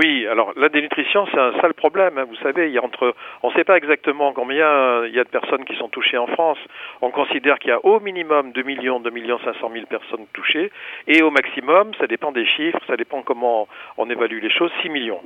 Oui, 0.02 0.26
alors 0.26 0.54
la 0.56 0.70
dénutrition, 0.70 1.26
c'est 1.30 1.38
un 1.38 1.52
sale 1.60 1.74
problème. 1.74 2.16
Hein, 2.16 2.24
vous 2.24 2.36
savez, 2.36 2.68
il 2.68 2.72
y 2.72 2.78
a 2.78 2.82
entre, 2.82 3.14
on 3.42 3.50
ne 3.50 3.54
sait 3.54 3.64
pas 3.64 3.76
exactement 3.76 4.32
combien 4.32 5.04
il 5.04 5.14
y 5.14 5.20
a 5.20 5.24
de 5.24 5.28
personnes 5.28 5.66
qui 5.66 5.76
sont 5.76 5.90
touchées 5.90 6.16
en 6.16 6.26
France. 6.26 6.56
On 7.02 7.10
considère 7.10 7.58
qu'il 7.58 7.68
y 7.68 7.72
a 7.72 7.84
au 7.84 8.00
minimum 8.00 8.52
2 8.52 8.62
millions, 8.62 8.98
2 9.00 9.10
millions 9.10 9.38
500 9.44 9.70
000 9.70 9.84
personnes 9.86 10.26
touchées, 10.32 10.72
et 11.06 11.20
au 11.22 11.30
maximum, 11.30 11.92
ça 11.98 12.06
dépend 12.06 12.32
des 12.32 12.46
chiffres, 12.46 12.78
ça 12.86 12.96
dépend 12.96 13.20
comment 13.20 13.68
on 13.98 14.08
évalue 14.08 14.40
les 14.40 14.48
choses, 14.48 14.72
6 14.80 14.88
millions. 14.88 15.20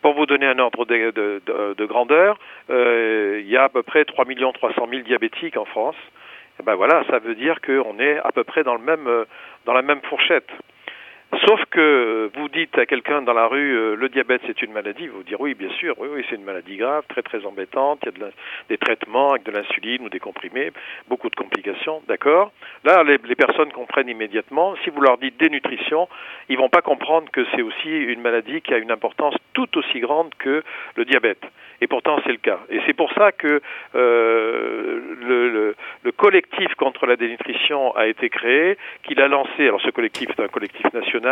Pour 0.00 0.14
vous 0.14 0.24
donner 0.24 0.46
un 0.46 0.58
ordre 0.60 0.86
de, 0.86 1.10
de, 1.10 1.42
de, 1.44 1.74
de 1.74 1.84
grandeur, 1.84 2.38
euh, 2.70 3.42
il 3.42 3.50
y 3.50 3.58
a 3.58 3.64
à 3.64 3.68
peu 3.68 3.82
près 3.82 4.06
3 4.06 4.24
millions 4.24 4.52
300 4.52 4.86
000 4.88 5.02
diabétiques 5.02 5.58
en 5.58 5.66
France. 5.66 5.96
Et 6.58 6.62
ben 6.62 6.74
voilà, 6.74 7.04
ça 7.10 7.18
veut 7.18 7.34
dire 7.34 7.60
qu'on 7.60 7.98
est 7.98 8.16
à 8.18 8.32
peu 8.32 8.44
près 8.44 8.62
dans 8.62 8.76
le 8.76 8.82
même, 8.82 9.26
dans 9.66 9.74
la 9.74 9.82
même 9.82 10.00
fourchette. 10.08 10.48
Sauf 11.32 11.60
que 11.70 12.30
vous 12.36 12.48
dites 12.48 12.78
à 12.78 12.86
quelqu'un 12.86 13.20
dans 13.20 13.32
la 13.32 13.46
rue 13.46 13.76
euh, 13.76 13.96
le 13.96 14.08
diabète 14.08 14.42
c'est 14.46 14.62
une 14.62 14.72
maladie, 14.72 15.08
vous 15.08 15.24
dire 15.24 15.40
oui 15.40 15.54
bien 15.54 15.70
sûr, 15.70 15.96
oui 15.98 16.08
oui 16.10 16.24
c'est 16.30 16.36
une 16.36 16.44
maladie 16.44 16.76
grave, 16.76 17.02
très 17.08 17.22
très 17.22 17.44
embêtante, 17.44 17.98
il 18.04 18.20
y 18.20 18.24
a 18.24 18.28
des 18.68 18.78
traitements 18.78 19.32
avec 19.32 19.42
de 19.42 19.50
l'insuline 19.50 20.02
ou 20.04 20.08
des 20.08 20.20
comprimés, 20.20 20.70
beaucoup 21.08 21.28
de 21.28 21.34
complications, 21.34 22.00
d'accord. 22.06 22.52
Là 22.84 23.02
les, 23.02 23.18
les, 23.24 23.34
personnes 23.34 23.72
comprennent 23.72 24.08
immédiatement. 24.08 24.76
Si 24.84 24.90
vous 24.90 25.00
leur 25.00 25.18
dites 25.18 25.36
dénutrition, 25.38 26.08
ils 26.48 26.58
vont 26.58 26.68
pas 26.68 26.80
comprendre 26.80 27.28
que 27.32 27.44
c'est 27.54 27.62
aussi 27.62 27.90
une 27.90 28.20
maladie 28.20 28.60
qui 28.60 28.72
a 28.72 28.78
une 28.78 28.92
importance 28.92 29.34
tout 29.52 29.76
aussi 29.78 29.98
grande 29.98 30.32
que 30.38 30.62
le 30.94 31.04
diabète. 31.04 31.42
Et 31.80 31.88
pourtant 31.88 32.20
c'est 32.24 32.32
le 32.32 32.38
cas. 32.38 32.60
Et 32.70 32.80
c'est 32.86 32.94
pour 32.94 33.12
ça 33.12 33.32
que 33.32 33.60
euh, 33.96 35.00
le, 35.20 35.50
le, 35.50 35.76
le 36.04 36.12
collectif 36.12 36.72
contre 36.76 37.06
la 37.06 37.16
dénutrition 37.16 37.94
a 37.96 38.06
été 38.06 38.30
créé, 38.30 38.78
qu'il 39.02 39.20
a 39.20 39.26
lancé. 39.28 39.64
Alors 39.64 39.80
ce 39.80 39.90
collectif 39.90 40.30
est 40.30 40.42
un 40.42 40.48
collectif 40.48 40.86
national 40.92 41.25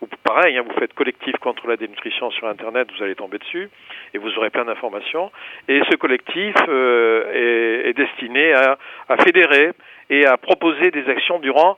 ou 0.00 0.06
pareil, 0.22 0.56
hein, 0.56 0.64
vous 0.66 0.78
faites 0.78 0.94
collectif 0.94 1.36
contre 1.38 1.66
la 1.66 1.76
dénutrition 1.76 2.30
sur 2.30 2.46
Internet, 2.46 2.88
vous 2.96 3.02
allez 3.02 3.14
tomber 3.14 3.38
dessus, 3.38 3.70
et 4.14 4.18
vous 4.18 4.30
aurez 4.38 4.50
plein 4.50 4.64
d'informations. 4.64 5.30
Et 5.68 5.80
ce 5.90 5.96
collectif 5.96 6.54
euh, 6.68 7.84
est, 7.84 7.90
est, 7.90 7.92
destiné 7.94 8.52
à, 8.52 8.78
à 9.08 9.16
fédérer 9.18 9.72
et 10.10 10.26
à 10.26 10.36
proposer 10.36 10.90
des 10.90 11.08
actions 11.08 11.38
durant 11.38 11.76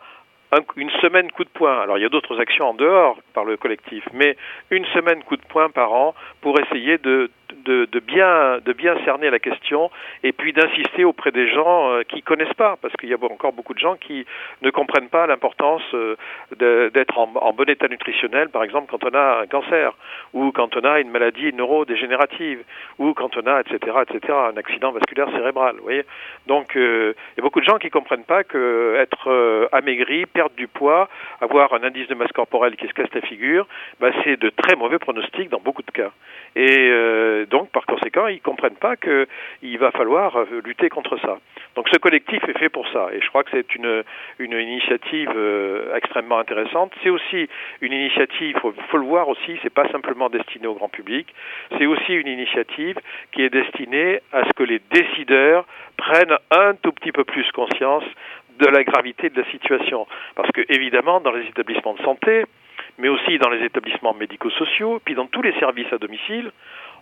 un, 0.52 0.60
une 0.76 0.90
semaine 1.02 1.30
coup 1.30 1.44
de 1.44 1.50
poing. 1.50 1.80
Alors 1.80 1.98
il 1.98 2.02
y 2.02 2.06
a 2.06 2.08
d'autres 2.08 2.40
actions 2.40 2.70
en 2.70 2.74
dehors 2.74 3.18
par 3.32 3.44
le 3.44 3.56
collectif, 3.56 4.04
mais 4.12 4.36
une 4.70 4.84
semaine 4.86 5.22
coup 5.24 5.36
de 5.36 5.46
poing 5.48 5.70
par 5.70 5.92
an 5.92 6.14
pour 6.40 6.58
essayer 6.60 6.98
de, 6.98 7.30
de, 7.64 7.86
de 7.90 8.01
bien, 8.01 8.59
de 8.64 8.72
bien 8.72 8.97
cerner 9.05 9.30
la 9.30 9.38
question 9.38 9.90
et 10.22 10.32
puis 10.32 10.53
d'insister 10.53 11.05
auprès 11.05 11.30
des 11.30 11.49
gens 11.49 11.90
euh, 11.90 12.03
qui 12.03 12.22
connaissent 12.22 12.55
pas, 12.55 12.76
parce 12.80 12.95
qu'il 12.95 13.09
y 13.09 13.14
a 13.14 13.18
encore 13.30 13.53
beaucoup 13.53 13.74
de 13.74 13.78
gens 13.78 13.97
qui 13.97 14.26
ne 14.62 14.70
comprennent 14.70 15.09
pas 15.09 15.26
l'importance 15.26 15.82
euh, 15.95 16.16
d'être 16.90 17.18
en, 17.18 17.53
bon 17.53 17.68
état 17.68 17.88
nutritionnel, 17.88 18.49
par 18.49 18.64
exemple 18.64 18.90
quand 18.90 19.05
on 19.05 19.14
a 19.14 19.42
un 19.42 19.47
cancer 19.47 19.92
ou 20.32 20.53
quand 20.53 20.76
on 20.76 20.80
a 20.80 21.01
une 21.01 21.11
maladie 21.11 21.53
neurodégénérative 21.53 22.62
ou 22.99 23.14
quand 23.14 23.36
on 23.36 23.47
a 23.47 23.61
etc 23.61 23.78
etc 24.09 24.34
un 24.53 24.57
accident 24.57 24.92
vasculaire 24.92 25.30
cérébral. 25.30 25.76
Vous 25.76 25.84
voyez, 25.84 26.05
donc 26.47 26.76
euh, 26.76 27.14
il 27.32 27.38
y 27.38 27.40
a 27.40 27.42
beaucoup 27.42 27.61
de 27.61 27.66
gens 27.66 27.78
qui 27.78 27.90
comprennent 27.90 28.24
pas 28.24 28.45
que 28.45 28.97
être 28.99 29.30
euh, 29.30 29.68
amaigri, 29.72 30.26
perdre 30.26 30.55
du 30.57 30.68
poids, 30.68 31.09
avoir 31.40 31.72
un 31.74 31.82
indice 31.82 32.09
de 32.09 32.14
masse 32.14 32.32
corporelle 32.32 32.76
qui 32.76 32.86
se 32.86 32.92
casse 32.92 33.12
la 33.14 33.20
figure, 33.22 33.66
bah, 34.01 34.11
c'est 34.24 34.38
de 34.38 34.51
très 34.51 34.76
mauvais 34.76 34.99
pronostics 34.99 35.49
dans 35.51 35.61
beaucoup 35.61 35.82
de 35.82 35.90
cas. 35.90 36.11
Et 36.57 36.88
euh, 37.35 37.47
donc, 37.47 37.70
par 37.70 37.85
conséquent, 37.87 38.26
ils 38.26 38.41
comprennent 38.41 38.76
pas 38.76 38.97
qu'il 38.97 39.78
va 39.78 39.91
falloir 39.91 40.37
euh, 40.37 40.62
lutter 40.64 40.89
contre 40.89 41.18
ça. 41.18 41.39
Donc, 41.76 41.89
ce 41.93 41.99
collectif 41.99 42.43
est 42.49 42.59
fait 42.59 42.68
pour 42.68 42.87
ça. 42.89 43.09
Et 43.12 43.20
je 43.20 43.28
crois 43.28 43.45
que 43.45 43.51
c'est 43.51 43.74
une, 43.74 44.03
une 44.39 44.53
initiative 44.53 45.30
euh, 45.35 45.95
extrêmement 45.97 46.39
intéressante. 46.39 46.93
C'est 47.03 47.11
aussi 47.11 47.49
une 47.80 47.93
initiative, 47.93 48.57
faut, 48.59 48.72
faut 48.91 48.99
le 48.99 49.07
voir 49.07 49.28
aussi, 49.28 49.59
c'est 49.62 49.72
pas 49.72 49.89
simplement 49.89 50.28
destiné 50.28 50.66
au 50.66 50.74
grand 50.74 50.89
public. 50.89 51.26
C'est 51.78 51.87
aussi 51.87 52.14
une 52.14 52.28
initiative 52.28 52.97
qui 53.32 53.43
est 53.43 53.51
destinée 53.51 54.20
à 54.32 54.45
ce 54.45 54.53
que 54.53 54.64
les 54.64 54.80
décideurs 54.91 55.66
prennent 55.97 56.37
un 56.51 56.74
tout 56.74 56.93
petit 56.93 57.12
peu 57.12 57.24
plus 57.24 57.51
conscience 57.53 58.05
de 58.59 58.66
la 58.66 58.85
gravité 58.85 59.30
de 59.30 59.41
la 59.41 59.51
situation. 59.51 60.07
Parce 60.37 60.51
que, 60.53 60.62
évidemment, 60.68 61.20
dans 61.20 61.32
les 61.32 61.47
établissements 61.47 61.95
de 61.95 62.03
santé, 62.03 62.45
mais 62.99 63.09
aussi 63.09 63.39
dans 63.39 63.51
les 63.51 63.64
établissements 63.64 64.14
médico-sociaux, 64.14 65.01
puis 65.05 65.14
dans 65.14 65.26
tous 65.26 65.43
les 65.43 65.53
services 65.59 65.93
à 65.93 65.99
domicile, 65.99 66.53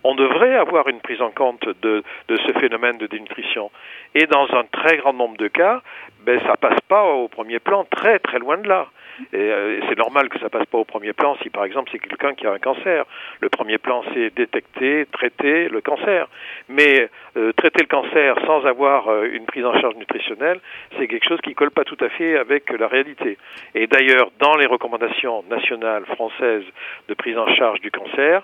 on 0.04 0.14
devrait 0.14 0.56
avoir 0.56 0.88
une 0.88 1.00
prise 1.00 1.20
en 1.20 1.30
compte 1.30 1.66
de, 1.82 2.02
de, 2.28 2.36
ce 2.36 2.58
phénomène 2.58 2.98
de 2.98 3.06
dénutrition. 3.06 3.70
Et 4.14 4.26
dans 4.26 4.46
un 4.52 4.64
très 4.64 4.96
grand 4.98 5.12
nombre 5.12 5.36
de 5.36 5.48
cas, 5.48 5.82
ben, 6.24 6.40
ça 6.46 6.56
passe 6.56 6.80
pas 6.88 7.04
au 7.04 7.28
premier 7.28 7.58
plan, 7.58 7.84
très 7.84 8.18
très 8.18 8.38
loin 8.38 8.58
de 8.58 8.68
là. 8.68 8.88
Et 9.32 9.36
euh, 9.36 9.80
c'est 9.88 9.98
normal 9.98 10.28
que 10.28 10.38
ça 10.38 10.48
passe 10.48 10.66
pas 10.66 10.78
au 10.78 10.84
premier 10.84 11.12
plan 11.12 11.36
si, 11.42 11.50
par 11.50 11.64
exemple, 11.64 11.90
c'est 11.92 11.98
quelqu'un 11.98 12.34
qui 12.34 12.46
a 12.46 12.52
un 12.52 12.58
cancer. 12.58 13.04
Le 13.40 13.48
premier 13.48 13.78
plan, 13.78 14.02
c'est 14.14 14.34
détecter, 14.34 15.06
traiter 15.12 15.68
le 15.68 15.80
cancer. 15.80 16.28
Mais 16.68 17.08
euh, 17.36 17.52
traiter 17.52 17.82
le 17.82 17.88
cancer 17.88 18.36
sans 18.46 18.64
avoir 18.64 19.08
euh, 19.08 19.28
une 19.32 19.44
prise 19.44 19.64
en 19.64 19.78
charge 19.80 19.96
nutritionnelle, 19.96 20.60
c'est 20.98 21.06
quelque 21.08 21.28
chose 21.28 21.40
qui 21.42 21.54
colle 21.54 21.70
pas 21.70 21.84
tout 21.84 21.98
à 22.00 22.08
fait 22.08 22.36
avec 22.36 22.70
la 22.70 22.88
réalité. 22.88 23.38
Et 23.74 23.86
d'ailleurs, 23.86 24.30
dans 24.38 24.56
les 24.56 24.66
recommandations 24.66 25.44
nationales 25.50 26.06
françaises 26.06 26.64
de 27.08 27.14
prise 27.14 27.38
en 27.38 27.48
charge 27.54 27.80
du 27.80 27.90
cancer, 27.90 28.42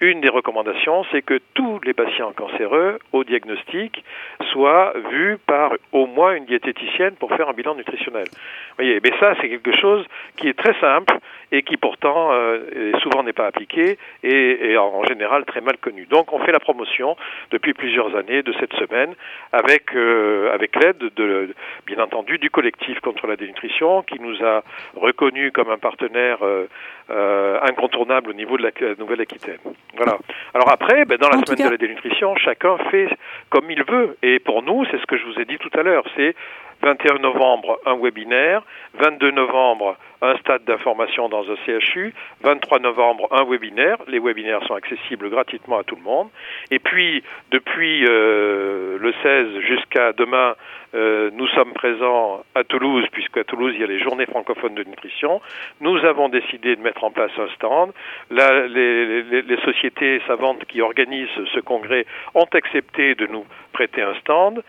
une 0.00 0.20
des 0.20 0.28
recommandations, 0.28 1.04
c'est 1.10 1.22
que 1.22 1.40
tous 1.54 1.80
les 1.84 1.92
patients 1.92 2.32
cancéreux 2.32 2.98
au 3.12 3.24
diagnostic 3.24 4.04
soient 4.52 4.92
vus 5.10 5.38
par 5.46 5.72
au 5.92 6.06
moins 6.06 6.34
une 6.34 6.44
diététicienne 6.44 7.14
pour 7.16 7.34
faire 7.34 7.48
un 7.48 7.52
bilan 7.52 7.74
nutritionnel. 7.74 8.26
Vous 8.30 8.74
voyez, 8.84 9.00
mais 9.02 9.12
ça, 9.18 9.34
c'est 9.40 9.48
quelque 9.48 9.76
chose 9.76 10.04
qui 10.36 10.48
est 10.48 10.58
très 10.58 10.78
simple 10.80 11.18
et 11.50 11.62
qui 11.62 11.76
pourtant 11.76 12.30
euh, 12.32 12.92
souvent 13.02 13.22
n'est 13.22 13.32
pas 13.32 13.46
appliqué 13.46 13.98
et, 14.22 14.70
et 14.70 14.76
en, 14.76 15.04
général 15.04 15.44
très 15.44 15.60
mal 15.60 15.78
connu. 15.78 16.06
Donc, 16.06 16.32
on 16.32 16.38
fait 16.40 16.52
la 16.52 16.60
promotion 16.60 17.16
depuis 17.50 17.72
plusieurs 17.72 18.14
années 18.14 18.42
de 18.42 18.52
cette 18.60 18.74
semaine 18.74 19.14
avec 19.52 19.94
euh, 19.94 20.52
avec 20.52 20.76
l'aide 20.76 20.98
de 21.16 21.54
bien 21.86 21.98
entendu 22.02 22.38
du 22.38 22.50
collectif 22.50 23.00
contre 23.00 23.26
la 23.26 23.36
dénutrition 23.36 24.02
qui 24.02 24.20
nous 24.20 24.44
a 24.44 24.62
reconnu 24.96 25.52
comme 25.52 25.70
un 25.70 25.78
partenaire 25.78 26.38
euh, 26.42 26.66
euh, 27.10 27.58
incontournable 27.62 28.30
au 28.30 28.34
niveau 28.34 28.56
de 28.56 28.62
la 28.62 28.94
Nouvelle-Aquitaine. 28.98 29.58
Voilà. 29.96 30.18
Alors 30.54 30.70
après, 30.70 31.04
ben, 31.04 31.16
dans 31.18 31.28
la 31.28 31.38
En 31.38 31.44
semaine 31.44 31.58
cas- 31.58 31.66
de 31.66 31.70
la 31.70 31.76
dénutrition, 31.76 32.36
chacun 32.36 32.76
fait 32.90 33.08
comme 33.50 33.70
il 33.70 33.82
veut. 33.84 34.16
Et 34.22 34.38
pour 34.38 34.62
nous, 34.62 34.84
c'est 34.90 34.98
ce 35.00 35.06
que 35.06 35.16
je 35.16 35.24
vous 35.24 35.40
ai 35.40 35.44
dit 35.44 35.58
tout 35.58 35.70
à 35.78 35.82
l'heure, 35.82 36.04
c'est 36.16 36.34
21 36.82 37.18
novembre, 37.18 37.80
un 37.86 37.96
webinaire, 37.96 38.62
22 39.00 39.32
novembre, 39.32 39.96
un 40.22 40.36
stade 40.36 40.62
d'information 40.64 41.28
dans 41.28 41.44
un 41.50 41.56
CHU, 41.66 42.14
23 42.42 42.78
novembre, 42.78 43.26
un 43.32 43.44
webinaire. 43.44 43.96
Les 44.06 44.20
webinaires 44.20 44.62
sont 44.64 44.74
accessibles 44.74 45.28
gratuitement 45.28 45.78
à 45.78 45.82
tout 45.84 45.96
le 45.96 46.02
monde. 46.02 46.28
Et 46.70 46.78
puis, 46.78 47.24
depuis 47.50 48.04
euh, 48.08 48.96
le 49.00 49.12
16 49.22 49.58
jusqu'à 49.62 50.12
demain, 50.12 50.54
euh, 50.94 51.30
nous 51.34 51.46
sommes 51.48 51.72
présents 51.74 52.42
à 52.54 52.64
Toulouse, 52.64 53.04
puisqu'à 53.12 53.44
Toulouse, 53.44 53.72
il 53.74 53.80
y 53.80 53.84
a 53.84 53.86
les 53.86 53.98
journées 54.00 54.26
francophones 54.26 54.74
de 54.74 54.84
nutrition. 54.84 55.40
Nous 55.80 55.96
avons 55.98 56.28
décidé 56.28 56.76
de 56.76 56.80
mettre 56.80 57.04
en 57.04 57.10
place 57.10 57.30
un 57.38 57.48
stand. 57.54 57.92
Là, 58.30 58.66
les, 58.66 59.22
les- 59.22 59.42
les 59.42 59.60
sociétés 59.62 60.20
savantes 60.26 60.64
qui 60.66 60.80
organisent 60.80 61.28
ce 61.54 61.60
congrès 61.60 62.06
ont 62.34 62.46
accepté 62.52 63.14
de 63.14 63.26
nous 63.26 63.44
prêter 63.72 64.02
un 64.02 64.14
stand. 64.20 64.62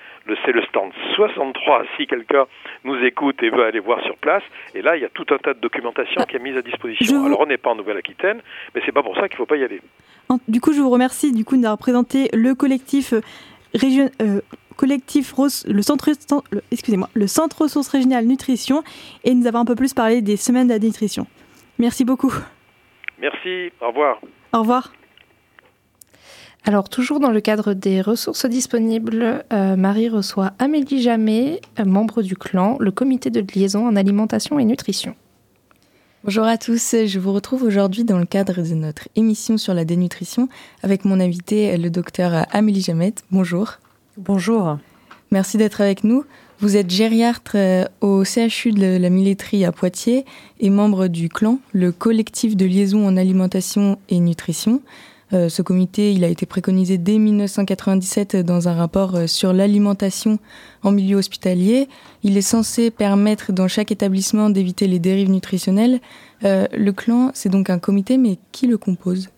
C'est 0.46 0.52
le 0.52 0.62
stand 0.64 0.92
63, 1.16 1.84
si 1.98 2.06
quelqu'un 2.06 2.46
nous 2.84 2.96
écoute 3.04 3.42
et 3.42 3.50
veut 3.50 3.64
aller 3.64 3.80
voir 3.80 4.00
sur 4.04 4.16
place. 4.18 4.44
Et 4.76 4.82
là, 4.82 4.96
il 4.96 5.02
y 5.02 5.06
a 5.06 5.10
tout 5.10 5.26
un 5.32 5.38
tas 5.38 5.54
de 5.54 5.60
documentation 5.60 6.22
qui 6.24 6.36
est 6.36 6.40
mise 6.40 6.56
à 6.58 6.62
disposition. 6.62 7.26
Alors, 7.26 7.40
on 7.42 7.46
n'est 7.48 7.58
pas 7.58 7.72
en 7.72 7.76
Nouvelle-Aquitaine, 7.76 8.42
mais 8.76 8.82
c'est 8.86 8.92
pas 8.92 9.02
pour 9.04 9.16
ça 9.16 9.22
qu'il 9.28 9.36
ne 9.36 9.38
faut 9.38 9.46
pas 9.46 9.58
y 9.58 9.64
aller. 9.64 9.82
Du 10.48 10.62
coup, 10.62 10.74
je 10.74 10.82
vous 10.82 10.90
remercie 10.92 11.32
du 11.32 11.44
coup 11.46 11.56
d'avoir 11.58 11.80
présenté 11.80 12.30
le 12.34 12.54
collectif 12.54 13.14
euh, 13.14 13.22
région, 13.74 14.10
euh, 14.22 14.42
collectif 14.80 15.36
le 15.66 15.82
centre, 15.82 16.10
excusez-moi, 16.72 17.10
le 17.14 17.28
centre 17.28 17.64
ressources 17.64 17.90
régionales 17.90 18.26
nutrition 18.26 18.82
et 19.26 19.34
nous 19.34 19.46
avons 19.46 19.60
un 19.60 19.66
peu 19.66 19.76
plus 19.76 19.94
parlé 19.94 20.22
des 20.22 20.38
semaines 20.38 20.68
de 20.68 20.74
la 20.74 20.80
nutrition. 20.80 21.28
Merci 21.80 22.06
beaucoup. 22.06 22.34
Merci, 23.20 23.74
au 23.82 23.88
revoir. 23.88 24.22
Au 24.54 24.60
revoir. 24.60 24.94
Alors, 26.64 26.88
toujours 26.88 27.20
dans 27.20 27.32
le 27.32 27.42
cadre 27.42 27.74
des 27.74 28.00
ressources 28.00 28.46
disponibles, 28.46 29.44
euh, 29.52 29.76
Marie 29.76 30.08
reçoit 30.08 30.54
Amélie 30.60 31.02
Jamet, 31.02 31.60
euh, 31.78 31.84
membre 31.84 32.22
du 32.22 32.38
clan, 32.38 32.78
le 32.80 32.92
comité 32.92 33.30
de 33.30 33.42
liaison 33.54 33.86
en 33.86 33.98
alimentation 33.98 34.60
et 34.60 34.66
nutrition. 34.66 35.14
Bonjour 36.24 36.46
à 36.46 36.58
tous, 36.58 36.96
je 37.06 37.20
vous 37.20 37.34
retrouve 37.34 37.64
aujourd'hui 37.64 38.06
dans 38.06 38.18
le 38.18 38.26
cadre 38.26 38.62
de 38.62 38.76
notre 38.76 39.10
émission 39.18 39.58
sur 39.58 39.74
la 39.74 39.84
dénutrition 39.84 40.48
avec 40.84 41.04
mon 41.04 41.20
invité, 41.20 41.76
le 41.78 41.90
docteur 41.90 42.46
Amélie 42.52 42.82
Jamet. 42.82 43.16
Bonjour. 43.30 43.78
Bonjour. 44.22 44.78
Merci 45.32 45.56
d'être 45.56 45.80
avec 45.80 46.04
nous. 46.04 46.26
Vous 46.60 46.76
êtes 46.76 46.90
gériatre 46.90 47.54
euh, 47.56 47.86
au 48.02 48.26
CHU 48.26 48.74
de 48.74 48.98
la 48.98 49.10
Milletterie 49.10 49.64
à 49.64 49.72
Poitiers 49.72 50.26
et 50.60 50.70
membre 50.70 51.08
du 51.08 51.30
CLAN, 51.30 51.60
le 51.72 51.94
collectif 51.94 52.58
de 52.58 52.66
liaison 52.66 53.08
en 53.08 53.16
alimentation 53.16 53.98
et 54.10 54.20
nutrition. 54.20 54.82
Euh, 55.32 55.48
ce 55.48 55.62
comité, 55.62 56.12
il 56.12 56.26
a 56.26 56.28
été 56.28 56.46
préconisé 56.46 56.98
dès 56.98 57.18
1997 57.18 58.36
dans 58.36 58.68
un 58.68 58.74
rapport 58.74 59.16
euh, 59.16 59.26
sur 59.26 59.54
l'alimentation 59.54 60.38
en 60.84 60.92
milieu 60.92 61.16
hospitalier. 61.16 61.88
Il 62.22 62.36
est 62.36 62.42
censé 62.42 62.92
permettre 62.92 63.54
dans 63.54 63.70
chaque 63.70 63.90
établissement 63.94 64.50
d'éviter 64.50 64.88
les 64.88 65.00
dérives 65.00 65.32
nutritionnelles. 65.32 66.02
Le 66.42 66.92
clan, 66.92 67.32
c'est 67.34 67.50
donc 67.50 67.70
un 67.70 67.80
comité, 67.80 68.18
mais 68.18 68.38
qui 68.52 68.68
le 68.68 68.78
compose? 68.78 69.30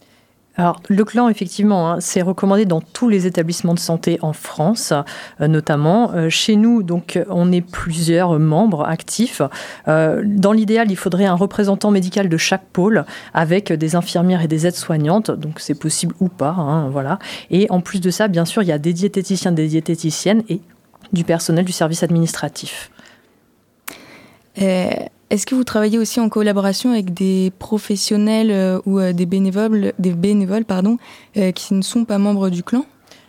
Alors, 0.58 0.82
le 0.89 1.06
clan, 1.06 1.30
effectivement, 1.30 1.91
hein, 1.91 1.97
c'est 2.02 2.22
recommandé 2.22 2.66
dans 2.66 2.82
tous 2.82 3.08
les 3.08 3.26
établissements 3.26 3.74
de 3.74 3.80
santé 3.80 4.20
en 4.22 4.34
France, 4.34 4.91
euh, 5.39 5.47
notamment. 5.47 6.12
Euh, 6.12 6.30
chez 6.30 6.58
nous, 6.58 6.84
donc, 6.84 7.18
on 7.30 7.52
est 7.54 7.62
plusieurs 7.62 8.38
membres 8.38 8.84
actifs. 8.86 9.41
Euh, 9.88 10.22
dans 10.26 10.52
l'idéal, 10.52 10.91
il 10.91 10.97
faudrait 10.97 11.26
un 11.26 11.36
représentant 11.36 11.89
médical 11.89 12.28
de 12.28 12.38
chaque 12.38 12.66
pôle 12.74 13.06
avec 13.34 13.72
des 13.72 13.95
infirmières 13.95 14.41
et 14.41 14.47
des 14.49 14.68
aides-soignantes. 14.68 15.32
Donc, 15.32 15.62
c'est 15.62 15.80
possible 15.80 16.14
ou 16.20 16.28
pas, 16.28 16.52
hein, 16.58 16.89
voilà. 16.89 17.18
Et 17.49 17.68
en 17.70 17.80
plus 17.80 18.02
de 18.02 18.10
ça, 18.10 18.28
bien 18.28 18.43
sûr, 18.43 18.62
il 18.62 18.68
y 18.68 18.74
a 18.74 18.80
des 18.80 18.93
diététiciens, 18.93 19.54
des 19.54 19.68
diététiciennes 19.68 20.43
et 20.49 20.60
du 21.14 21.24
personnel 21.24 21.64
du 21.64 21.72
service 21.72 22.04
administratif. 22.04 22.91
Est-ce 25.32 25.46
que 25.46 25.56
vous 25.56 25.64
travaillez 25.64 25.98
aussi 25.98 26.20
en 26.20 26.28
collaboration 26.28 26.92
avec 26.92 27.14
des 27.14 27.54
professionnels 27.58 28.52
euh, 28.52 28.82
ou 28.86 29.00
euh, 29.00 29.14
des 29.14 29.26
bénévoles, 29.26 29.94
des 29.98 30.12
bénévoles 30.12 30.66
pardon, 30.66 30.98
euh, 31.38 31.54
qui 31.54 31.74
ne 31.74 31.82
sont 31.82 32.04
pas 32.04 32.18
membres 32.18 32.50
du 32.50 32.64
clan? 32.64 32.86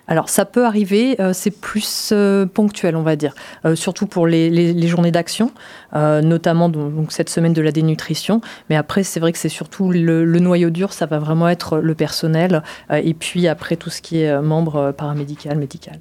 Alors 0.08 0.28
ça 0.28 0.44
peut 0.44 0.66
arriver, 0.66 1.16
c'est 1.32 1.52
plus 1.52 2.12
ponctuel 2.52 2.96
on 2.96 3.02
va 3.02 3.14
dire, 3.14 3.34
surtout 3.76 4.06
pour 4.06 4.26
les, 4.26 4.88
journées 4.88 5.12
d'action, 5.12 5.52
notamment 5.94 6.68
donc, 6.68 7.12
cette 7.12 7.30
semaine 7.30 7.52
de 7.52 7.62
la 7.62 7.70
dénutrition. 7.70 8.40
Mais 8.68 8.74
après 8.74 9.04
c'est 9.04 9.20
vrai 9.20 9.30
que 9.30 9.38
c'est 9.38 9.48
surtout 9.48 9.90
le, 9.90 10.24
noyau 10.40 10.70
dur, 10.70 10.92
ça 10.92 11.06
va 11.06 11.20
vraiment 11.20 11.48
être 11.48 11.78
le 11.78 11.94
personnel 11.94 12.64
et 12.90 13.14
puis 13.14 13.46
après 13.46 13.76
tout 13.76 13.90
ce 13.90 14.02
qui 14.02 14.20
est 14.20 14.42
membre 14.42 14.92
paramédical, 14.92 15.56
médical. 15.56 16.00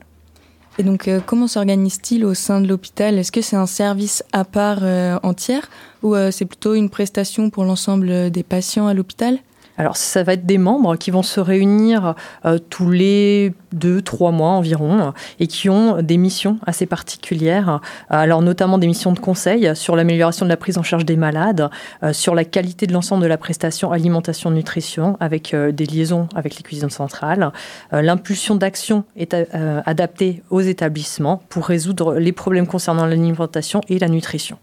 Et 0.82 0.84
donc, 0.84 1.08
euh, 1.08 1.20
comment 1.24 1.46
s'organise-t-il 1.46 2.26
au 2.26 2.34
sein 2.34 2.60
de 2.60 2.68
l'hôpital? 2.68 3.20
Est-ce 3.20 3.32
que 3.32 3.44
c'est 3.44 3.56
un 3.56 3.68
service 3.68 4.24
à 4.32 4.44
part 4.44 4.80
euh, 4.82 5.20
entière 5.22 5.70
ou 6.02 6.16
euh, 6.16 6.32
c'est 6.32 6.46
plutôt 6.46 6.74
une 6.74 6.90
prestation 6.90 7.52
pour 7.52 7.66
l'ensemble 7.66 8.32
des 8.32 8.42
patients 8.42 8.88
à 8.88 8.96
l'hôpital? 8.96 9.38
Alors 9.78 9.98
ça 9.98 10.24
va 10.24 10.34
être 10.34 10.46
des 10.46 10.58
membres 10.58 10.96
qui 10.96 11.12
vont 11.12 11.24
se 11.24 11.40
réunir 11.40 12.16
euh, 12.46 12.58
tous 12.70 12.90
les 12.90 13.54
deux, 13.74 14.02
trois 14.02 14.32
mois 14.32 14.50
environ 14.50 15.14
et 15.40 15.48
qui 15.48 15.70
ont 15.70 16.02
des 16.02 16.18
missions 16.18 16.60
assez 16.66 16.86
particulières. 16.86 17.80
Alors 18.10 18.42
notamment 18.42 18.78
des 18.78 18.88
missions 18.88 19.14
de 19.14 19.20
conseil 19.20 19.76
sur 19.76 19.96
l'amélioration 19.96 20.46
de 20.46 20.50
la 20.50 20.58
prise 20.58 20.78
en 20.78 20.84
charge 20.84 21.06
des 21.06 21.16
malades, 21.16 21.70
euh, 22.04 22.14
sur 22.14 22.36
la 22.36 22.44
qualité 22.44 22.88
de 22.88 22.94
l'ensemble 22.94 23.24
de 23.24 23.28
la 23.28 23.38
prestation 23.38 23.92
alimentation-nutrition 23.92 25.18
avec 25.20 25.54
euh, 25.54 25.72
des 25.72 25.86
liaisons 25.86 26.28
avec 26.36 26.56
les 26.56 26.64
cuisines 26.64 26.90
centrales, 26.90 27.52
l'impulsion 27.92 28.56
d'action 28.56 29.04
est 29.16 29.34
euh, 29.34 29.82
adaptée 29.86 30.44
aux 30.50 30.62
établissements 30.62 31.42
pour 31.50 31.66
résoudre 31.66 32.16
les 32.16 32.32
problèmes 32.32 32.68
concernant 32.68 33.06
l'alimentation 33.06 33.82
et 33.90 34.00
la 34.00 34.08
nutrition. 34.08 34.58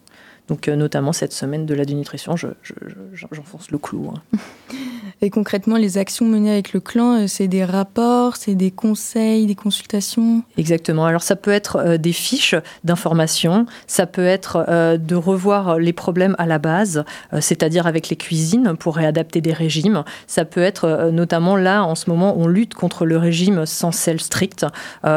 Donc 0.48 0.68
euh, 0.68 0.76
notamment 0.76 1.12
cette 1.12 1.32
semaine 1.32 1.66
de 1.66 1.74
la 1.74 1.84
dénutrition, 1.84 2.36
je- 2.36 2.48
je- 2.62 2.72
je- 3.14 3.26
j'enfonce 3.32 3.70
le 3.70 3.78
clou. 3.78 4.12
hein. 4.14 4.38
Et 5.20 5.30
concrètement, 5.30 5.76
les 5.76 5.98
actions 5.98 6.26
menées 6.26 6.52
avec 6.52 6.72
le 6.72 6.78
clan, 6.80 7.14
euh, 7.22 7.26
c'est 7.26 7.48
des 7.48 7.64
rapports, 7.64 8.36
c'est 8.36 8.54
des 8.54 8.70
conseils, 8.70 9.46
des 9.46 9.56
consultations? 9.56 10.42
Exactement. 10.56 11.06
Alors 11.06 11.22
ça 11.22 11.34
peut 11.34 11.50
être 11.50 11.76
euh, 11.76 11.96
des 11.98 12.12
fiches 12.12 12.54
d'information, 12.84 13.66
ça 13.88 14.06
peut 14.06 14.24
être 14.24 14.64
de 14.96 15.14
revoir 15.16 15.78
les 15.78 15.92
problèmes 15.92 16.34
à 16.38 16.46
la 16.46 16.58
base, 16.58 17.04
c'est-à-dire 17.40 17.86
avec 17.86 18.08
les 18.08 18.16
cuisines 18.16 18.76
pour 18.78 18.96
réadapter 18.96 19.40
des 19.40 19.52
régimes. 19.52 20.04
Ça 20.26 20.44
peut 20.44 20.60
être 20.62 21.10
notamment 21.12 21.56
là, 21.56 21.84
en 21.84 21.94
ce 21.94 22.08
moment, 22.10 22.34
on 22.38 22.46
lutte 22.46 22.74
contre 22.74 23.04
le 23.04 23.16
régime 23.16 23.66
sans 23.66 23.92
sel 23.92 24.20
strict, 24.20 24.66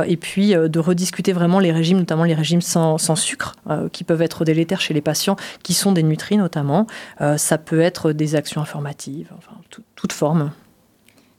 et 0.08 0.18
puis 0.18 0.54
de 0.54 0.80
rediscuter 0.80 1.34
vraiment 1.34 1.60
les 1.60 1.72
régimes, 1.72 1.98
notamment 2.00 2.24
les 2.24 2.34
régimes 2.34 2.62
sans, 2.62 2.98
sans 2.98 3.16
sucre, 3.16 3.56
qui 3.92 4.04
peuvent 4.04 4.22
être 4.22 4.46
délétères 4.46 4.82
chez 4.82 4.94
les 4.94 5.02
patients, 5.02 5.21
qui 5.64 5.74
sont 5.74 5.92
des 5.92 6.04
nutris 6.04 6.38
notamment. 6.38 6.88
Euh, 7.22 7.38
ça 7.38 7.58
peut 7.58 7.82
être 7.82 8.12
des 8.12 8.36
actions 8.36 8.62
informatives, 8.62 9.30
enfin 9.38 9.52
tout- 9.70 9.84
toute 9.96 10.14
forme. 10.14 10.52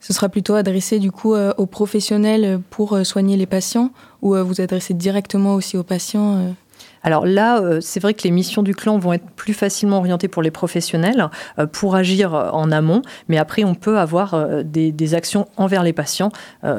Ce 0.01 0.13
sera 0.13 0.29
plutôt 0.29 0.55
adressé 0.55 0.99
du 0.99 1.13
coup 1.13 1.35
euh, 1.35 1.53
aux 1.59 1.67
professionnels 1.67 2.61
pour 2.71 2.95
euh, 2.95 3.05
soigner 3.05 3.37
les 3.37 3.47
patients 3.47 3.91
ou 4.21 4.35
vous 4.37 4.61
adressez 4.61 4.95
directement 4.95 5.55
aussi 5.55 5.77
aux 5.77 5.83
patients 5.83 6.55
Alors 7.03 7.27
là, 7.27 7.61
c'est 7.81 7.99
vrai 7.99 8.15
que 8.15 8.23
les 8.23 8.31
missions 8.31 8.63
du 8.63 8.73
clan 8.75 8.97
vont 8.99 9.13
être 9.13 9.29
plus 9.35 9.53
facilement 9.55 9.99
orientées 9.99 10.29
pour 10.29 10.43
les 10.43 10.53
professionnels, 10.53 11.29
pour 11.73 11.97
agir 11.97 12.33
en 12.35 12.71
amont, 12.71 13.03
mais 13.27 13.37
après 13.39 13.65
on 13.65 13.75
peut 13.75 13.99
avoir 13.99 14.63
des, 14.65 14.93
des 14.93 15.15
actions 15.15 15.49
envers 15.57 15.83
les 15.83 15.93
patients, 15.93 16.31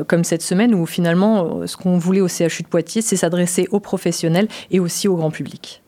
comme 0.07 0.23
cette 0.23 0.41
semaine 0.41 0.73
où 0.73 0.85
finalement 0.85 1.67
ce 1.67 1.75
qu'on 1.75 1.97
voulait 1.97 2.21
au 2.21 2.29
CHU 2.29 2.63
de 2.63 2.69
Poitiers, 2.69 3.01
c'est 3.01 3.17
s'adresser 3.17 3.67
aux 3.71 3.81
professionnels 3.81 4.47
et 4.71 4.79
aussi 4.79 5.09
au 5.09 5.17
grand 5.17 5.31
public. 5.31 5.82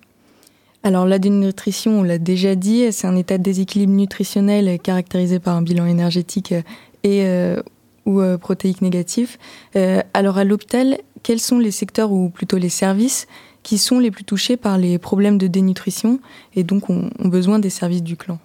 Alors 0.85 1.07
la 1.07 1.17
dénutrition, 1.17 2.01
on 2.01 2.03
l'a 2.03 2.19
déjà 2.19 2.53
dit, 2.53 2.91
c'est 2.91 3.07
un 3.07 3.15
état 3.15 3.39
de 3.39 3.43
déséquilibre 3.43 3.93
nutritionnel 3.93 4.79
caractérisé 4.79 5.39
par 5.39 5.55
un 5.55 5.63
bilan 5.63 5.87
énergétique 5.87 6.53
et 7.01 7.25
euh, 7.25 7.59
ou 8.05 8.21
euh, 8.21 8.37
protéique 8.37 8.83
négatif. 8.83 9.39
Euh, 9.75 10.03
alors 10.13 10.37
à 10.37 10.43
l'hôpital, 10.43 10.99
quels 11.23 11.39
sont 11.39 11.57
les 11.57 11.71
secteurs 11.71 12.11
ou 12.11 12.29
plutôt 12.29 12.57
les 12.57 12.69
services 12.69 13.25
qui 13.63 13.79
sont 13.79 13.97
les 13.97 14.11
plus 14.11 14.25
touchés 14.25 14.57
par 14.57 14.77
les 14.77 14.99
problèmes 14.99 15.39
de 15.39 15.47
dénutrition 15.47 16.19
et 16.55 16.63
donc 16.63 16.87
ont 16.91 17.09
besoin 17.19 17.57
des 17.57 17.71
services 17.71 18.03
du 18.03 18.15
clan? 18.15 18.37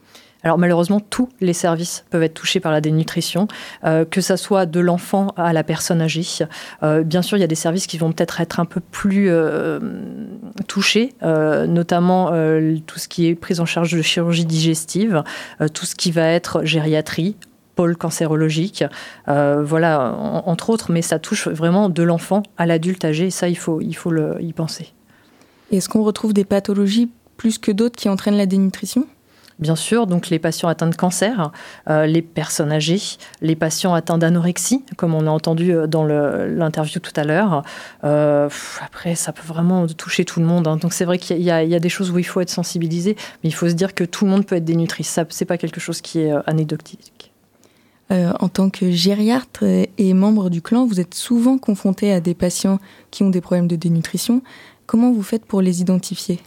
Alors 0.43 0.57
malheureusement, 0.59 1.01
tous 1.01 1.29
les 1.41 1.53
services 1.53 2.05
peuvent 2.11 2.23
être 2.23 2.35
touchés 2.35 2.61
par 2.61 2.73
la 2.73 2.81
dénutrition, 2.81 3.47
euh, 3.85 4.05
que 4.05 4.21
ça 4.21 4.37
soit 4.37 4.65
de 4.67 4.81
l'enfant 4.81 5.35
à 5.37 5.53
la 5.53 5.63
personne 5.65 6.01
âgée. 6.01 6.27
Euh, 6.83 7.03
bien 7.03 7.23
sûr, 7.23 7.37
il 7.37 7.41
y 7.41 7.45
a 7.45 7.47
des 7.49 7.55
services 7.55 7.87
qui 7.87 7.99
vont 7.99 8.13
peut-être 8.13 8.41
être 8.41 8.59
un 8.59 8.65
peu 8.65 8.81
plus 8.81 9.27
euh, 9.29 9.79
touchés, 10.67 11.15
notamment 11.23 12.31
tout 12.87 12.99
ce 12.99 13.09
qui 13.09 13.27
est 13.27 13.35
prise 13.35 13.61
en 13.61 13.67
charge 13.67 13.93
de 13.93 14.03
chirurgie 14.03 14.45
digestive, 14.45 15.23
tout 15.75 15.87
ce 15.87 15.95
qui 15.95 16.11
va 16.11 16.27
être 16.27 16.65
gériatrie 16.65 17.37
pôle 17.77 17.97
cancérologique, 17.97 18.85
voilà, 19.27 20.13
en- 20.13 20.43
entre 20.47 20.71
autres, 20.71 20.91
mais 20.93 21.03
ça 21.03 21.19
touche 21.19 21.49
vraiment 21.49 21.89
de 21.89 22.03
l'enfant 22.03 22.43
à 22.59 22.67
l'adulte 22.67 23.05
âgé, 23.05 23.27
et 23.27 23.31
ça, 23.31 23.49
il 23.49 23.57
faut, 23.57 23.81
il 23.81 23.95
faut 23.95 24.11
le, 24.11 24.37
y 24.41 24.53
penser. 24.53 24.93
Est-ce 25.73 25.89
qu'on 25.89 26.03
retrouve 26.03 26.33
des 26.33 26.45
pathologies 26.45 27.11
plus 27.37 27.59
que 27.59 27.73
d'autres 27.73 27.97
qui 27.97 28.09
entraînent 28.09 28.37
la 28.37 28.47
dénutrition? 28.47 29.07
Bien 29.61 29.77
sûr, 29.77 30.07
donc 30.07 30.31
les 30.31 30.39
patients 30.39 30.69
atteints 30.69 30.87
de 30.89 30.95
cancer, 30.97 31.53
euh, 31.91 32.07
les 32.07 32.23
personnes 32.23 32.73
âgées, 32.73 33.01
les 33.43 33.55
patients 33.55 33.93
atteints 33.93 34.17
d'anorexie, 34.17 34.83
comme 34.97 35.15
on 35.15 35.27
a 35.27 35.31
entendu 35.31 35.75
euh, 35.75 35.87
dans 35.87 36.03
l'interview 36.03 36.99
tout 36.99 37.13
à 37.17 37.25
l'heure. 37.25 37.63
Euh, 38.05 38.49
après, 38.83 39.15
ça 39.15 39.33
peut 39.33 39.47
vraiment 39.47 39.87
toucher 39.87 40.25
tout 40.25 40.41
le 40.41 40.47
monde. 40.47 40.67
hein. 40.67 40.77
Donc 40.77 40.95
c'est 40.95 41.05
vrai 41.05 41.19
qu'il 41.19 41.43
y, 41.43 41.51
a- 41.51 41.79
des 41.79 41.89
choses 41.91 42.11
où 42.11 42.19
il 42.19 42.25
faut 42.25 42.41
être 42.41 42.49
sensibilisé, 42.49 43.17
mais 43.45 43.51
il 43.51 43.53
faut 43.53 43.69
se 43.69 43.75
dire 43.75 43.95
que 43.95 44.05
tout 44.05 44.25
le 44.25 44.31
monde 44.31 44.47
peut 44.47 44.57
être 44.57 44.65
dénutri. 44.65 45.05
Ça, 45.05 45.27
c'est 45.29 45.45
pas 45.45 45.59
quelque 45.59 45.79
chose 45.81 46.01
qui 46.01 46.21
est 46.21 46.33
anecdotique. 46.47 47.33
En 48.11 48.49
tant 48.49 48.71
que 48.71 48.91
gériatre 48.91 49.63
et 49.63 50.15
membre 50.15 50.51
du 50.51 50.63
clan, 50.63 50.85
vous 50.85 50.99
êtes 50.99 51.15
souvent 51.15 51.59
confronté 51.59 52.13
à 52.13 52.21
des 52.21 52.35
patients 52.35 52.81
qui 53.13 53.23
ont 53.23 53.31
des 53.31 53.41
problèmes 53.41 53.69
de 53.69 53.77
dénutrition. 53.77 54.43
Comment 54.87 55.13
vous 55.13 55.23
faites 55.23 55.45
pour 55.45 55.61
les 55.63 55.81
identifier? 55.81 56.41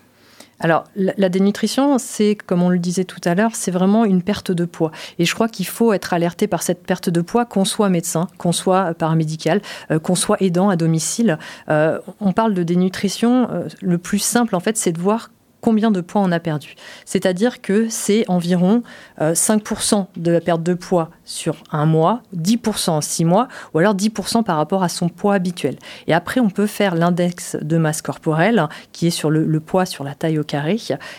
Alors, 0.63 0.85
la, 0.95 1.27
dénutrition, 1.27 1.97
c'est, 1.97 2.35
comme 2.35 2.63
on 2.63 2.69
le 2.69 2.79
disait 2.79 3.03
tout 3.03 3.19
à 3.25 3.35
l'heure, 3.35 3.51
c'est 3.53 3.69
vraiment 3.69 4.05
une 4.05 4.23
perte 4.23 4.49
de 4.49 4.63
poids. 4.63 4.91
Et 5.19 5.25
je 5.25 5.35
crois 5.35 5.49
qu'il 5.49 5.67
faut 5.67 5.91
être 5.91 6.13
alerté 6.13 6.47
par 6.47 6.63
cette 6.63 6.83
perte 6.83 7.09
de 7.09 7.19
poids, 7.19 7.43
qu'on 7.43 7.65
soit 7.65 7.89
médecin, 7.89 8.29
qu'on 8.37 8.53
soit 8.53 8.91
euh, 8.91 8.93
paramédical, 8.93 9.61
euh, 9.91 9.99
qu'on 9.99 10.15
soit 10.15 10.41
aidant 10.41 10.69
à 10.69 10.77
domicile. 10.77 11.37
Euh, 11.69 11.99
on 12.21 12.31
parle 12.31 12.53
de 12.53 12.63
dénutrition. 12.63 13.49
le 13.81 13.97
plus 13.97 14.19
simple, 14.19 14.55
en 14.55 14.61
fait, 14.61 14.77
c'est 14.77 14.93
de 14.93 14.99
voir 14.99 15.31
combien 15.63 15.91
de 15.91 16.01
poids 16.01 16.21
on 16.21 16.31
a 16.33 16.41
perdu. 16.41 16.75
C'est-à-dire 17.05 17.61
que 17.61 17.87
c'est 17.89 18.25
environ 18.27 18.83
euh, 19.21 19.33
5% 19.33 20.07
de 20.17 20.31
la 20.31 20.41
perte 20.41 20.61
de 20.61 20.73
poids 20.73 21.09
sur 21.23 21.55
un 21.71 21.85
mois, 21.85 22.21
10% 22.35 22.89
en 22.89 23.01
6 23.01 23.23
mois, 23.23 23.47
ou 23.73 23.79
alors 23.79 23.95
10% 23.95 24.43
par 24.43 24.57
rapport 24.57 24.83
à 24.83 24.89
son 24.89 25.07
poids 25.07 25.35
habituel. 25.35 25.77
Et 26.07 26.13
après, 26.13 26.41
on 26.41 26.49
peut 26.49 26.67
faire 26.67 26.95
l'index 26.95 27.55
de 27.61 27.77
masse 27.77 28.01
corporelle, 28.01 28.67
qui 28.91 29.07
est 29.07 29.11
sur 29.11 29.29
le, 29.29 29.45
le 29.45 29.59
poids 29.61 29.85
sur 29.85 30.03
la 30.03 30.15
taille 30.15 30.37
au 30.37 30.43
carré, 30.43 30.77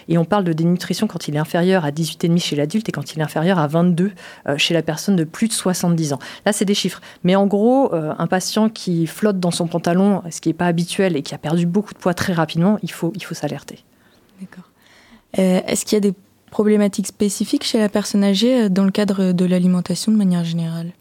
et 0.08 0.18
on 0.18 0.26
parle 0.26 0.44
de 0.44 0.52
dénutrition 0.52 1.06
quand 1.06 1.26
il 1.26 1.36
est 1.36 1.38
inférieur 1.38 1.86
à 1.86 1.90
18,5 1.90 2.38
chez 2.38 2.56
l'adulte 2.56 2.88
et 2.88 2.92
quand 2.92 3.14
il 3.14 3.20
est 3.20 3.22
inférieur 3.22 3.58
à 3.58 3.66
22 3.66 4.12
euh, 4.46 4.58
chez 4.58 4.74
la 4.74 4.82
personne 4.82 5.16
de 5.16 5.24
plus 5.24 5.48
de 5.48 5.54
70 5.54 6.12
ans. 6.12 6.18
Là, 6.44 6.52
c'est 6.52 6.66
des 6.66 6.74
chiffres. 6.74 7.00
Mais 7.22 7.34
en 7.34 7.46
gros, 7.46 7.94
euh, 7.94 8.12
un 8.18 8.26
patient 8.26 8.68
qui 8.68 9.06
flotte 9.06 9.40
dans 9.40 9.50
son 9.50 9.66
pantalon, 9.66 10.22
ce 10.30 10.42
qui 10.42 10.50
n'est 10.50 10.54
pas 10.54 10.66
habituel 10.66 11.16
et 11.16 11.22
qui 11.22 11.34
a 11.34 11.38
perdu 11.38 11.64
beaucoup 11.64 11.94
de 11.94 11.98
poids 11.98 12.12
très 12.12 12.34
rapidement, 12.34 12.78
il 12.82 12.90
faut, 12.90 13.12
il 13.14 13.24
faut 13.24 13.34
s'alerter. 13.34 13.84
Euh, 15.38 15.60
Est-ce 15.66 15.84
qu'il 15.84 15.96
y 15.96 15.96
a 15.96 16.00
des 16.00 16.14
problématiques 16.50 17.06
spécifiques 17.06 17.64
chez 17.64 17.78
la 17.78 17.88
personne 17.88 18.22
âgée 18.22 18.64
euh, 18.64 18.68
dans 18.68 18.84
le 18.84 18.90
cadre 18.90 19.32
de 19.32 19.44
l'alimentation 19.44 20.12
de 20.12 20.16
manière 20.16 20.44
générale? 20.44 20.92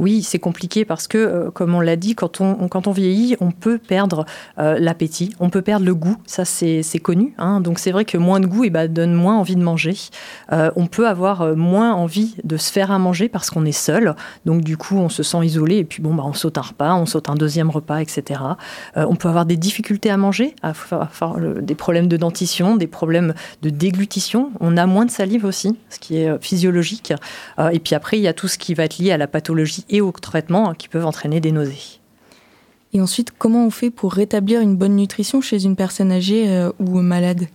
Oui, 0.00 0.24
c'est 0.24 0.40
compliqué 0.40 0.84
parce 0.84 1.06
que, 1.06 1.18
euh, 1.18 1.50
comme 1.52 1.72
on 1.72 1.80
l'a 1.80 1.94
dit, 1.94 2.16
quand 2.16 2.40
on, 2.40 2.66
quand 2.66 2.88
on 2.88 2.90
vieillit, 2.90 3.36
on 3.40 3.52
peut 3.52 3.78
perdre 3.78 4.26
euh, 4.58 4.76
l'appétit, 4.80 5.32
on 5.38 5.50
peut 5.50 5.62
perdre 5.62 5.86
le 5.86 5.94
goût, 5.94 6.16
ça 6.26 6.44
c'est 6.44 6.82
connu. 7.00 7.32
hein. 7.38 7.60
Donc 7.60 7.78
c'est 7.78 7.92
vrai 7.92 8.04
que 8.04 8.18
moins 8.18 8.40
de 8.40 8.46
goût 8.46 8.64
eh 8.64 8.70
ben, 8.70 8.92
donne 8.92 9.14
moins 9.14 9.38
envie 9.38 9.54
de 9.54 9.62
manger. 9.62 9.94
Euh, 10.50 10.72
on 10.74 10.86
peut 10.86 11.06
avoir 11.06 11.56
moins 11.56 11.94
envie 11.94 12.34
de 12.42 12.56
se 12.56 12.72
faire 12.72 12.90
à 12.90 12.98
manger 12.98 13.28
parce 13.28 13.50
qu'on 13.50 13.64
est 13.64 13.70
seul. 13.72 14.16
Donc 14.46 14.62
du 14.62 14.76
coup, 14.76 14.96
on 14.96 15.08
se 15.08 15.22
sent 15.22 15.44
isolé 15.44 15.76
et 15.76 15.84
puis 15.84 16.02
bon, 16.02 16.12
bah, 16.12 16.24
on 16.26 16.32
saute 16.32 16.58
un 16.58 16.62
repas, 16.62 16.94
on 16.94 17.06
saute 17.06 17.28
un 17.28 17.36
deuxième 17.36 17.70
repas, 17.70 18.00
etc. 18.00 18.40
On 18.96 19.14
peut 19.14 19.28
avoir 19.28 19.46
des 19.46 19.56
difficultés 19.56 20.10
à 20.10 20.16
manger, 20.16 20.56
des 21.62 21.74
problèmes 21.74 22.08
de 22.08 22.16
dentition, 22.16 22.76
des 22.76 22.86
problèmes 22.88 23.34
de 23.62 23.70
déglutition. 23.70 24.50
On 24.60 24.76
a 24.76 24.86
moins 24.86 25.04
de 25.04 25.10
salive 25.10 25.44
aussi, 25.44 25.76
ce 25.88 26.00
qui 26.00 26.16
est 26.16 26.42
physiologique. 26.42 27.12
Et 27.72 27.78
puis 27.78 27.94
après, 27.94 28.18
il 28.18 28.22
y 28.22 28.28
a 28.28 28.32
tout 28.32 28.48
ce 28.48 28.58
qui 28.58 28.74
va 28.74 28.84
être 28.84 28.98
lié 28.98 29.12
à 29.12 29.18
la 29.18 29.26
pathologie 29.26 29.83
et 29.88 30.00
au 30.00 30.12
traitement 30.12 30.70
hein, 30.70 30.74
qui 30.74 30.88
peuvent 30.88 31.06
entraîner 31.06 31.40
des 31.40 31.52
nausées. 31.52 32.00
Et 32.92 33.00
ensuite, 33.00 33.32
comment 33.36 33.66
on 33.66 33.70
fait 33.70 33.90
pour 33.90 34.12
rétablir 34.12 34.60
une 34.60 34.76
bonne 34.76 34.96
nutrition 34.96 35.40
chez 35.40 35.64
une 35.64 35.76
personne 35.76 36.12
âgée 36.12 36.48
euh, 36.48 36.70
ou 36.78 37.00
malade? 37.00 37.48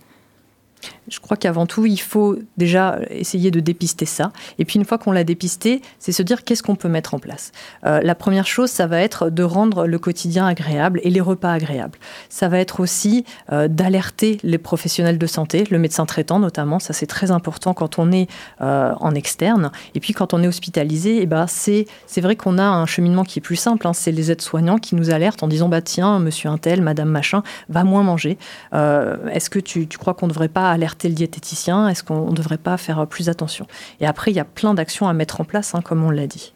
Je 1.08 1.18
crois 1.18 1.36
qu'avant 1.36 1.66
tout, 1.66 1.86
il 1.86 2.00
faut 2.00 2.38
déjà 2.56 2.98
essayer 3.10 3.50
de 3.50 3.60
dépister 3.60 4.06
ça. 4.06 4.32
Et 4.58 4.64
puis 4.64 4.78
une 4.78 4.84
fois 4.84 4.98
qu'on 4.98 5.12
l'a 5.12 5.24
dépisté, 5.24 5.82
c'est 5.98 6.12
se 6.12 6.22
dire 6.22 6.44
qu'est-ce 6.44 6.62
qu'on 6.62 6.76
peut 6.76 6.88
mettre 6.88 7.14
en 7.14 7.18
place. 7.18 7.52
Euh, 7.84 8.00
la 8.02 8.14
première 8.14 8.46
chose, 8.46 8.70
ça 8.70 8.86
va 8.86 9.00
être 9.00 9.30
de 9.30 9.42
rendre 9.42 9.86
le 9.86 9.98
quotidien 9.98 10.46
agréable 10.46 11.00
et 11.02 11.10
les 11.10 11.20
repas 11.20 11.52
agréables. 11.52 11.98
Ça 12.28 12.48
va 12.48 12.58
être 12.58 12.80
aussi 12.80 13.24
euh, 13.52 13.68
d'alerter 13.68 14.38
les 14.42 14.58
professionnels 14.58 15.18
de 15.18 15.26
santé, 15.26 15.64
le 15.70 15.78
médecin 15.78 16.06
traitant 16.06 16.38
notamment. 16.38 16.78
Ça, 16.78 16.92
c'est 16.92 17.06
très 17.06 17.30
important 17.30 17.74
quand 17.74 17.98
on 17.98 18.12
est 18.12 18.28
euh, 18.60 18.92
en 19.00 19.14
externe. 19.14 19.72
Et 19.94 20.00
puis 20.00 20.12
quand 20.12 20.32
on 20.32 20.42
est 20.42 20.48
hospitalisé, 20.48 21.22
eh 21.22 21.26
ben, 21.26 21.46
c'est 21.46 21.86
c'est 22.06 22.20
vrai 22.20 22.36
qu'on 22.36 22.58
a 22.58 22.64
un 22.64 22.86
cheminement 22.86 23.24
qui 23.24 23.40
est 23.40 23.42
plus 23.42 23.56
simple. 23.56 23.86
hein. 23.86 23.92
C'est 23.92 24.12
les 24.12 24.30
aides-soignants 24.30 24.78
qui 24.78 24.94
nous 24.94 25.10
alertent 25.10 25.42
en 25.42 25.48
disant 25.48 25.68
bah 25.68 25.82
tiens, 25.82 26.18
monsieur 26.20 26.48
un 26.50 26.58
tel, 26.58 26.82
madame 26.82 27.08
machin, 27.08 27.42
va 27.68 27.84
moins 27.84 28.02
manger. 28.02 28.38
Est-ce 28.72 29.50
que 29.50 29.58
tu, 29.58 29.86
tu 29.86 29.98
crois 29.98 30.14
qu'on 30.14 30.26
ne 30.26 30.30
devrait 30.30 30.48
pas 30.48 30.69
alerter 30.70 31.08
le 31.08 31.14
diététicien 31.14 31.88
Est-ce 31.88 32.02
qu'on 32.02 32.30
ne 32.30 32.36
devrait 32.36 32.58
pas 32.58 32.76
faire 32.76 33.06
plus 33.06 33.28
attention? 33.28 33.66
Et 34.00 34.06
après, 34.06 34.30
il 34.30 34.36
y 34.36 34.40
a 34.40 34.44
plein 34.44 34.74
d'actions 34.74 35.08
à 35.08 35.12
mettre 35.12 35.40
en 35.40 35.44
place, 35.44 35.74
hein, 35.74 35.80
comme 35.82 36.04
on 36.04 36.10
l'a 36.10 36.26
dit. 36.26 36.52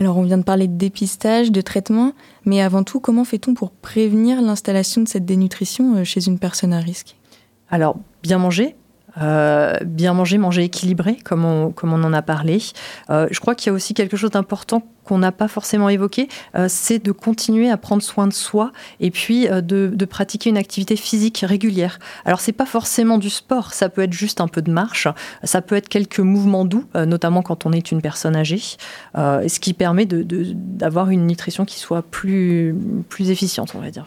Alors, 0.00 0.16
on 0.16 0.22
vient 0.22 0.38
de 0.38 0.42
parler 0.42 0.66
de 0.66 0.76
dépistage, 0.76 1.52
de 1.52 1.60
traitement, 1.60 2.12
mais 2.44 2.60
avant 2.60 2.82
tout, 2.82 2.98
comment 2.98 3.24
fait-on 3.24 3.54
pour 3.54 3.70
prévenir 3.70 4.42
l'installation 4.42 5.02
de 5.02 5.08
cette 5.08 5.24
dénutrition 5.24 5.96
euh, 5.96 6.04
chez 6.04 6.26
une 6.26 6.38
personne 6.38 6.72
à 6.72 6.80
risque? 6.80 7.16
Alors, 7.70 7.96
bien 8.22 8.38
manger. 8.38 8.76
Euh, 9.20 9.78
bien 9.84 10.12
manger, 10.14 10.38
manger 10.38 10.64
équilibré, 10.64 11.16
comme 11.24 11.44
on, 11.44 11.70
comme 11.70 11.92
on 11.92 12.02
en 12.02 12.12
a 12.12 12.22
parlé. 12.22 12.58
Euh, 13.10 13.28
je 13.30 13.38
crois 13.40 13.54
qu'il 13.54 13.68
y 13.68 13.70
a 13.70 13.72
aussi 13.72 13.94
quelque 13.94 14.16
chose 14.16 14.30
d'important 14.30 14.82
qu'on 15.04 15.18
n'a 15.18 15.32
pas 15.32 15.48
forcément 15.48 15.90
évoqué, 15.90 16.28
euh, 16.56 16.64
c'est 16.68 16.98
de 16.98 17.12
continuer 17.12 17.70
à 17.70 17.76
prendre 17.76 18.02
soin 18.02 18.26
de 18.26 18.32
soi 18.32 18.72
et 19.00 19.10
puis 19.10 19.46
euh, 19.48 19.60
de, 19.60 19.92
de 19.94 20.04
pratiquer 20.06 20.48
une 20.48 20.56
activité 20.56 20.96
physique 20.96 21.44
régulière. 21.46 21.98
Alors 22.24 22.40
c'est 22.40 22.52
pas 22.52 22.64
forcément 22.64 23.18
du 23.18 23.28
sport, 23.28 23.74
ça 23.74 23.90
peut 23.90 24.00
être 24.02 24.14
juste 24.14 24.40
un 24.40 24.48
peu 24.48 24.62
de 24.62 24.70
marche, 24.70 25.06
ça 25.42 25.60
peut 25.60 25.74
être 25.74 25.90
quelques 25.90 26.20
mouvements 26.20 26.64
doux, 26.64 26.86
euh, 26.96 27.04
notamment 27.04 27.42
quand 27.42 27.66
on 27.66 27.72
est 27.72 27.92
une 27.92 28.00
personne 28.00 28.34
âgée, 28.34 28.62
ce 29.14 29.58
qui 29.60 29.74
permet 29.74 30.06
de- 30.06 30.22
de- 30.22 30.52
d'avoir 30.54 31.10
une 31.10 31.26
nutrition 31.26 31.66
qui 31.66 31.78
soit 31.78 32.02
plus, 32.02 32.74
plus 33.10 33.30
efficiente, 33.30 33.72
on 33.74 33.80
va 33.80 33.90
dire. 33.90 34.06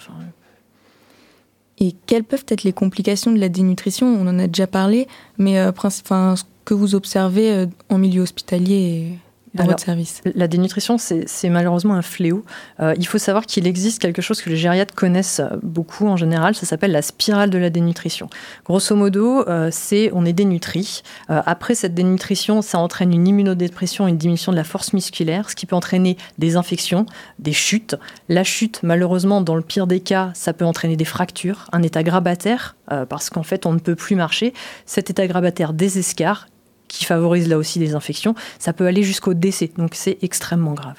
Et 1.79 1.93
quelles 2.07 2.23
peuvent 2.23 2.45
être 2.47 2.63
les 2.63 2.73
complications 2.73 3.31
de 3.31 3.39
la 3.39 3.49
dénutrition? 3.49 4.07
On 4.07 4.27
en 4.27 4.39
a 4.39 4.47
déjà 4.47 4.67
parlé, 4.67 5.07
mais 5.37 5.59
euh, 5.59 5.71
ce 5.89 6.43
que 6.65 6.73
vous 6.73 6.95
observez 6.95 7.51
euh, 7.51 7.65
en 7.89 7.97
milieu 7.97 8.21
hospitalier 8.21 9.19
dans 9.57 9.63
Alors, 9.63 9.73
votre 9.73 9.83
service 9.83 10.21
La 10.35 10.47
dénutrition, 10.47 10.97
c'est 10.97 11.49
malheureusement 11.49 11.95
un 11.95 12.01
fléau. 12.01 12.43
Euh, 12.79 12.93
il 12.97 13.07
faut 13.07 13.17
savoir 13.17 13.45
qu'il 13.45 13.67
existe 13.67 14.01
quelque 14.01 14.21
chose 14.21 14.41
que 14.41 14.49
les 14.49 14.57
gériatres 14.57 14.93
connaissent 14.93 15.41
beaucoup 15.63 16.07
en 16.07 16.15
général, 16.15 16.55
ça 16.55 16.65
s'appelle 16.65 16.91
la 16.91 17.01
spirale 17.01 17.49
de 17.49 17.57
la 17.57 17.69
dénutrition. 17.69 18.29
Grosso 18.65 18.95
modo, 18.95 19.47
euh, 19.47 19.69
c'est 19.71 20.11
on 20.13 20.25
est 20.25 20.33
dénutri. 20.33 21.01
Euh, 21.29 21.41
après 21.45 21.75
cette 21.75 21.93
dénutrition, 21.93 22.61
ça 22.61 22.79
entraîne 22.79 23.13
une 23.13 23.27
immunodépression, 23.27 24.07
une 24.07 24.17
diminution 24.17 24.51
de 24.51 24.57
la 24.57 24.63
force 24.63 24.93
musculaire, 24.93 25.49
ce 25.49 25.55
qui 25.55 25.65
peut 25.65 25.75
entraîner 25.75 26.17
des 26.37 26.55
infections, 26.55 27.05
des 27.39 27.53
chutes. 27.53 27.95
La 28.29 28.43
chute, 28.43 28.79
malheureusement, 28.83 29.41
dans 29.41 29.55
le 29.55 29.61
pire 29.61 29.87
des 29.87 29.99
cas, 29.99 30.31
ça 30.33 30.53
peut 30.53 30.65
entraîner 30.65 30.95
des 30.95 31.05
fractures, 31.05 31.67
un 31.71 31.81
état 31.83 32.03
grabataire, 32.03 32.75
parce 33.09 33.29
qu'en 33.29 33.43
fait, 33.43 33.65
on 33.65 33.73
ne 33.73 33.79
peut 33.79 33.95
plus 33.95 34.15
marcher. 34.15 34.53
Cet 34.85 35.09
état 35.09 35.27
grabataire 35.27 35.73
désescarre 35.73 36.47
qui 36.87 37.05
favorise 37.05 37.47
là 37.47 37.57
aussi 37.57 37.79
des 37.79 37.95
infections, 37.95 38.35
ça 38.59 38.73
peut 38.73 38.85
aller 38.85 39.03
jusqu'au 39.03 39.33
décès. 39.33 39.71
Donc 39.77 39.91
c'est 39.93 40.17
extrêmement 40.21 40.73
grave. 40.73 40.97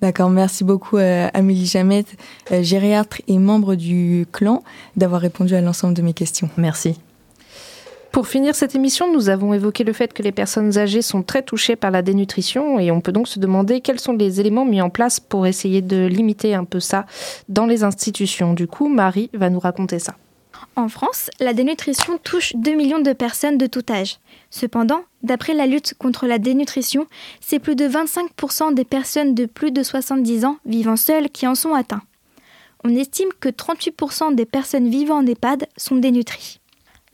D'accord, 0.00 0.30
merci 0.30 0.64
beaucoup 0.64 0.98
euh, 0.98 1.28
Amélie 1.32 1.66
Jamet, 1.66 2.04
euh, 2.50 2.62
gériatre 2.62 3.22
et 3.28 3.38
membre 3.38 3.76
du 3.76 4.26
clan, 4.32 4.64
d'avoir 4.96 5.20
répondu 5.20 5.54
à 5.54 5.60
l'ensemble 5.60 5.94
de 5.94 6.02
mes 6.02 6.12
questions. 6.12 6.50
Merci. 6.56 6.98
Pour 8.10 8.26
finir 8.26 8.54
cette 8.54 8.74
émission, 8.74 9.10
nous 9.10 9.30
avons 9.30 9.54
évoqué 9.54 9.84
le 9.84 9.92
fait 9.94 10.12
que 10.12 10.22
les 10.22 10.32
personnes 10.32 10.76
âgées 10.76 11.00
sont 11.00 11.22
très 11.22 11.40
touchées 11.40 11.76
par 11.76 11.90
la 11.90 12.02
dénutrition 12.02 12.78
et 12.78 12.90
on 12.90 13.00
peut 13.00 13.12
donc 13.12 13.26
se 13.26 13.38
demander 13.38 13.80
quels 13.80 14.00
sont 14.00 14.12
les 14.12 14.38
éléments 14.38 14.66
mis 14.66 14.82
en 14.82 14.90
place 14.90 15.18
pour 15.18 15.46
essayer 15.46 15.80
de 15.80 16.06
limiter 16.06 16.54
un 16.54 16.64
peu 16.64 16.78
ça 16.78 17.06
dans 17.48 17.64
les 17.64 17.84
institutions. 17.84 18.52
Du 18.52 18.66
coup, 18.66 18.88
Marie 18.88 19.30
va 19.32 19.48
nous 19.48 19.60
raconter 19.60 19.98
ça. 19.98 20.14
En 20.76 20.88
France, 20.88 21.30
la 21.40 21.52
dénutrition 21.52 22.18
touche 22.18 22.54
2 22.56 22.72
millions 22.72 23.00
de 23.00 23.12
personnes 23.12 23.58
de 23.58 23.66
tout 23.66 23.84
âge. 23.90 24.18
Cependant, 24.50 25.02
d'après 25.22 25.54
la 25.54 25.66
lutte 25.66 25.94
contre 25.98 26.26
la 26.26 26.38
dénutrition, 26.38 27.06
c'est 27.40 27.58
plus 27.58 27.76
de 27.76 27.86
25% 27.86 28.74
des 28.74 28.84
personnes 28.84 29.34
de 29.34 29.46
plus 29.46 29.70
de 29.70 29.82
70 29.82 30.44
ans 30.44 30.58
vivant 30.64 30.96
seules 30.96 31.30
qui 31.30 31.46
en 31.46 31.54
sont 31.54 31.74
atteints. 31.74 32.02
On 32.84 32.94
estime 32.94 33.28
que 33.38 33.48
38% 33.48 34.34
des 34.34 34.46
personnes 34.46 34.88
vivant 34.88 35.18
en 35.18 35.26
EHPAD 35.26 35.68
sont 35.76 35.96
dénutries. 35.96 36.58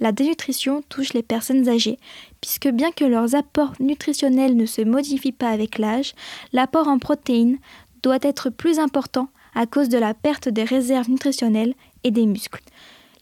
La 0.01 0.13
dénutrition 0.13 0.83
touche 0.89 1.13
les 1.13 1.25
personnes 1.25 1.69
âgées, 1.69 1.99
puisque 2.41 2.69
bien 2.69 2.93
que 2.93 3.05
leurs 3.05 3.35
apports 3.35 3.73
nutritionnels 3.81 4.57
ne 4.57 4.67
se 4.67 4.83
modifient 4.83 5.33
pas 5.33 5.49
avec 5.49 5.79
l'âge, 5.79 6.15
l'apport 6.53 6.87
en 6.87 6.99
protéines 6.99 7.59
doit 8.03 8.19
être 8.23 8.49
plus 8.49 8.79
important 8.79 9.29
à 9.55 9.67
cause 9.67 9.89
de 9.89 9.99
la 9.99 10.15
perte 10.15 10.49
des 10.49 10.63
réserves 10.63 11.11
nutritionnelles 11.11 11.75
et 12.05 12.13
des 12.13 12.27
muscles. 12.27 12.63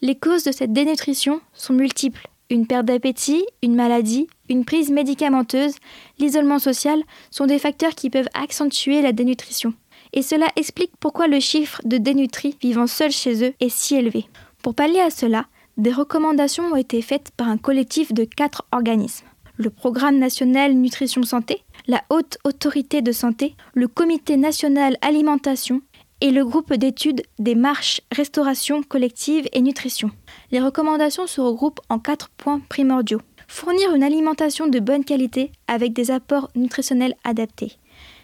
Les 0.01 0.15
causes 0.15 0.43
de 0.43 0.51
cette 0.51 0.73
dénutrition 0.73 1.41
sont 1.53 1.73
multiples. 1.73 2.27
Une 2.51 2.67
perte 2.67 2.85
d'appétit, 2.85 3.43
une 3.63 3.75
maladie, 3.75 4.27
une 4.47 4.63
prise 4.63 4.91
médicamenteuse, 4.91 5.73
l'isolement 6.19 6.59
social 6.59 7.01
sont 7.31 7.47
des 7.47 7.57
facteurs 7.57 7.95
qui 7.95 8.09
peuvent 8.09 8.29
accentuer 8.35 9.01
la 9.01 9.11
dénutrition. 9.11 9.73
Et 10.13 10.21
cela 10.21 10.47
explique 10.55 10.91
pourquoi 10.99 11.27
le 11.27 11.39
chiffre 11.39 11.81
de 11.83 11.97
dénutris 11.97 12.55
vivant 12.61 12.87
seuls 12.87 13.11
chez 13.11 13.43
eux 13.43 13.53
est 13.59 13.69
si 13.69 13.95
élevé. 13.95 14.25
Pour 14.61 14.75
pallier 14.75 15.01
à 15.01 15.09
cela, 15.09 15.47
des 15.77 15.91
recommandations 15.91 16.65
ont 16.65 16.75
été 16.75 17.01
faites 17.01 17.31
par 17.35 17.47
un 17.47 17.57
collectif 17.57 18.13
de 18.13 18.23
quatre 18.23 18.65
organismes. 18.71 19.25
Le 19.57 19.71
Programme 19.71 20.19
national 20.19 20.73
nutrition 20.73 21.23
santé, 21.23 21.63
la 21.87 22.03
Haute 22.11 22.37
Autorité 22.43 23.01
de 23.01 23.11
santé, 23.11 23.55
le 23.73 23.87
Comité 23.87 24.37
national 24.37 24.97
alimentation 25.01 25.81
et 26.21 26.31
le 26.31 26.43
groupe 26.45 26.73
d'études 26.73 27.21
des 27.39 27.55
marches 27.55 28.01
restauration 28.11 28.83
collective 28.83 29.47
et 29.53 29.61
nutrition. 29.61 30.11
Les 30.51 30.59
recommandations 30.59 31.27
se 31.27 31.41
regroupent 31.41 31.81
en 31.89 31.99
quatre 31.99 32.29
points 32.29 32.61
primordiaux. 32.69 33.21
Fournir 33.47 33.93
une 33.93 34.03
alimentation 34.03 34.67
de 34.67 34.79
bonne 34.79 35.05
qualité 35.05 35.51
avec 35.67 35.93
des 35.93 36.11
apports 36.11 36.49
nutritionnels 36.55 37.15
adaptés. 37.23 37.73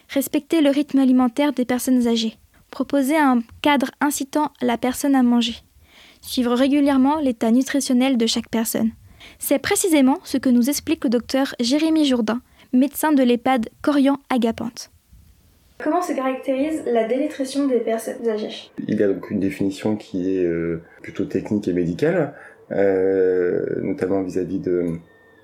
Respecter 0.10 0.62
le 0.62 0.70
rythme 0.70 1.00
alimentaire 1.00 1.54
des 1.54 1.66
personnes 1.66 2.08
âgées. 2.08 2.38
Proposer 2.72 3.18
un 3.18 3.42
cadre 3.62 3.92
incitant 4.02 4.52
la 4.62 4.78
personne 4.78 5.16
à 5.16 5.24
manger. 5.24 5.56
Suivre 6.22 6.54
régulièrement 6.54 7.20
l'état 7.20 7.52
nutritionnel 7.52 8.18
de 8.18 8.26
chaque 8.26 8.50
personne. 8.50 8.92
C'est 9.40 9.60
précisément 9.60 10.18
ce 10.24 10.38
que 10.38 10.50
nous 10.50 10.70
explique 10.70 11.04
le 11.04 11.10
docteur 11.10 11.56
Jérémy 11.60 12.06
Jourdain, 12.06 12.42
médecin 12.74 13.14
de 13.14 13.24
l'EHPAD 13.24 13.70
Corian 13.82 14.20
Agapante. 14.30 14.93
Comment 15.78 16.02
se 16.02 16.14
caractérise 16.14 16.84
la 16.86 17.06
dénutrition 17.06 17.68
des 17.68 17.80
personnes 17.80 18.28
âgées? 18.28 18.72
Il 18.88 19.00
y 19.00 19.04
a 19.04 19.08
donc 19.08 19.30
une 19.32 19.40
définition 19.40 19.96
qui 19.96 20.38
est 20.38 20.46
euh, 20.46 20.82
plutôt 21.02 21.26
technique 21.26 21.68
et 21.68 21.74
médicale, 21.74 22.34
euh, 22.72 23.82
notamment 23.82 24.22
vis-à-vis 24.22 24.60
de 24.60 25.00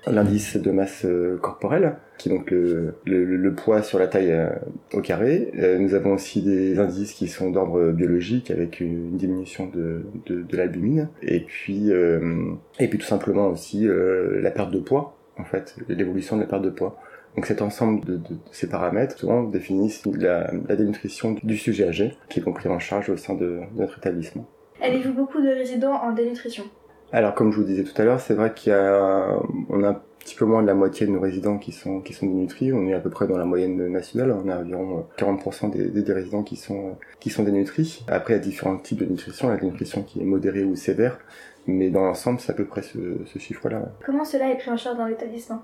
l'indice 0.06 0.56
de 0.56 0.70
masse 0.70 1.04
euh, 1.04 1.36
corporelle, 1.36 1.96
qui 2.16 2.28
est 2.28 2.32
donc 2.32 2.50
le, 2.50 3.54
poids 3.54 3.82
sur 3.82 3.98
la 3.98 4.06
taille 4.06 4.32
euh, 4.32 4.48
au 4.94 5.00
carré. 5.00 5.52
Euh, 5.58 5.78
nous 5.78 5.94
avons 5.94 6.14
aussi 6.14 6.42
des 6.42 6.78
indices 6.78 7.12
qui 7.12 7.28
sont 7.28 7.50
d'ordre 7.50 7.92
biologique, 7.92 8.50
avec 8.50 8.80
une, 8.80 9.16
diminution 9.16 9.66
de, 9.66 10.04
de, 10.26 10.42
de 10.42 10.56
l'albumine, 10.56 11.08
et 11.22 11.40
puis 11.40 11.90
euh, 11.90 12.52
et 12.78 12.88
puis 12.88 12.98
tout 12.98 13.06
simplement 13.06 13.48
aussi 13.48 13.86
euh, 13.86 14.40
la 14.40 14.50
perte 14.50 14.70
de 14.70 14.80
poids, 14.80 15.16
en 15.36 15.44
fait, 15.44 15.76
l'évolution 15.88 16.36
de 16.36 16.42
la 16.42 16.46
perte 16.46 16.62
de 16.62 16.70
poids. 16.70 16.98
Donc 17.36 17.46
cet 17.46 17.62
ensemble 17.62 18.04
de, 18.04 18.16
de, 18.16 18.34
de 18.34 18.38
ces 18.50 18.68
paramètres 18.68 19.18
souvent 19.18 19.42
définissent 19.44 20.04
la, 20.06 20.50
la 20.68 20.76
dénutrition 20.76 21.36
du 21.42 21.56
sujet 21.56 21.88
âgé, 21.88 22.16
qui 22.28 22.40
est 22.40 22.42
donc 22.42 22.56
pris 22.56 22.68
en 22.68 22.78
charge 22.78 23.08
au 23.08 23.16
sein 23.16 23.34
de, 23.34 23.60
de 23.74 23.80
notre 23.80 23.98
établissement. 23.98 24.46
Avez-vous 24.82 25.12
beaucoup 25.12 25.40
de 25.40 25.48
résidents 25.48 25.94
en 25.94 26.12
dénutrition? 26.12 26.64
Alors 27.12 27.34
comme 27.34 27.52
je 27.52 27.58
vous 27.58 27.64
disais 27.64 27.84
tout 27.84 28.00
à 28.00 28.04
l'heure, 28.04 28.20
c'est 28.20 28.34
vrai 28.34 28.52
y 28.66 28.70
a 28.70 29.36
on 29.68 29.82
a 29.84 29.88
un 29.90 30.00
petit 30.20 30.36
peu 30.36 30.44
moins 30.44 30.62
de 30.62 30.66
la 30.66 30.74
moitié 30.74 31.06
de 31.06 31.12
nos 31.12 31.20
résidents 31.20 31.58
qui 31.58 31.72
sont 31.72 32.00
qui 32.00 32.12
sont 32.12 32.26
dénutris. 32.26 32.72
On 32.72 32.86
est 32.86 32.94
à 32.94 33.00
peu 33.00 33.10
près 33.10 33.26
dans 33.26 33.38
la 33.38 33.44
moyenne 33.44 33.88
nationale. 33.88 34.32
On 34.32 34.48
a 34.48 34.58
environ 34.58 35.06
40% 35.18 35.70
des, 35.70 35.88
des, 35.88 36.02
des 36.02 36.12
résidents 36.12 36.42
qui 36.42 36.56
sont 36.56 36.96
qui 37.18 37.30
sont 37.30 37.42
dénutris. 37.42 38.04
Après, 38.08 38.34
il 38.34 38.36
y 38.36 38.40
a 38.40 38.42
différents 38.42 38.76
types 38.76 38.98
de 38.98 39.06
nutrition. 39.06 39.48
La 39.48 39.56
dénutrition 39.56 40.02
qui 40.02 40.20
est 40.20 40.24
modérée 40.24 40.64
ou 40.64 40.76
sévère, 40.76 41.18
mais 41.66 41.90
dans 41.90 42.04
l'ensemble, 42.04 42.38
c'est 42.40 42.52
à 42.52 42.54
peu 42.54 42.64
près 42.64 42.82
ce, 42.82 42.98
ce 43.26 43.38
chiffre-là. 43.38 43.92
Comment 44.04 44.24
cela 44.24 44.50
est 44.50 44.58
pris 44.58 44.70
en 44.70 44.76
charge 44.76 44.98
dans 44.98 45.06
l'établissement? 45.06 45.62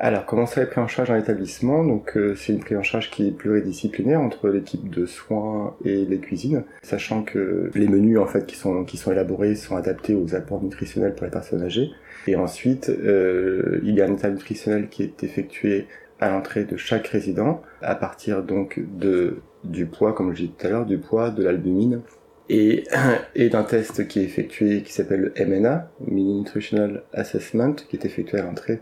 Alors, 0.00 0.26
comment 0.26 0.46
ça 0.46 0.62
est 0.62 0.66
pris 0.66 0.80
en 0.80 0.86
charge 0.86 1.08
dans 1.08 1.16
l'établissement? 1.16 1.82
Donc, 1.82 2.16
euh, 2.16 2.36
c'est 2.36 2.52
une 2.52 2.60
prise 2.60 2.78
en 2.78 2.84
charge 2.84 3.10
qui 3.10 3.26
est 3.26 3.30
pluridisciplinaire 3.32 4.20
entre 4.20 4.48
l'équipe 4.48 4.88
de 4.88 5.06
soins 5.06 5.74
et 5.84 6.04
les 6.04 6.20
cuisines, 6.20 6.62
sachant 6.82 7.24
que 7.24 7.70
les 7.74 7.88
menus 7.88 8.18
en 8.18 8.26
fait 8.26 8.46
qui 8.46 8.54
sont 8.54 8.84
qui 8.84 8.96
sont 8.96 9.10
élaborés 9.10 9.56
sont 9.56 9.76
adaptés 9.76 10.14
aux 10.14 10.36
apports 10.36 10.62
nutritionnels 10.62 11.16
pour 11.16 11.24
les 11.24 11.32
personnes 11.32 11.62
âgées. 11.62 11.90
Et 12.28 12.36
ensuite, 12.36 12.90
euh, 12.90 13.80
il 13.82 13.94
y 13.96 14.00
a 14.00 14.06
un 14.06 14.12
état 14.12 14.30
nutritionnel 14.30 14.88
qui 14.88 15.02
est 15.02 15.24
effectué 15.24 15.88
à 16.20 16.30
l'entrée 16.30 16.64
de 16.64 16.76
chaque 16.76 17.08
résident 17.08 17.62
à 17.82 17.96
partir 17.96 18.44
donc 18.44 18.80
de 18.98 19.38
du 19.64 19.86
poids, 19.86 20.12
comme 20.12 20.32
je 20.32 20.42
disais 20.42 20.52
tout 20.56 20.66
à 20.66 20.70
l'heure, 20.70 20.86
du 20.86 20.98
poids, 20.98 21.30
de 21.30 21.42
l'albumine 21.42 22.02
et, 22.48 22.84
et 23.34 23.48
d'un 23.48 23.64
test 23.64 24.06
qui 24.06 24.20
est 24.20 24.24
effectué 24.24 24.82
qui 24.82 24.92
s'appelle 24.92 25.32
le 25.34 25.44
MNA, 25.44 25.90
Mini 26.06 26.38
Nutritional 26.38 27.02
Assessment, 27.12 27.74
qui 27.74 27.96
est 27.96 28.04
effectué 28.04 28.38
à 28.38 28.42
l'entrée 28.42 28.80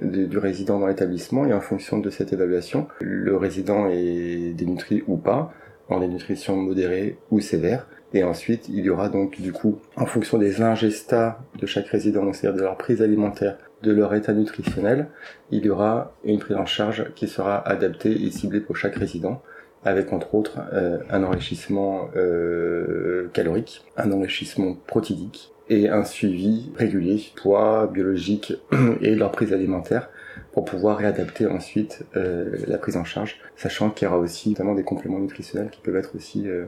du, 0.00 0.38
résident 0.38 0.78
dans 0.78 0.86
l'établissement 0.86 1.46
et 1.46 1.52
en 1.52 1.60
fonction 1.60 1.98
de 1.98 2.10
cette 2.10 2.32
évaluation, 2.32 2.88
le 3.00 3.36
résident 3.36 3.88
est 3.88 4.52
dénutri 4.54 5.02
ou 5.06 5.16
pas, 5.16 5.52
en 5.88 6.00
dénutrition 6.00 6.56
modérée 6.56 7.18
ou 7.30 7.40
sévère. 7.40 7.86
Et 8.12 8.24
ensuite, 8.24 8.68
il 8.68 8.84
y 8.84 8.90
aura 8.90 9.08
donc 9.08 9.40
du 9.40 9.52
coup, 9.52 9.78
en 9.96 10.06
fonction 10.06 10.38
des 10.38 10.62
ingestats 10.62 11.40
de 11.58 11.66
chaque 11.66 11.88
résident, 11.88 12.32
c'est-à-dire 12.32 12.56
de 12.56 12.62
leur 12.62 12.76
prise 12.76 13.02
alimentaire, 13.02 13.58
de 13.82 13.92
leur 13.92 14.14
état 14.14 14.32
nutritionnel, 14.32 15.08
il 15.50 15.64
y 15.64 15.70
aura 15.70 16.14
une 16.24 16.38
prise 16.38 16.56
en 16.56 16.66
charge 16.66 17.12
qui 17.14 17.28
sera 17.28 17.66
adaptée 17.68 18.12
et 18.12 18.30
ciblée 18.30 18.60
pour 18.60 18.76
chaque 18.76 18.94
résident, 18.94 19.42
avec 19.84 20.12
entre 20.12 20.34
autres 20.34 20.58
euh, 20.72 20.98
un 21.10 21.22
enrichissement 21.22 22.08
euh, 22.16 23.28
calorique, 23.32 23.84
un 23.96 24.10
enrichissement 24.12 24.76
protidique, 24.86 25.52
et 25.68 25.88
un 25.88 26.04
suivi 26.04 26.70
régulier, 26.76 27.20
poids, 27.34 27.86
biologique 27.92 28.54
et 29.00 29.14
leur 29.14 29.32
prise 29.32 29.52
alimentaire 29.52 30.08
pour 30.52 30.64
pouvoir 30.64 30.98
réadapter 30.98 31.46
ensuite 31.46 32.04
euh, 32.16 32.56
la 32.66 32.78
prise 32.78 32.96
en 32.96 33.04
charge, 33.04 33.38
sachant 33.56 33.90
qu'il 33.90 34.06
y 34.06 34.08
aura 34.08 34.18
aussi 34.18 34.50
notamment 34.50 34.74
des 34.74 34.84
compléments 34.84 35.18
nutritionnels 35.18 35.70
qui 35.70 35.80
peuvent 35.80 35.96
être 35.96 36.14
aussi 36.14 36.48
euh, 36.48 36.66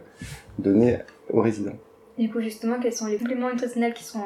donnés 0.58 0.98
aux 1.30 1.40
résidents. 1.40 1.76
Du 2.18 2.28
coup, 2.30 2.40
justement, 2.40 2.78
quels 2.80 2.92
sont 2.92 3.06
les 3.06 3.16
compléments 3.16 3.50
nutritionnels 3.50 3.94
qui 3.94 4.04
sont... 4.04 4.24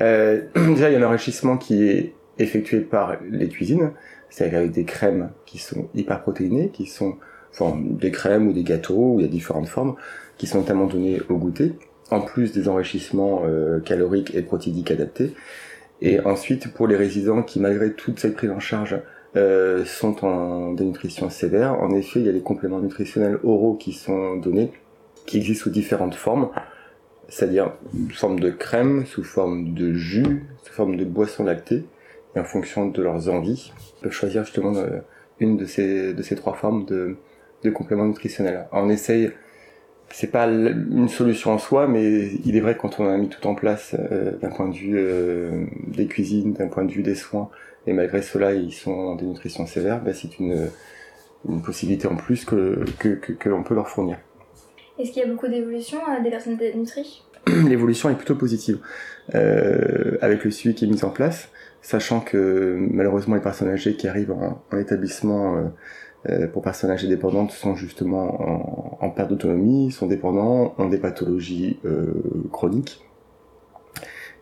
Euh, 0.00 0.42
déjà, 0.54 0.90
il 0.90 0.94
y 0.94 0.96
a 0.96 0.98
un 0.98 1.08
enrichissement 1.08 1.56
qui 1.56 1.84
est 1.84 2.14
effectué 2.38 2.80
par 2.80 3.16
les 3.30 3.48
cuisines, 3.48 3.92
c'est-à-dire 4.28 4.58
avec 4.58 4.72
des 4.72 4.84
crèmes 4.84 5.30
qui 5.46 5.58
sont 5.58 5.88
hyper 5.94 6.20
protéinées, 6.22 6.70
qui 6.70 6.86
sont 6.86 7.16
enfin, 7.52 7.78
des 7.80 8.10
crèmes 8.10 8.48
ou 8.48 8.52
des 8.52 8.64
gâteaux, 8.64 9.14
où 9.14 9.20
il 9.20 9.22
y 9.22 9.28
a 9.28 9.30
différentes 9.30 9.68
formes, 9.68 9.94
qui 10.36 10.48
sont 10.48 10.58
notamment 10.58 10.86
données 10.86 11.20
au 11.28 11.36
goûter, 11.36 11.74
en 12.14 12.20
plus 12.20 12.52
des 12.52 12.68
enrichissements 12.68 13.42
euh, 13.44 13.80
caloriques 13.80 14.34
et 14.34 14.42
protidiques 14.42 14.90
adaptés. 14.90 15.34
Et 16.00 16.20
ensuite, 16.20 16.72
pour 16.72 16.86
les 16.86 16.96
résidents 16.96 17.42
qui, 17.42 17.60
malgré 17.60 17.92
toute 17.92 18.18
cette 18.18 18.34
prise 18.34 18.50
en 18.50 18.60
charge, 18.60 19.00
euh, 19.36 19.84
sont 19.84 20.24
en 20.24 20.72
dénutrition 20.72 21.28
sévère, 21.30 21.80
en 21.80 21.90
effet, 21.94 22.20
il 22.20 22.26
y 22.26 22.28
a 22.28 22.32
des 22.32 22.42
compléments 22.42 22.80
nutritionnels 22.80 23.38
oraux 23.42 23.74
qui 23.74 23.92
sont 23.92 24.36
donnés, 24.36 24.72
qui 25.26 25.38
existent 25.38 25.64
sous 25.64 25.70
différentes 25.70 26.14
formes, 26.14 26.50
c'est-à-dire 27.28 27.72
sous 28.10 28.16
forme 28.16 28.38
de 28.38 28.50
crème, 28.50 29.06
sous 29.06 29.24
forme 29.24 29.74
de 29.74 29.92
jus, 29.92 30.44
sous 30.62 30.72
forme 30.72 30.96
de 30.96 31.04
boisson 31.04 31.44
lactée, 31.44 31.84
et 32.36 32.40
en 32.40 32.44
fonction 32.44 32.86
de 32.86 33.02
leurs 33.02 33.28
envies, 33.28 33.72
ils 33.98 34.02
peuvent 34.02 34.12
choisir 34.12 34.44
justement 34.44 34.76
euh, 34.76 35.00
une 35.40 35.56
de 35.56 35.66
ces, 35.66 36.12
de 36.12 36.22
ces 36.22 36.36
trois 36.36 36.54
formes 36.54 36.84
de, 36.84 37.16
de 37.62 37.70
compléments 37.70 38.06
nutritionnels. 38.06 38.66
On 38.72 38.88
essaye 38.90 39.32
c'est 40.14 40.30
pas 40.30 40.46
une 40.46 41.08
solution 41.08 41.50
en 41.50 41.58
soi, 41.58 41.88
mais 41.88 42.30
il 42.44 42.56
est 42.56 42.60
vrai 42.60 42.76
que 42.76 42.80
quand 42.82 43.00
on 43.00 43.08
a 43.08 43.16
mis 43.16 43.28
tout 43.28 43.44
en 43.48 43.56
place 43.56 43.96
euh, 43.98 44.30
d'un 44.38 44.50
point 44.50 44.68
de 44.68 44.74
vue 44.74 44.94
euh, 44.96 45.64
des 45.88 46.06
cuisines, 46.06 46.52
d'un 46.52 46.68
point 46.68 46.84
de 46.84 46.92
vue 46.92 47.02
des 47.02 47.16
soins, 47.16 47.50
et 47.88 47.92
malgré 47.92 48.22
cela 48.22 48.54
ils 48.54 48.72
sont 48.72 48.92
en 48.92 49.16
dénutrition 49.16 49.66
sévère, 49.66 50.00
bah, 50.00 50.12
c'est 50.14 50.38
une, 50.38 50.68
une 51.48 51.62
possibilité 51.62 52.06
en 52.06 52.14
plus 52.14 52.44
que, 52.44 52.84
que, 53.00 53.08
que, 53.08 53.32
que 53.32 53.48
l'on 53.48 53.64
peut 53.64 53.74
leur 53.74 53.88
fournir. 53.88 54.18
Est-ce 55.00 55.10
qu'il 55.10 55.20
y 55.20 55.24
a 55.24 55.28
beaucoup 55.28 55.48
d'évolution 55.48 55.98
à 56.06 56.20
des 56.20 56.30
personnes 56.30 56.58
dénutries 56.58 57.24
L'évolution 57.68 58.08
est 58.08 58.14
plutôt 58.14 58.36
positive 58.36 58.78
euh, 59.34 60.16
avec 60.20 60.44
le 60.44 60.52
suivi 60.52 60.76
qui 60.76 60.84
est 60.84 60.88
mis 60.88 61.04
en 61.04 61.10
place, 61.10 61.48
sachant 61.82 62.20
que 62.20 62.76
malheureusement 62.78 63.34
les 63.34 63.42
personnes 63.42 63.68
âgées 63.68 63.96
qui 63.96 64.06
arrivent 64.06 64.30
en, 64.30 64.62
en 64.70 64.78
établissement 64.78 65.56
euh, 65.56 65.60
euh, 65.60 65.68
pour 66.52 66.62
personnes 66.62 66.90
âgées 66.90 67.08
dépendantes 67.08 67.50
sont 67.50 67.74
justement 67.74 69.02
en, 69.02 69.10
perte 69.10 69.30
d'autonomie, 69.30 69.92
sont 69.92 70.06
dépendants, 70.06 70.74
ont 70.78 70.88
des 70.88 70.98
pathologies 70.98 71.78
euh, 71.84 72.14
chroniques. 72.50 73.04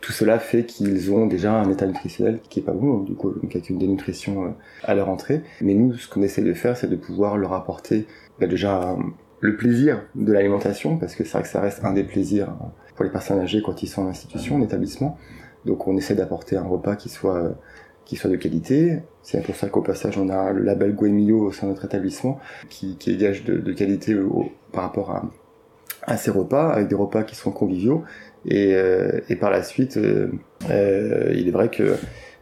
Tout 0.01 0.13
cela 0.13 0.39
fait 0.39 0.65
qu'ils 0.65 1.13
ont 1.13 1.27
déjà 1.27 1.53
un 1.53 1.71
état 1.71 1.87
nutritionnel 1.87 2.41
qui 2.49 2.61
est 2.61 2.63
pas 2.63 2.73
bon, 2.73 2.99
du 2.99 3.15
coup 3.15 3.33
avec 3.37 3.69
une 3.71 3.79
dénutrition 3.79 4.45
euh, 4.45 4.49
à 4.85 4.95
leur 4.95 5.09
entrée. 5.09 5.43
Mais 5.61 5.75
nous, 5.75 5.95
ce 5.95 6.09
qu'on 6.09 6.23
essaie 6.23 6.43
de 6.43 6.55
faire, 6.55 6.77
c'est 6.77 6.89
de 6.89 6.97
pouvoir 6.97 7.37
leur 7.37 7.53
apporter 7.53 8.07
bah, 8.41 8.47
déjà 8.47 8.97
le 9.41 9.57
plaisir 9.57 10.03
de 10.15 10.33
l'alimentation, 10.33 10.97
parce 10.97 11.15
que 11.17 11.25
c'est 11.25 11.33
vrai 11.33 11.43
que 11.43 11.49
ça 11.49 11.61
reste 11.61 11.85
un 11.85 11.93
des 11.93 12.05
plaisirs 12.05 12.55
pour 12.57 12.71
pour 12.95 13.05
les 13.05 13.11
personnes 13.11 13.41
âgées 13.41 13.63
quand 13.63 13.83
ils 13.83 13.87
sont 13.87 14.03
en 14.03 14.09
institution, 14.09 14.57
en 14.57 14.63
établissement. 14.63 15.17
Donc 15.65 15.87
on 15.87 15.97
essaie 15.97 16.15
d'apporter 16.15 16.57
un 16.57 16.65
repas 16.65 16.95
qui 16.95 17.09
soit 17.09 17.37
euh, 17.37 17.53
qui 18.05 18.17
soit 18.17 18.31
de 18.31 18.37
qualité. 18.37 19.01
C'est 19.23 19.43
pour 19.43 19.55
ça 19.55 19.69
qu'au 19.69 19.83
passage 19.83 20.19
on 20.19 20.29
a 20.29 20.53
le 20.53 20.63
label 20.63 20.95
Goemio 20.95 21.41
au 21.41 21.53
sein 21.53 21.67
de 21.67 21.73
notre 21.73 21.85
établissement 21.85 22.41
qui, 22.69 22.97
qui 22.97 23.13
est 23.13 23.17
gage 23.17 23.45
de, 23.45 23.73
qualité 23.73 24.17
par 24.73 24.83
rapport 24.83 25.11
à, 25.13 25.31
à 26.05 26.17
ces 26.17 26.31
repas, 26.31 26.71
avec 26.71 26.89
des 26.89 26.95
repas 26.95 27.23
qui 27.23 27.35
sont 27.35 27.53
conviviaux. 27.53 28.05
Et, 28.47 28.75
euh, 28.75 29.21
et 29.29 29.37
par 29.37 29.51
la 29.51 29.63
suite, 29.63 29.97
euh, 29.97 30.29
euh, 30.71 31.33
il 31.35 31.49
est 31.49 31.53
vrai 31.53 31.69
que 31.69 31.95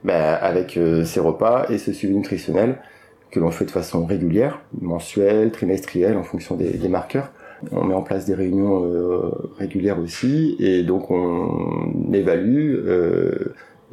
bah, 0.05 0.35
avec 0.35 0.79
ces 1.05 1.21
repas 1.21 1.67
et 1.69 1.79
ce 1.79 1.93
suivi 1.93 2.15
nutritionnel 2.15 2.79
que 3.31 3.39
l'on 3.39 3.51
fait 3.51 3.67
de 3.67 3.71
façon 3.71 4.07
régulière, 4.07 4.61
mensuelle, 4.81 5.53
trimestrielle, 5.53 6.17
en 6.17 6.25
fonction 6.25 6.57
des, 6.57 6.89
marqueurs, 6.89 7.31
on 7.71 7.85
met 7.85 7.95
en 7.95 8.03
place 8.03 8.25
des 8.25 8.35
réunions 8.35 8.91
régulières 9.57 10.01
aussi, 10.01 10.57
et 10.59 10.83
donc 10.83 11.13
on 11.13 12.13
évalue 12.13 12.77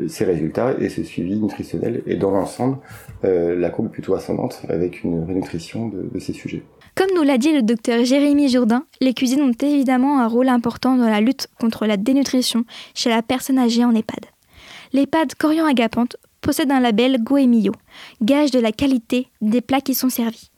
ces 0.08 0.26
résultats 0.26 0.76
et 0.80 0.89
ce 0.89 1.04
suivi 1.04 1.36
nutritionnel. 1.36 2.04
Et 2.06 2.16
dans 2.16 2.32
l'ensemble, 2.32 2.78
euh, 3.26 3.56
la 3.58 3.70
courbe 3.70 3.88
est 3.88 3.91
plutôt 3.91 4.16
ascendante 4.16 4.62
avec 4.70 5.04
une 5.04 5.24
rénutrition 5.24 5.89
de, 5.89 6.20
ces 6.20 6.34
sujets. 6.34 6.64
Comme 6.95 7.10
nous 7.16 7.24
l'a 7.24 7.38
dit 7.38 7.52
le 7.52 7.62
docteur 7.62 8.04
Jérémy 8.04 8.50
Jourdain, 8.50 8.86
les 9.02 9.14
cuisines 9.14 9.41
ont 9.41 9.52
évidemment 9.62 10.20
un 10.20 10.28
rôle 10.28 10.50
important 10.50 10.95
dans 10.95 11.10
la 11.10 11.22
lutte 11.22 11.48
contre 11.60 11.86
la 11.86 11.98
dénutrition 11.98 12.66
chez 12.95 13.10
la 13.10 13.22
personne 13.22 13.60
âgée 13.60 13.86
en 13.86 13.93
EHPAD. 13.93 14.26
L'EHPAD 14.93 15.36
Corian 15.36 15.66
Agapante 15.66 16.18
possède 16.41 16.72
un 16.72 16.80
label 16.80 17.22
Goemio, 17.24 17.74
gage 18.22 18.52
de 18.52 18.60
la 18.60 18.72
qualité 18.72 19.28
des 19.41 19.62
plats 19.62 19.82
qui 19.82 19.93
sont 19.93 20.10
servis. 20.10 20.50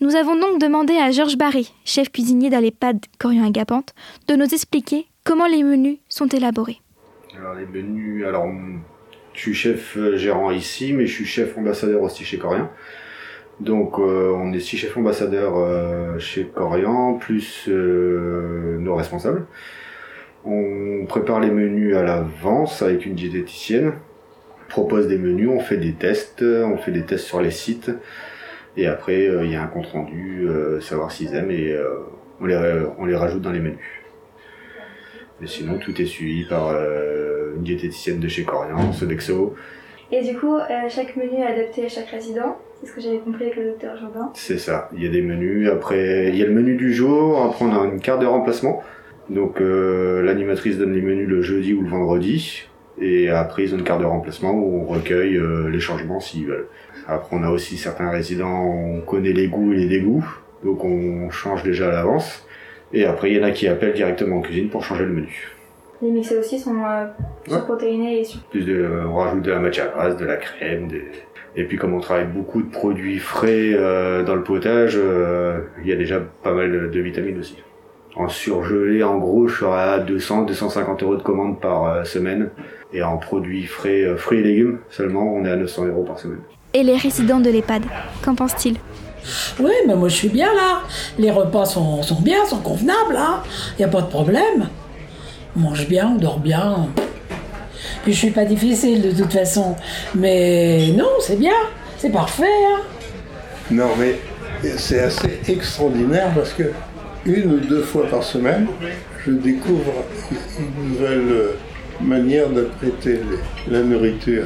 Nous 0.00 0.14
avons 0.14 0.36
donc 0.36 0.60
demandé 0.60 0.94
à 0.94 1.10
Georges 1.10 1.36
Barré, 1.36 1.66
chef 1.84 2.10
cuisinier 2.10 2.50
dans 2.50 2.60
l'EHPAD 2.60 3.00
Corian 3.18 3.46
Agapante, 3.46 3.94
de 4.28 4.36
nous 4.36 4.54
expliquer 4.54 5.06
comment 5.24 5.46
les 5.46 5.62
menus 5.62 5.98
sont 6.08 6.28
élaborés. 6.28 6.80
Alors 7.38 7.54
les 7.54 7.66
menus, 7.66 8.26
alors 8.26 8.48
je 9.32 9.40
suis 9.40 9.54
chef 9.54 9.96
euh, 9.96 10.16
gérant 10.16 10.50
ici, 10.50 10.92
mais 10.92 11.06
je 11.06 11.12
suis 11.12 11.24
chef 11.24 11.56
ambassadeur 11.56 12.02
aussi 12.02 12.24
chez 12.24 12.36
Corian. 12.36 12.68
Donc 13.60 14.00
euh, 14.00 14.32
on 14.34 14.52
est 14.52 14.58
six 14.58 14.76
chefs 14.76 14.96
ambassadeurs 14.96 15.56
euh, 15.56 16.18
chez 16.18 16.46
Corian, 16.46 17.14
plus 17.14 17.68
nos 17.68 18.96
responsables. 18.96 19.46
On 20.44 21.04
prépare 21.06 21.38
les 21.38 21.50
menus 21.50 21.94
à 21.94 22.02
l'avance 22.02 22.82
avec 22.82 23.06
une 23.06 23.14
diététicienne, 23.14 23.92
propose 24.68 25.06
des 25.06 25.18
menus, 25.18 25.48
on 25.48 25.60
fait 25.60 25.76
des 25.76 25.92
tests, 25.92 26.42
on 26.42 26.76
fait 26.76 26.92
des 26.92 27.04
tests 27.04 27.26
sur 27.26 27.40
les 27.40 27.52
sites, 27.52 27.92
et 28.76 28.86
après 28.86 29.26
il 29.44 29.50
y 29.50 29.56
a 29.56 29.62
un 29.62 29.66
compte 29.66 29.86
rendu, 29.86 30.48
savoir 30.80 31.12
s'ils 31.12 31.34
aiment, 31.34 31.50
et 31.50 31.76
on 32.40 32.46
les 32.46 33.16
rajoute 33.16 33.42
dans 33.42 33.52
les 33.52 33.60
menus. 33.60 33.97
Mais 35.40 35.46
sinon, 35.46 35.78
tout 35.78 36.00
est 36.00 36.06
suivi 36.06 36.44
par 36.44 36.68
euh, 36.68 37.54
une 37.56 37.62
diététicienne 37.62 38.20
de 38.20 38.28
chez 38.28 38.44
Corian, 38.44 38.92
Sodexo. 38.92 39.54
Et 40.10 40.22
du 40.22 40.36
coup, 40.36 40.56
chaque 40.88 41.16
menu 41.16 41.36
est 41.38 41.46
adapté 41.46 41.84
à 41.84 41.88
chaque 41.88 42.08
résident, 42.08 42.56
c'est 42.80 42.90
ce 42.90 42.92
que 42.92 43.00
j'avais 43.00 43.18
compris 43.18 43.44
avec 43.44 43.56
le 43.56 43.64
docteur 43.64 43.96
Jourdain. 43.96 44.30
C'est 44.34 44.58
ça. 44.58 44.88
Il 44.94 45.02
y 45.02 45.06
a 45.06 45.10
des 45.10 45.22
menus. 45.22 45.68
Après, 45.68 46.28
il 46.28 46.36
y 46.36 46.42
a 46.42 46.46
le 46.46 46.52
menu 46.52 46.76
du 46.76 46.94
jour. 46.94 47.42
Après, 47.42 47.64
on 47.64 47.72
a 47.72 47.84
une 47.84 48.00
carte 48.00 48.20
de 48.20 48.26
remplacement. 48.26 48.82
Donc, 49.30 49.60
euh, 49.60 50.22
l'animatrice 50.22 50.78
donne 50.78 50.92
les 50.92 51.02
menus 51.02 51.28
le 51.28 51.42
jeudi 51.42 51.74
ou 51.74 51.82
le 51.82 51.88
vendredi. 51.88 52.64
Et 53.00 53.30
après, 53.30 53.64
ils 53.64 53.74
ont 53.74 53.78
une 53.78 53.84
carte 53.84 54.00
de 54.00 54.06
remplacement 54.06 54.52
où 54.52 54.82
on 54.82 54.86
recueille 54.86 55.36
euh, 55.36 55.68
les 55.68 55.80
changements 55.80 56.20
s'ils 56.20 56.46
veulent. 56.46 56.68
Après, 57.08 57.36
on 57.36 57.42
a 57.42 57.50
aussi 57.50 57.76
certains 57.76 58.10
résidents, 58.10 58.64
on 58.64 59.00
connaît 59.00 59.32
les 59.32 59.48
goûts 59.48 59.72
et 59.72 59.76
les 59.76 59.88
dégoûts. 59.88 60.24
Donc, 60.64 60.84
on 60.84 61.30
change 61.30 61.64
déjà 61.64 61.88
à 61.88 61.92
l'avance. 61.92 62.46
Et 62.92 63.04
après, 63.04 63.30
il 63.30 63.36
y 63.36 63.40
en 63.40 63.44
a 63.44 63.50
qui 63.50 63.68
appellent 63.68 63.94
directement 63.94 64.38
en 64.38 64.40
cuisine 64.40 64.68
pour 64.68 64.84
changer 64.84 65.04
le 65.04 65.12
menu. 65.12 65.48
Les 66.00 66.10
mixés 66.10 66.38
aussi 66.38 66.58
sont 66.58 66.76
euh, 66.84 67.06
surprotéinés 67.48 68.20
et 68.20 68.24
sur... 68.24 68.40
Plus 68.44 68.64
de, 68.64 68.88
on 69.08 69.16
rajoute 69.16 69.42
de 69.42 69.50
la 69.50 69.58
matière 69.58 69.90
grasse, 69.92 70.16
de 70.16 70.24
la 70.24 70.36
crème, 70.36 70.86
des... 70.86 71.04
et 71.56 71.64
puis 71.64 71.76
comme 71.76 71.92
on 71.92 72.00
travaille 72.00 72.26
beaucoup 72.28 72.62
de 72.62 72.70
produits 72.70 73.18
frais 73.18 73.72
euh, 73.74 74.22
dans 74.22 74.36
le 74.36 74.44
potage, 74.44 74.94
euh, 74.96 75.58
il 75.82 75.88
y 75.88 75.92
a 75.92 75.96
déjà 75.96 76.20
pas 76.20 76.52
mal 76.52 76.70
de, 76.70 76.86
de 76.86 77.00
vitamines 77.00 77.38
aussi. 77.38 77.56
En 78.14 78.28
surgelé, 78.28 79.02
en 79.02 79.18
gros, 79.18 79.48
je 79.48 79.58
serai 79.58 79.80
à 79.80 79.98
200, 79.98 80.42
250 80.42 81.02
euros 81.02 81.16
de 81.16 81.22
commande 81.22 81.60
par 81.60 81.84
euh, 81.84 82.04
semaine, 82.04 82.50
et 82.92 83.02
en 83.02 83.16
produits 83.18 83.64
frais, 83.66 84.02
euh, 84.04 84.16
fruits 84.16 84.38
et 84.38 84.42
légumes 84.42 84.78
seulement, 84.90 85.34
on 85.34 85.44
est 85.44 85.50
à 85.50 85.56
900 85.56 85.86
euros 85.86 86.04
par 86.04 86.18
semaine. 86.18 86.40
Et 86.74 86.82
les 86.82 86.96
résidents 86.96 87.40
de 87.40 87.50
l'EHPAD, 87.50 87.82
qu'en 88.24 88.34
pensent-ils? 88.34 88.76
Oui, 89.60 89.72
mais 89.86 89.94
moi 89.94 90.08
je 90.08 90.14
suis 90.14 90.28
bien 90.28 90.52
là. 90.54 90.82
Les 91.18 91.30
repas 91.30 91.64
sont, 91.64 92.00
bien, 92.20 92.44
sont 92.46 92.60
convenables, 92.60 93.14
là. 93.14 93.42
Il 93.72 93.82
n'y 93.82 93.84
a 93.84 93.88
pas 93.88 94.02
de 94.02 94.06
problème. 94.06 94.68
On 95.56 95.60
mange 95.60 95.86
bien, 95.88 96.12
on 96.14 96.18
dort 96.18 96.40
bien. 96.40 96.88
Puis 98.02 98.12
je 98.12 98.18
suis 98.18 98.30
pas 98.30 98.44
difficile 98.44 99.02
de 99.02 99.10
toute 99.10 99.32
façon. 99.32 99.76
Mais 100.14 100.88
non, 100.96 101.08
c'est 101.20 101.38
bien. 101.38 101.54
C'est 101.98 102.10
parfait. 102.10 102.44
Hein. 102.44 102.80
Non, 103.70 103.90
mais 103.98 104.18
c'est 104.76 105.00
assez 105.00 105.40
extraordinaire 105.48 106.30
parce 106.34 106.52
que 106.52 106.72
une 107.26 107.54
ou 107.54 107.60
deux 107.60 107.82
fois 107.82 108.06
par 108.08 108.22
semaine, 108.22 108.68
je 109.26 109.32
découvre 109.32 109.92
une 110.58 110.90
nouvelle 110.90 111.30
euh, 111.30 111.58
manière 112.00 112.48
d'apprêter 112.48 113.20
la 113.68 113.82
nourriture. 113.82 114.44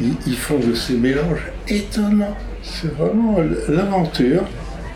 Ils 0.00 0.36
font 0.36 0.58
de 0.58 0.74
ces 0.74 0.94
mélanges 0.94 1.50
étonnants. 1.68 2.36
C'est 2.62 2.92
vraiment 2.94 3.38
l'aventure. 3.68 4.42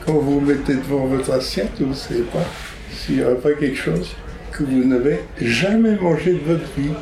Quand 0.05 0.13
vous 0.13 0.39
vous 0.39 0.41
mettez 0.41 0.75
devant 0.75 1.07
votre 1.07 1.33
assiette, 1.33 1.71
vous 1.81 1.87
ne 1.87 1.95
savez 1.95 2.23
pas 2.23 2.45
s'il 2.93 3.17
n'y 3.17 3.25
aurait 3.25 3.37
pas 3.37 3.53
quelque 3.53 3.77
chose 3.77 4.15
que 4.53 4.65
vous 4.65 4.85
n'avez 4.85 5.21
jamais 5.41 5.97
mangé 5.97 6.35
de 6.35 6.41
votre 6.45 6.67
vie. 6.77 6.93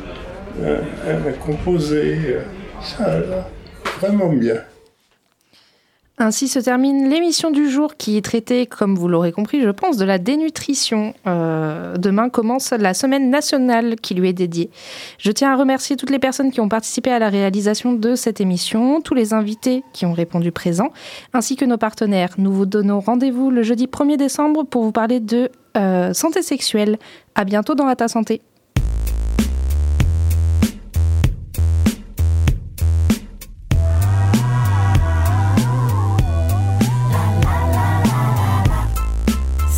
Un, 0.65 1.29
un 1.29 1.33
composé, 1.33 2.37
ça 2.83 3.19
l'air 3.19 3.47
vraiment 4.01 4.29
bien. 4.33 4.57
Ainsi 6.23 6.47
se 6.47 6.61
termine 6.61 7.11
l'émission 7.11 7.51
du 7.51 7.69
jour 7.69 7.97
qui 7.97 8.17
est 8.17 8.25
traitée, 8.25 8.67
comme 8.67 8.95
vous 8.95 9.09
l'aurez 9.09 9.33
compris, 9.33 9.61
je 9.61 9.71
pense, 9.71 9.97
de 9.97 10.05
la 10.05 10.19
dénutrition. 10.19 11.15
Euh, 11.27 11.97
demain 11.97 12.29
commence 12.29 12.71
la 12.71 12.95
semaine 12.95 13.29
nationale 13.29 13.97
qui 13.97 14.15
lui 14.15 14.29
est 14.29 14.33
dédiée. 14.33 14.71
Je 15.19 15.33
tiens 15.33 15.53
à 15.53 15.57
remercier 15.57 15.97
toutes 15.97 16.11
les 16.11 16.21
personnes 16.21 16.53
qui 16.53 16.61
ont 16.61 16.69
participé 16.69 17.11
à 17.11 17.19
la 17.19 17.29
réalisation 17.29 17.93
de 17.93 18.15
cette 18.15 18.41
émission, 18.41 19.01
tous 19.01 19.15
les 19.15 19.35
invités 19.35 19.83
qui 19.93 20.07
ont 20.07 20.13
répondu 20.13 20.53
présents, 20.53 20.93
ainsi 21.33 21.57
que 21.57 21.65
nos 21.65 21.77
partenaires. 21.77 22.35
Nous 22.39 22.53
vous 22.53 22.67
donnons 22.67 23.01
rendez-vous 23.01 23.51
le 23.51 23.65
jeudi 23.65 23.87
1er 23.87 24.17
décembre 24.17 24.63
pour 24.63 24.85
vous 24.85 24.93
parler 24.93 25.19
de 25.19 25.51
euh, 25.77 26.13
santé 26.13 26.43
sexuelle. 26.43 26.99
À 27.35 27.43
bientôt 27.43 27.75
dans 27.75 27.93
ta 27.97 28.07
santé. 28.07 28.43